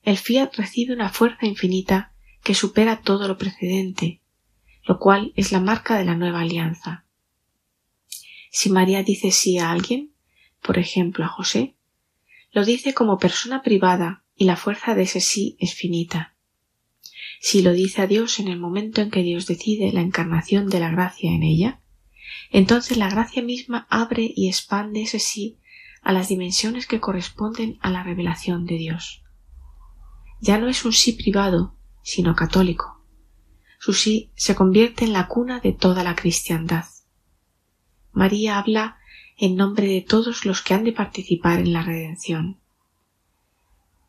el 0.03 0.19
fiat 0.19 0.55
recibe 0.57 0.95
una 0.95 1.09
fuerza 1.09 1.47
infinita 1.47 2.13
que 2.43 2.55
supera 2.55 3.01
todo 3.01 3.29
lo 3.29 3.39
precedente, 3.39 4.21
lo 4.85 4.99
cual 4.99 5.33
es 5.37 5.53
la 5.53 5.61
marca 5.61 5.97
de 5.97 6.05
la 6.05 6.17
nueva 6.17 6.41
alianza. 6.41 7.07
Si 8.51 8.69
María 8.69 9.03
dice 9.03 9.31
sí 9.31 9.59
a 9.59 9.71
alguien, 9.71 10.13
por 10.61 10.79
ejemplo 10.79 11.25
a 11.25 11.29
José, 11.29 11.77
lo 12.51 12.65
dice 12.65 12.93
como 12.93 13.19
persona 13.19 13.63
privada 13.63 14.25
y 14.37 14.45
la 14.45 14.57
fuerza 14.57 14.95
de 14.95 15.05
ese 15.05 15.21
sí 15.21 15.57
es 15.59 15.75
finita. 15.75 16.32
Si 17.45 17.61
lo 17.61 17.73
dice 17.73 18.03
a 18.03 18.07
Dios 18.07 18.39
en 18.39 18.47
el 18.47 18.61
momento 18.61 19.01
en 19.01 19.11
que 19.11 19.25
Dios 19.25 19.49
decide 19.49 19.93
la 19.93 20.01
encarnación 20.01 20.69
de 20.69 20.79
la 20.79 20.91
gracia 20.91 21.33
en 21.33 21.43
ella, 21.43 21.81
entonces 22.53 22.97
la 22.97 23.11
gracia 23.11 23.43
misma 23.43 23.89
abre 23.91 24.33
y 24.33 24.47
expande 24.47 25.03
ese 25.03 25.19
sí 25.19 25.59
a 26.03 26.13
las 26.13 26.29
dimensiones 26.29 26.87
que 26.87 27.01
corresponden 27.01 27.79
a 27.81 27.91
la 27.91 28.05
revelación 28.05 28.65
de 28.65 28.77
Dios. 28.77 29.25
Ya 30.41 30.59
no 30.59 30.69
es 30.69 30.85
un 30.85 30.93
sí 30.93 31.15
privado, 31.15 31.77
sino 32.05 32.37
católico. 32.37 33.05
Su 33.81 33.93
sí 33.93 34.31
se 34.37 34.55
convierte 34.55 35.05
en 35.05 35.13
la 35.13 35.27
cuna 35.27 35.59
de 35.59 35.73
toda 35.73 36.05
la 36.05 36.15
cristiandad. 36.15 36.85
María 38.13 38.57
habla 38.57 38.99
en 39.37 39.57
nombre 39.57 39.89
de 39.89 40.01
todos 40.01 40.47
los 40.47 40.63
que 40.63 40.75
han 40.75 40.85
de 40.85 40.93
participar 40.93 41.59
en 41.59 41.73
la 41.73 41.83
redención. 41.83 42.61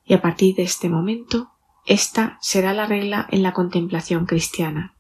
Y 0.05 0.13
a 0.13 0.21
partir 0.21 0.53
de 0.53 0.61
este 0.61 0.87
momento, 0.87 1.52
esta 1.85 2.37
será 2.41 2.73
la 2.73 2.85
regla 2.85 3.27
en 3.31 3.43
la 3.43 3.53
contemplación 3.53 4.25
cristiana. 4.25 4.95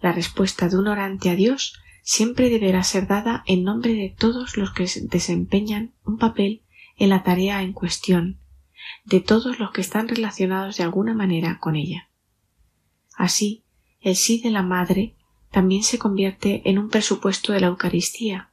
La 0.00 0.12
respuesta 0.12 0.68
de 0.68 0.78
un 0.78 0.88
orante 0.88 1.28
a 1.30 1.34
Dios 1.34 1.74
siempre 2.02 2.48
deberá 2.48 2.82
ser 2.84 3.06
dada 3.06 3.42
en 3.46 3.64
nombre 3.64 3.92
de 3.92 4.14
todos 4.16 4.56
los 4.56 4.72
que 4.72 4.88
desempeñan 5.02 5.92
un 6.04 6.16
papel 6.16 6.62
en 6.96 7.10
la 7.10 7.22
tarea 7.22 7.62
en 7.62 7.72
cuestión, 7.72 8.38
de 9.04 9.20
todos 9.20 9.58
los 9.58 9.72
que 9.72 9.82
están 9.82 10.08
relacionados 10.08 10.76
de 10.76 10.84
alguna 10.84 11.14
manera 11.14 11.58
con 11.58 11.76
ella. 11.76 12.08
Así, 13.14 13.64
el 14.00 14.16
sí 14.16 14.40
de 14.40 14.50
la 14.50 14.62
madre 14.62 15.16
también 15.50 15.82
se 15.82 15.98
convierte 15.98 16.62
en 16.68 16.78
un 16.78 16.88
presupuesto 16.88 17.52
de 17.52 17.60
la 17.60 17.66
Eucaristía. 17.66 18.50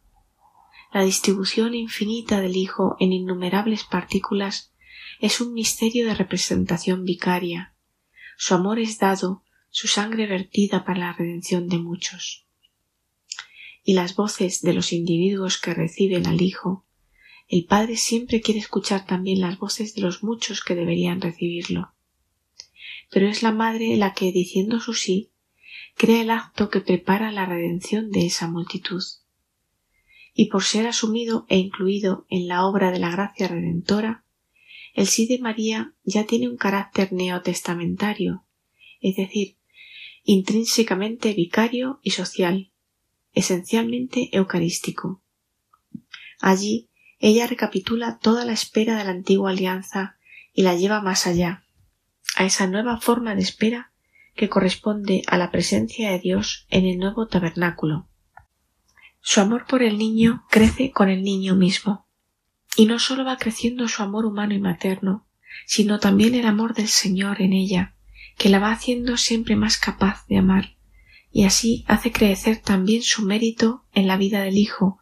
La 0.93 1.03
distribución 1.03 1.75
infinita 1.75 2.41
del 2.41 2.55
Hijo 2.55 2.95
en 2.99 3.13
innumerables 3.13 3.83
partículas 3.83 4.73
es 5.19 5.41
un 5.41 5.53
misterio 5.53 6.05
de 6.05 6.15
representación 6.15 7.03
vicaria. 7.03 7.75
Su 8.37 8.53
amor 8.53 8.79
es 8.79 8.99
dado, 8.99 9.43
su 9.69 9.87
sangre 9.87 10.27
vertida 10.27 10.85
para 10.85 10.99
la 10.99 11.13
redención 11.13 11.67
de 11.67 11.79
muchos 11.79 12.45
y 13.87 13.93
las 13.93 14.15
voces 14.15 14.61
de 14.63 14.73
los 14.73 14.91
individuos 14.91 15.59
que 15.59 15.75
reciben 15.75 16.25
al 16.25 16.41
Hijo, 16.41 16.87
el 17.47 17.65
Padre 17.65 17.95
siempre 17.97 18.41
quiere 18.41 18.59
escuchar 18.59 19.05
también 19.05 19.39
las 19.39 19.59
voces 19.59 19.93
de 19.93 20.01
los 20.01 20.23
muchos 20.23 20.63
que 20.63 20.73
deberían 20.73 21.21
recibirlo. 21.21 21.93
Pero 23.11 23.27
es 23.29 23.43
la 23.43 23.51
Madre 23.51 23.95
la 23.95 24.13
que, 24.13 24.31
diciendo 24.31 24.79
su 24.79 24.95
sí, 24.95 25.31
crea 25.95 26.23
el 26.23 26.31
acto 26.31 26.71
que 26.71 26.81
prepara 26.81 27.31
la 27.31 27.45
redención 27.45 28.09
de 28.09 28.25
esa 28.25 28.47
multitud. 28.47 29.03
Y 30.33 30.49
por 30.49 30.63
ser 30.63 30.87
asumido 30.87 31.45
e 31.47 31.57
incluido 31.57 32.25
en 32.29 32.47
la 32.47 32.65
obra 32.65 32.89
de 32.89 32.97
la 32.97 33.11
gracia 33.11 33.47
redentora, 33.47 34.24
el 34.95 35.07
sí 35.07 35.27
de 35.27 35.39
María 35.39 35.93
ya 36.03 36.25
tiene 36.25 36.47
un 36.47 36.55
carácter 36.55 37.11
neotestamentario, 37.11 38.45
es 39.01 39.17
decir, 39.17 39.57
intrínsecamente 40.23 41.33
vicario 41.33 41.99
y 42.01 42.11
social, 42.11 42.71
esencialmente 43.33 44.29
eucarístico. 44.31 45.21
Allí 46.39 46.89
ella 47.19 47.45
recapitula 47.45 48.19
toda 48.19 48.45
la 48.45 48.53
espera 48.53 48.97
de 48.97 49.03
la 49.03 49.11
antigua 49.11 49.51
alianza 49.51 50.17
y 50.53 50.61
la 50.61 50.75
lleva 50.75 51.01
más 51.01 51.27
allá, 51.27 51.65
a 52.37 52.45
esa 52.45 52.65
nueva 52.65 53.01
forma 53.01 53.35
de 53.35 53.41
espera 53.41 53.91
que 54.33 54.47
corresponde 54.47 55.23
a 55.27 55.37
la 55.37 55.51
presencia 55.51 56.11
de 56.11 56.19
Dios 56.19 56.67
en 56.69 56.85
el 56.85 56.97
nuevo 56.97 57.27
tabernáculo. 57.27 58.07
Su 59.19 59.41
amor 59.41 59.65
por 59.67 59.83
el 59.83 59.97
niño 59.97 60.45
crece 60.49 60.91
con 60.91 61.09
el 61.09 61.21
niño 61.21 61.55
mismo, 61.55 62.04
y 62.75 62.85
no 62.85 62.99
sólo 62.99 63.25
va 63.25 63.37
creciendo 63.37 63.87
su 63.87 64.03
amor 64.03 64.25
humano 64.25 64.53
y 64.53 64.59
materno, 64.59 65.27
sino 65.65 65.99
también 65.99 66.35
el 66.35 66.45
amor 66.45 66.73
del 66.73 66.87
Señor 66.87 67.41
en 67.41 67.53
ella, 67.53 67.95
que 68.37 68.49
la 68.49 68.59
va 68.59 68.71
haciendo 68.71 69.17
siempre 69.17 69.55
más 69.55 69.77
capaz 69.77 70.25
de 70.27 70.37
amar 70.37 70.75
y 71.35 71.43
así 71.43 71.83
hace 71.89 72.13
crecer 72.13 72.59
también 72.59 73.01
su 73.01 73.21
mérito 73.21 73.83
en 73.93 74.07
la 74.07 74.15
vida 74.15 74.41
del 74.41 74.57
Hijo, 74.57 75.01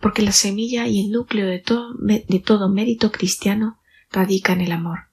porque 0.00 0.22
la 0.22 0.32
semilla 0.32 0.88
y 0.88 1.04
el 1.04 1.10
núcleo 1.10 1.46
de 1.46 1.58
todo, 1.58 1.92
de 1.98 2.42
todo 2.42 2.70
mérito 2.70 3.12
cristiano 3.12 3.78
radica 4.10 4.54
en 4.54 4.62
el 4.62 4.72
amor. 4.72 5.10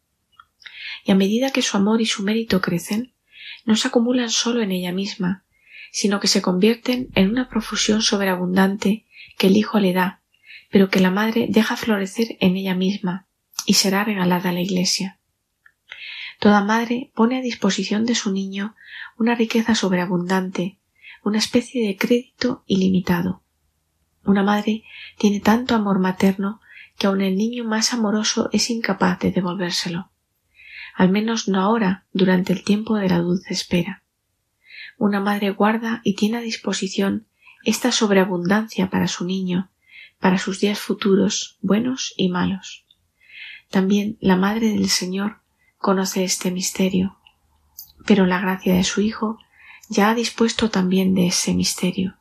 Y 1.04 1.12
a 1.12 1.16
medida 1.16 1.51
que 1.51 1.62
su 1.62 1.76
amor 1.76 1.99
y 1.99 2.06
su 2.06 2.24
mérito 2.24 2.62
crecen, 2.62 3.14
no 3.66 3.76
se 3.76 3.89
acumulan 3.89 4.30
solo 4.30 4.62
en 4.62 4.72
ella 4.72 4.93
misma, 4.93 5.43
sino 5.91 6.22
que 6.22 6.30
se 6.30 6.41
convierten 6.41 7.10
en 7.14 7.30
una 7.30 7.49
profusión 7.49 8.01
sobreabundante 8.01 9.06
que 9.38 9.47
el 9.47 9.58
Hijo 9.58 9.82
le 9.82 9.91
da, 9.91 10.22
pero 10.74 10.89
que 10.89 10.99
la 10.99 11.11
Madre 11.11 11.45
deja 11.51 11.78
florecer 11.78 12.36
en 12.39 12.57
ella 12.57 12.74
misma, 12.74 13.28
y 13.67 13.76
será 13.76 14.03
regalada 14.03 14.49
a 14.49 14.53
la 14.53 14.61
Iglesia. 14.61 15.19
Toda 16.39 16.63
madre 16.63 17.11
pone 17.13 17.38
a 17.38 17.41
disposición 17.41 18.07
de 18.07 18.15
su 18.15 18.32
niño 18.32 18.76
una 19.15 19.36
riqueza 19.36 19.76
sobreabundante, 19.76 20.80
una 21.24 21.38
especie 21.38 21.86
de 21.86 21.95
crédito 21.95 22.63
ilimitado. 22.65 23.43
Una 24.26 24.41
madre 24.41 24.84
tiene 25.19 25.41
tanto 25.41 25.76
amor 25.76 25.99
materno 25.99 26.59
que 26.97 27.05
aun 27.05 27.21
el 27.21 27.36
niño 27.36 27.65
más 27.65 27.93
amoroso 27.93 28.49
es 28.51 28.71
incapaz 28.71 29.19
de 29.19 29.32
devolvérselo. 29.32 30.09
Al 30.95 31.11
menos 31.11 31.47
no 31.47 31.61
ahora, 31.61 32.07
durante 32.13 32.51
el 32.51 32.63
tiempo 32.63 32.95
de 32.95 33.09
la 33.09 33.19
dulce 33.19 33.53
espera. 33.53 34.01
Una 34.97 35.19
madre 35.19 35.51
guarda 35.51 36.01
y 36.03 36.15
tiene 36.15 36.38
a 36.38 36.41
disposición 36.41 37.28
esta 37.63 37.91
sobreabundancia 37.91 38.89
para 38.89 39.07
su 39.07 39.24
niño, 39.24 39.69
para 40.24 40.38
sus 40.38 40.61
días 40.61 40.80
futuros, 40.80 41.57
buenos 41.59 42.13
y 42.15 42.30
malos. 42.30 42.86
También 43.69 44.17
la 44.21 44.38
Madre 44.38 44.69
del 44.69 44.88
Señor 44.88 45.41
conoce 45.80 46.24
este 46.24 46.49
misterio, 46.49 47.17
pero 48.05 48.26
la 48.26 48.39
gracia 48.39 48.74
de 48.74 48.86
su 48.86 49.01
Hijo 49.01 49.38
ya 49.89 50.09
ha 50.09 50.15
dispuesto 50.15 50.69
también 50.69 51.13
de 51.13 51.28
ese 51.28 51.53
misterio, 51.53 52.15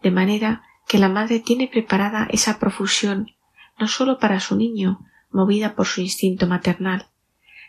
de 0.00 0.12
manera 0.12 0.62
que 0.86 0.98
la 0.98 1.08
madre 1.08 1.40
tiene 1.40 1.66
preparada 1.66 2.28
esa 2.30 2.60
profusión 2.60 3.32
no 3.80 3.88
sólo 3.88 4.20
para 4.20 4.38
su 4.38 4.54
niño, 4.54 5.04
movida 5.32 5.74
por 5.74 5.88
su 5.88 6.00
instinto 6.00 6.46
maternal, 6.46 7.08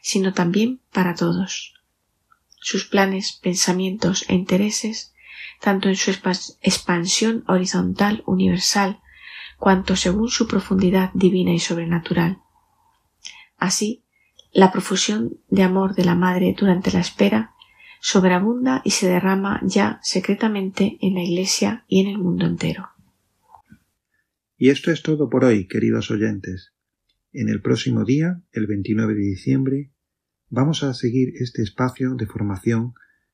sino 0.04 0.32
también 0.32 0.80
para 0.94 1.16
todos. 1.16 1.74
Sus 2.60 2.86
planes, 2.86 3.32
pensamientos 3.42 4.26
e 4.28 4.36
intereses, 4.36 5.16
tanto 5.60 5.90
en 5.90 5.96
su 5.96 6.12
expansión 6.62 7.44
horizontal 7.48 8.22
universal, 8.28 9.02
cuanto 9.60 9.96
según 9.96 10.30
su 10.30 10.48
profundidad 10.48 11.12
divina 11.14 11.54
y 11.54 11.60
sobrenatural. 11.60 12.40
Así, 13.58 14.04
la 14.52 14.72
profusión 14.72 15.38
de 15.50 15.64
amor 15.64 15.94
de 15.94 16.06
la 16.06 16.16
madre 16.16 16.56
durante 16.58 16.92
la 16.92 17.02
espera 17.02 17.54
sobreabunda 18.00 18.82
y 18.86 18.92
se 18.92 19.08
derrama 19.08 19.60
ya 19.64 20.00
secretamente 20.02 20.98
en 21.02 21.16
la 21.16 21.24
Iglesia 21.24 21.84
y 21.88 22.00
en 22.02 22.08
el 22.08 22.18
mundo 22.18 22.46
entero. 22.46 22.90
Y 24.58 24.70
esto 24.70 24.92
es 24.92 25.04
todo 25.04 25.30
por 25.30 25.44
hoy, 25.44 25.68
queridos 25.68 26.10
oyentes. 26.10 26.74
En 27.32 27.50
el 27.50 27.62
próximo 27.62 28.06
día, 28.06 28.42
el 28.52 28.66
29 28.66 29.14
de 29.14 29.20
diciembre, 29.20 29.92
vamos 30.50 30.84
a 30.84 30.94
seguir 30.94 31.34
este 31.36 31.62
espacio 31.62 32.16
de 32.16 32.26
formación 32.26 32.94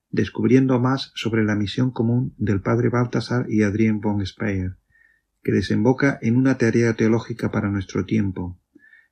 descubriendo 0.10 0.80
más 0.80 1.12
sobre 1.16 1.44
la 1.44 1.56
misión 1.56 1.92
común 1.92 2.34
del 2.38 2.62
padre 2.62 2.90
Baltasar 2.90 3.46
y 3.50 3.64
Adrien 3.64 4.02
von 4.02 4.26
Speyer, 4.26 4.78
que 5.46 5.52
desemboca 5.52 6.18
en 6.24 6.38
una 6.38 6.58
tarea 6.58 6.96
teológica 6.96 7.52
para 7.52 7.70
nuestro 7.70 8.04
tiempo, 8.04 8.60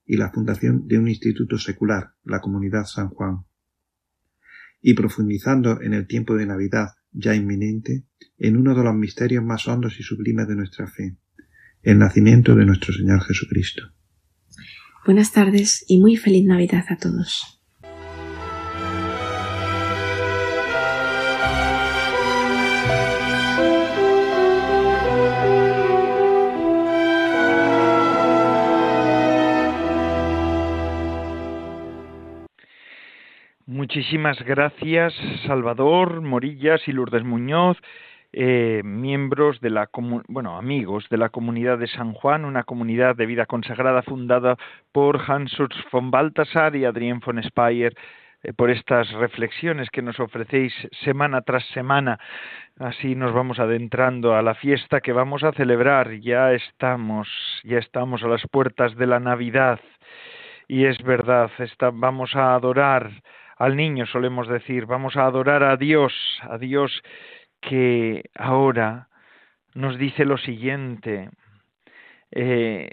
y 0.04 0.18
la 0.18 0.32
fundación 0.32 0.88
de 0.88 0.98
un 0.98 1.08
instituto 1.08 1.60
secular, 1.60 2.16
la 2.24 2.42
Comunidad 2.42 2.86
San 2.86 3.10
Juan. 3.10 3.46
Y 4.82 4.96
profundizando 4.96 5.80
en 5.80 5.94
el 5.94 6.08
tiempo 6.08 6.34
de 6.34 6.48
Navidad 6.48 6.88
ya 7.12 7.36
inminente, 7.36 8.08
en 8.40 8.58
uno 8.58 8.74
de 8.74 8.84
los 8.84 8.96
misterios 8.96 9.44
más 9.44 9.68
hondos 9.68 10.00
y 10.00 10.04
sublimes 10.04 10.48
de 10.48 10.56
nuestra 10.56 10.88
fe, 10.88 11.18
el 11.84 12.00
nacimiento 12.00 12.56
de 12.56 12.66
nuestro 12.66 12.92
Señor 12.96 13.22
Jesucristo. 13.22 13.94
Buenas 15.06 15.34
tardes 15.34 15.86
y 15.88 16.02
muy 16.02 16.18
feliz 16.18 16.46
Navidad 16.46 16.86
a 16.90 16.98
todos. 16.98 17.63
Muchísimas 33.96 34.42
gracias, 34.42 35.14
Salvador, 35.46 36.22
Morillas 36.22 36.82
y 36.88 36.92
Lourdes 36.92 37.24
Muñoz, 37.24 37.78
eh, 38.32 38.82
miembros 38.84 39.62
de 39.62 39.70
la 39.70 39.88
bueno 40.28 40.58
amigos 40.58 41.08
de 41.12 41.18
la 41.18 41.30
comunidad 41.30 41.78
de 41.78 41.86
San 41.86 42.14
Juan, 42.14 42.44
una 42.44 42.64
comunidad 42.64 43.16
de 43.16 43.28
vida 43.28 43.46
consagrada 43.46 44.02
fundada 44.02 44.58
por 44.92 45.22
Hans 45.28 45.60
Urs 45.60 45.76
von 45.92 46.10
Balthasar 46.10 46.76
y 46.76 46.86
Adrien 46.86 47.20
von 47.20 47.44
Speyer 47.44 47.94
eh, 48.42 48.52
por 48.54 48.72
estas 48.72 49.12
reflexiones 49.12 49.92
que 49.92 50.02
nos 50.02 50.20
ofrecéis 50.20 50.74
semana 51.04 51.42
tras 51.42 51.64
semana. 51.68 52.18
Así 52.80 53.14
nos 53.14 53.32
vamos 53.32 53.60
adentrando 53.60 54.36
a 54.36 54.42
la 54.42 54.56
fiesta 54.56 55.02
que 55.02 55.14
vamos 55.14 55.44
a 55.44 55.52
celebrar. 55.52 56.14
Ya 56.14 56.52
estamos, 56.54 57.28
ya 57.64 57.78
estamos 57.78 58.24
a 58.24 58.28
las 58.28 58.42
puertas 58.48 58.96
de 58.96 59.06
la 59.06 59.20
Navidad. 59.20 59.80
Y 60.68 60.86
es 60.86 60.98
verdad, 61.04 61.52
vamos 61.94 62.36
a 62.36 62.56
adorar 62.56 63.12
al 63.58 63.76
niño, 63.76 64.06
solemos 64.06 64.48
decir, 64.48 64.86
vamos 64.86 65.16
a 65.18 65.26
adorar 65.26 65.64
a 65.64 65.78
Dios, 65.78 66.14
a 66.42 66.58
Dios 66.58 67.04
que 67.62 68.30
ahora 68.36 69.08
nos 69.74 69.98
dice 69.98 70.26
lo 70.26 70.38
siguiente. 70.38 71.30
Eh, 72.32 72.90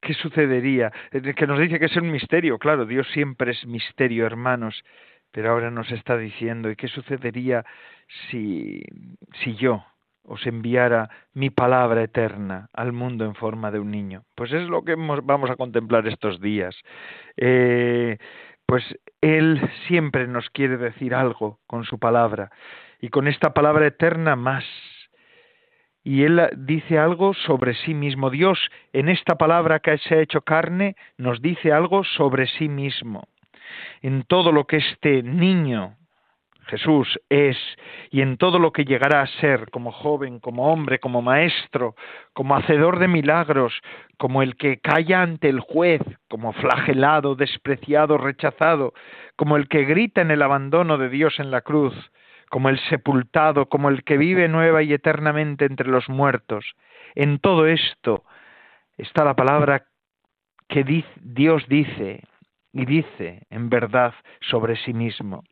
¿qué 0.00 0.14
sucedería? 0.14 0.92
Que 1.10 1.46
nos 1.46 1.58
dice 1.58 1.78
que 1.78 1.86
es 1.86 1.96
un 1.96 2.10
misterio, 2.10 2.58
claro, 2.58 2.86
Dios 2.86 3.06
siempre 3.12 3.52
es 3.52 3.66
misterio, 3.66 4.26
hermanos, 4.26 4.84
pero 5.30 5.50
ahora 5.50 5.70
nos 5.70 5.90
está 5.90 6.16
diciendo, 6.16 6.70
¿y 6.70 6.76
qué 6.76 6.88
sucedería 6.88 7.64
si, 8.30 8.82
si 9.42 9.56
yo 9.56 9.84
os 10.26 10.46
enviara 10.46 11.10
mi 11.34 11.50
palabra 11.50 12.02
eterna 12.02 12.68
al 12.72 12.92
mundo 12.92 13.24
en 13.24 13.34
forma 13.34 13.70
de 13.70 13.80
un 13.80 13.90
niño? 13.90 14.24
Pues 14.34 14.52
es 14.52 14.68
lo 14.68 14.84
que 14.84 14.94
vamos 14.94 15.50
a 15.50 15.56
contemplar 15.56 16.06
estos 16.06 16.40
días. 16.40 16.76
Eh, 17.36 18.18
pues 18.66 18.84
Él 19.20 19.60
siempre 19.86 20.26
nos 20.26 20.50
quiere 20.50 20.76
decir 20.76 21.14
algo 21.14 21.60
con 21.66 21.84
su 21.84 21.98
palabra, 21.98 22.50
y 23.00 23.08
con 23.08 23.28
esta 23.28 23.52
palabra 23.52 23.86
eterna 23.86 24.36
más 24.36 24.64
y 26.04 26.22
él 26.22 26.50
dice 26.58 26.98
algo 26.98 27.32
sobre 27.32 27.74
sí 27.74 27.94
mismo. 27.94 28.28
Dios 28.28 28.58
en 28.92 29.08
esta 29.08 29.36
palabra 29.36 29.80
que 29.80 29.96
se 29.98 30.14
ha 30.14 30.20
hecho 30.20 30.42
carne 30.42 30.96
nos 31.16 31.40
dice 31.40 31.72
algo 31.72 32.04
sobre 32.04 32.46
sí 32.46 32.68
mismo. 32.68 33.26
En 34.02 34.22
todo 34.24 34.52
lo 34.52 34.66
que 34.66 34.76
este 34.76 35.22
niño 35.22 35.96
Jesús 36.66 37.18
es 37.28 37.56
y 38.10 38.22
en 38.22 38.36
todo 38.36 38.58
lo 38.58 38.72
que 38.72 38.84
llegará 38.84 39.22
a 39.22 39.26
ser 39.26 39.70
como 39.70 39.92
joven, 39.92 40.40
como 40.40 40.72
hombre, 40.72 40.98
como 40.98 41.22
maestro, 41.22 41.94
como 42.32 42.56
hacedor 42.56 42.98
de 42.98 43.08
milagros, 43.08 43.74
como 44.18 44.42
el 44.42 44.56
que 44.56 44.78
calla 44.78 45.22
ante 45.22 45.48
el 45.48 45.60
juez, 45.60 46.02
como 46.28 46.52
flagelado, 46.52 47.34
despreciado, 47.34 48.18
rechazado, 48.18 48.94
como 49.36 49.56
el 49.56 49.68
que 49.68 49.84
grita 49.84 50.20
en 50.20 50.30
el 50.30 50.42
abandono 50.42 50.98
de 50.98 51.08
Dios 51.08 51.38
en 51.38 51.50
la 51.50 51.60
cruz, 51.60 51.94
como 52.50 52.68
el 52.68 52.78
sepultado, 52.88 53.66
como 53.66 53.88
el 53.88 54.04
que 54.04 54.16
vive 54.16 54.48
nueva 54.48 54.82
y 54.82 54.92
eternamente 54.92 55.64
entre 55.64 55.88
los 55.88 56.08
muertos. 56.08 56.64
En 57.14 57.38
todo 57.38 57.66
esto 57.66 58.24
está 58.96 59.24
la 59.24 59.34
palabra 59.34 59.86
que 60.68 60.84
Dios 61.20 61.64
dice 61.68 62.22
y 62.72 62.86
dice 62.86 63.46
en 63.50 63.68
verdad 63.68 64.14
sobre 64.40 64.76
sí 64.76 64.92
mismo. 64.92 65.44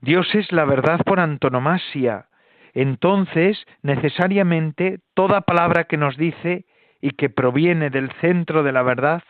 Dios 0.00 0.34
es 0.34 0.52
la 0.52 0.64
verdad 0.64 1.00
por 1.04 1.20
antonomasia. 1.20 2.26
Entonces, 2.74 3.64
necesariamente, 3.82 5.00
toda 5.14 5.40
palabra 5.40 5.84
que 5.84 5.96
nos 5.96 6.16
dice 6.16 6.66
y 7.00 7.10
que 7.10 7.30
proviene 7.30 7.90
del 7.90 8.10
centro 8.20 8.62
de 8.62 8.72
la 8.72 8.82
verdad 8.82 9.22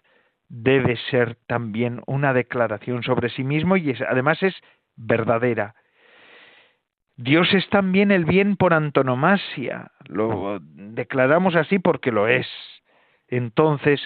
debe 0.48 0.96
ser 1.10 1.36
también 1.46 2.02
una 2.06 2.32
declaración 2.32 3.02
sobre 3.02 3.28
sí 3.28 3.44
mismo 3.44 3.76
y 3.76 3.94
además 4.08 4.42
es 4.42 4.54
verdadera, 4.96 5.74
Dios 7.18 7.52
es 7.52 7.68
también 7.68 8.12
el 8.12 8.24
bien 8.24 8.56
por 8.56 8.72
antonomasia. 8.72 9.90
Lo 10.06 10.60
declaramos 10.60 11.56
así 11.56 11.80
porque 11.80 12.12
lo 12.12 12.28
es. 12.28 12.46
Entonces, 13.26 14.00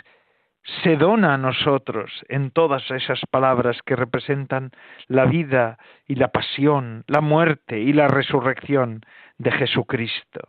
se 0.82 0.96
dona 0.96 1.34
a 1.34 1.38
nosotros 1.38 2.24
en 2.28 2.50
todas 2.50 2.88
esas 2.90 3.20
palabras 3.30 3.80
que 3.84 3.96
representan 3.96 4.70
la 5.08 5.24
vida 5.24 5.78
y 6.06 6.14
la 6.14 6.28
pasión, 6.28 7.04
la 7.08 7.20
muerte 7.20 7.80
y 7.80 7.92
la 7.92 8.08
resurrección 8.08 9.00
de 9.38 9.50
Jesucristo. 9.52 10.48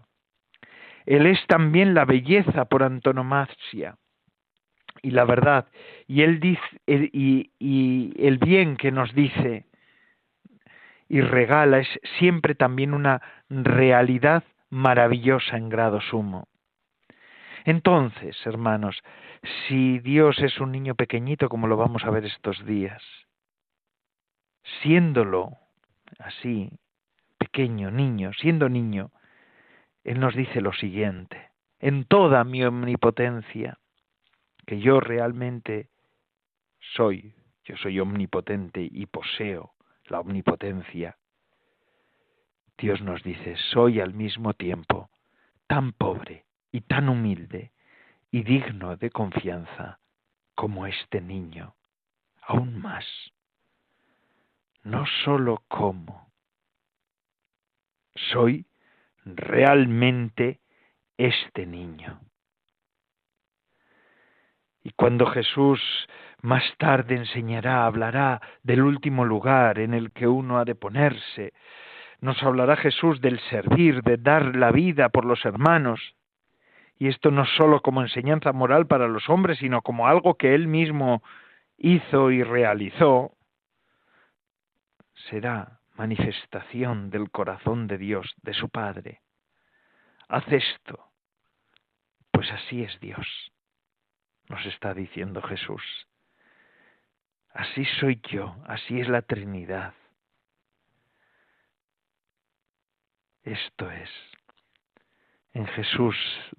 Él 1.05 1.25
es 1.25 1.45
también 1.47 1.93
la 1.93 2.05
belleza 2.05 2.65
por 2.65 2.83
antonomasia 2.83 3.97
y 5.01 5.11
la 5.11 5.25
verdad, 5.25 5.67
y 6.07 6.21
él 6.21 6.39
el 6.87 8.37
bien 8.37 8.77
que 8.77 8.91
nos 8.91 9.13
dice 9.13 9.65
y 11.09 11.21
regala 11.21 11.79
es 11.79 11.99
siempre 12.17 12.55
también 12.55 12.93
una 12.93 13.21
realidad 13.49 14.43
maravillosa 14.69 15.57
en 15.57 15.69
grado 15.69 16.01
sumo. 16.01 16.47
Entonces, 17.65 18.35
hermanos, 18.45 19.01
si 19.67 19.99
Dios 19.99 20.39
es 20.39 20.59
un 20.59 20.71
niño 20.71 20.95
pequeñito 20.95 21.47
como 21.47 21.67
lo 21.67 21.77
vamos 21.77 22.03
a 22.03 22.09
ver 22.09 22.25
estos 22.25 22.65
días, 22.65 23.01
siéndolo 24.81 25.57
así, 26.19 26.69
pequeño, 27.37 27.89
niño, 27.89 28.31
siendo 28.33 28.67
niño, 28.67 29.11
Él 30.03 30.19
nos 30.19 30.35
dice 30.35 30.59
lo 30.59 30.73
siguiente, 30.73 31.51
en 31.79 32.05
toda 32.05 32.43
mi 32.43 32.63
omnipotencia, 32.63 33.77
que 34.65 34.79
yo 34.79 34.99
realmente 34.99 35.89
soy, 36.79 37.33
yo 37.63 37.77
soy 37.77 37.99
omnipotente 37.99 38.87
y 38.89 39.05
poseo 39.05 39.73
la 40.05 40.19
omnipotencia. 40.19 41.17
Dios 42.77 43.01
nos 43.01 43.23
dice, 43.23 43.55
soy 43.71 44.01
al 44.01 44.13
mismo 44.13 44.53
tiempo 44.53 45.09
tan 45.67 45.93
pobre 45.93 46.45
y 46.73 46.81
tan 46.81 47.07
humilde 47.07 47.71
y 48.31 48.43
digno 48.43 48.97
de 48.97 49.11
confianza 49.11 49.99
como 50.55 50.87
este 50.87 51.21
niño, 51.21 51.75
aún 52.41 52.81
más. 52.81 53.05
No 54.83 55.05
sólo 55.23 55.63
como, 55.67 56.31
soy 58.15 58.65
realmente 59.23 60.59
este 61.15 61.67
niño. 61.67 62.19
Y 64.83 64.91
cuando 64.93 65.27
Jesús 65.27 65.79
más 66.41 66.63
tarde 66.77 67.15
enseñará, 67.15 67.85
hablará 67.85 68.41
del 68.63 68.81
último 68.81 69.25
lugar 69.25 69.77
en 69.77 69.93
el 69.93 70.11
que 70.11 70.27
uno 70.27 70.57
ha 70.57 70.65
de 70.65 70.75
ponerse. 70.75 71.53
Nos 72.19 72.41
hablará 72.41 72.75
Jesús 72.77 73.21
del 73.21 73.39
servir, 73.51 74.01
de 74.01 74.17
dar 74.17 74.55
la 74.55 74.71
vida 74.71 75.09
por 75.09 75.23
los 75.23 75.45
hermanos. 75.45 76.15
Y 76.97 77.07
esto 77.07 77.31
no 77.31 77.45
sólo 77.45 77.81
como 77.81 78.01
enseñanza 78.01 78.53
moral 78.53 78.87
para 78.87 79.07
los 79.07 79.29
hombres, 79.29 79.57
sino 79.59 79.81
como 79.81 80.07
algo 80.07 80.35
que 80.35 80.55
Él 80.55 80.67
mismo 80.67 81.23
hizo 81.77 82.31
y 82.31 82.43
realizó, 82.43 83.35
será 85.29 85.79
manifestación 85.95 87.09
del 87.09 87.29
corazón 87.29 87.87
de 87.87 87.97
Dios, 87.97 88.33
de 88.41 88.53
su 88.53 88.69
Padre. 88.69 89.21
Haz 90.27 90.45
esto, 90.51 91.11
pues 92.31 92.51
así 92.51 92.83
es 92.83 92.99
Dios, 92.99 93.51
nos 94.49 94.65
está 94.65 94.93
diciendo 94.93 95.41
Jesús. 95.41 95.83
Así 97.53 97.85
soy 97.99 98.19
yo, 98.31 98.55
así 98.65 98.99
es 98.99 99.07
la 99.07 99.21
Trinidad. 99.21 99.93
Esto 103.43 103.91
es. 103.91 104.09
En 105.53 105.67
Jesús 105.67 106.15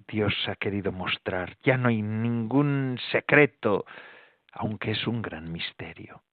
Dios 0.07 0.33
ha 0.47 0.55
querido 0.55 0.91
mostrar. 0.91 1.57
Ya 1.63 1.77
no 1.77 1.89
hay 1.89 2.01
ningún 2.01 2.97
secreto, 3.11 3.85
aunque 4.53 4.91
es 4.91 5.05
un 5.05 5.21
gran 5.21 5.51
misterio. 5.51 6.23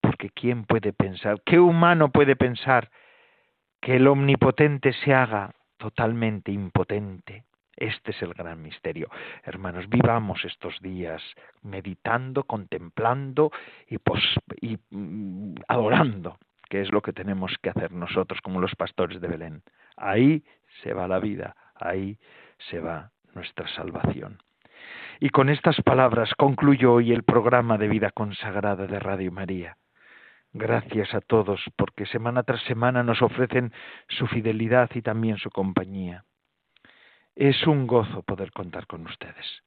Porque 0.00 0.30
¿quién 0.30 0.64
puede 0.64 0.92
pensar? 0.92 1.42
¿Qué 1.44 1.60
humano 1.60 2.10
puede 2.10 2.34
pensar 2.34 2.90
que 3.80 3.96
el 3.96 4.08
omnipotente 4.08 4.92
se 5.04 5.12
haga 5.12 5.54
totalmente 5.76 6.50
impotente? 6.50 7.44
Este 7.76 8.12
es 8.12 8.22
el 8.22 8.32
gran 8.32 8.62
misterio. 8.62 9.10
Hermanos, 9.44 9.88
vivamos 9.88 10.44
estos 10.44 10.80
días 10.80 11.22
meditando, 11.62 12.44
contemplando 12.44 13.50
y, 13.88 13.96
y 14.60 14.78
mm, 14.90 15.56
adorando, 15.68 16.38
que 16.70 16.80
es 16.80 16.90
lo 16.90 17.02
que 17.02 17.12
tenemos 17.12 17.54
que 17.60 17.70
hacer 17.70 17.92
nosotros 17.92 18.40
como 18.40 18.60
los 18.60 18.74
pastores 18.76 19.20
de 19.20 19.28
Belén. 19.28 19.62
Ahí 19.96 20.42
se 20.82 20.94
va 20.94 21.08
la 21.08 21.18
vida, 21.18 21.54
ahí 21.88 22.18
se 22.70 22.80
va 22.80 23.10
nuestra 23.34 23.68
salvación. 23.68 24.38
Y 25.20 25.30
con 25.30 25.48
estas 25.48 25.80
palabras 25.82 26.34
concluyo 26.36 26.94
hoy 26.94 27.12
el 27.12 27.22
programa 27.22 27.78
de 27.78 27.88
vida 27.88 28.10
consagrada 28.10 28.86
de 28.86 28.98
Radio 28.98 29.30
María. 29.30 29.76
Gracias 30.52 31.14
a 31.14 31.20
todos 31.20 31.60
porque 31.76 32.06
semana 32.06 32.42
tras 32.42 32.62
semana 32.64 33.02
nos 33.02 33.22
ofrecen 33.22 33.72
su 34.08 34.26
fidelidad 34.26 34.90
y 34.94 35.00
también 35.00 35.38
su 35.38 35.50
compañía. 35.50 36.24
Es 37.34 37.66
un 37.66 37.86
gozo 37.86 38.22
poder 38.22 38.52
contar 38.52 38.86
con 38.86 39.06
ustedes. 39.06 39.62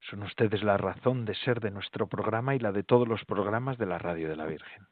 Son 0.00 0.22
ustedes 0.22 0.62
la 0.62 0.78
razón 0.78 1.24
de 1.24 1.34
ser 1.34 1.60
de 1.60 1.70
nuestro 1.70 2.06
programa 2.06 2.54
y 2.54 2.58
la 2.58 2.72
de 2.72 2.82
todos 2.82 3.06
los 3.06 3.24
programas 3.24 3.76
de 3.78 3.86
la 3.86 3.98
Radio 3.98 4.28
de 4.28 4.36
la 4.36 4.46
Virgen. 4.46 4.86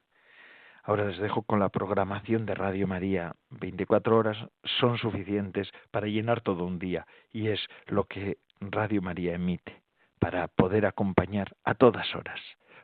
Ahora 0.91 1.05
les 1.05 1.19
dejo 1.19 1.43
con 1.43 1.61
la 1.61 1.69
programación 1.69 2.47
de 2.47 2.57
Radio 2.57 2.89
María 2.89 3.37
24 3.51 4.17
horas 4.17 4.37
son 4.65 4.99
suficientes 4.99 5.71
para 5.93 6.09
llenar 6.09 6.41
todo 6.41 6.65
un 6.65 6.81
día 6.81 7.07
y 7.33 7.47
es 7.47 7.65
lo 7.87 8.07
que 8.07 8.39
Radio 8.61 9.01
María 9.01 9.37
emite 9.37 9.83
para 10.19 10.49
poder 10.49 10.87
acompañar 10.87 11.55
a 11.63 11.75
todas 11.75 12.13
horas, 12.17 12.41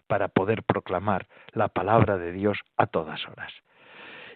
para 0.06 0.28
poder 0.28 0.62
proclamar 0.62 1.26
la 1.50 1.66
palabra 1.66 2.16
de 2.16 2.30
Dios 2.30 2.60
a 2.76 2.86
todas 2.86 3.26
horas. 3.26 3.52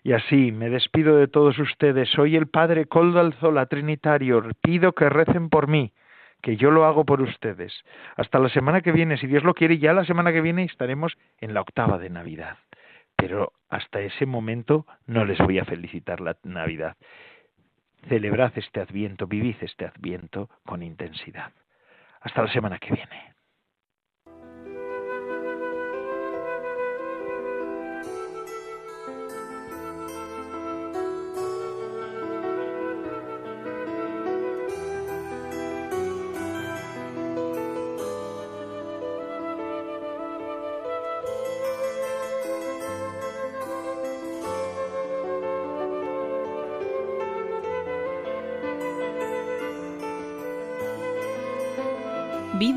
Y 0.03 0.15
así 0.15 0.51
me 0.51 0.69
despido 0.69 1.17
de 1.19 1.29
todos 1.29 1.57
ustedes. 1.61 2.09
Soy 2.09 2.35
el 2.35 2.49
Padre 2.49 2.87
Coldo 2.87 3.21
Alzola 3.21 3.67
Trinitario. 3.67 4.43
Pido 4.61 4.95
que 4.95 5.09
recen 5.09 5.49
por 5.49 5.69
mí, 5.69 5.93
que 6.43 6.57
yo 6.57 6.73
lo 6.73 6.87
hago 6.87 7.05
por 7.05 7.23
ustedes. 7.23 7.73
Hasta 8.17 8.41
la 8.41 8.49
semana 8.49 8.81
que 8.81 8.91
viene, 8.91 9.17
si 9.17 9.29
Dios 9.29 9.45
lo 9.45 9.55
quiere, 9.55 9.79
ya 9.79 9.93
la 9.93 10.05
semana 10.05 10.33
que 10.33 10.41
viene 10.41 10.65
estaremos 10.65 11.17
en 11.39 11.55
la 11.55 11.61
octava 11.61 11.99
de 11.99 12.11
Navidad. 12.11 12.59
Pero 13.21 13.53
hasta 13.69 14.01
ese 14.01 14.27
momento 14.27 14.87
no 15.07 15.25
les 15.25 15.39
voy 15.39 15.59
a 15.59 15.65
felicitar 15.65 16.21
la 16.21 16.37
Navidad. 16.43 16.97
Celebrad 18.09 18.53
este 18.57 18.81
adviento, 18.81 19.27
vivid 19.27 19.57
este 19.61 19.85
adviento 19.85 20.49
con 20.65 20.83
intensidad. 20.83 21.53
Hasta 22.21 22.43
la 22.43 22.53
semana 22.53 22.79
que 22.79 22.95
viene. 22.95 23.35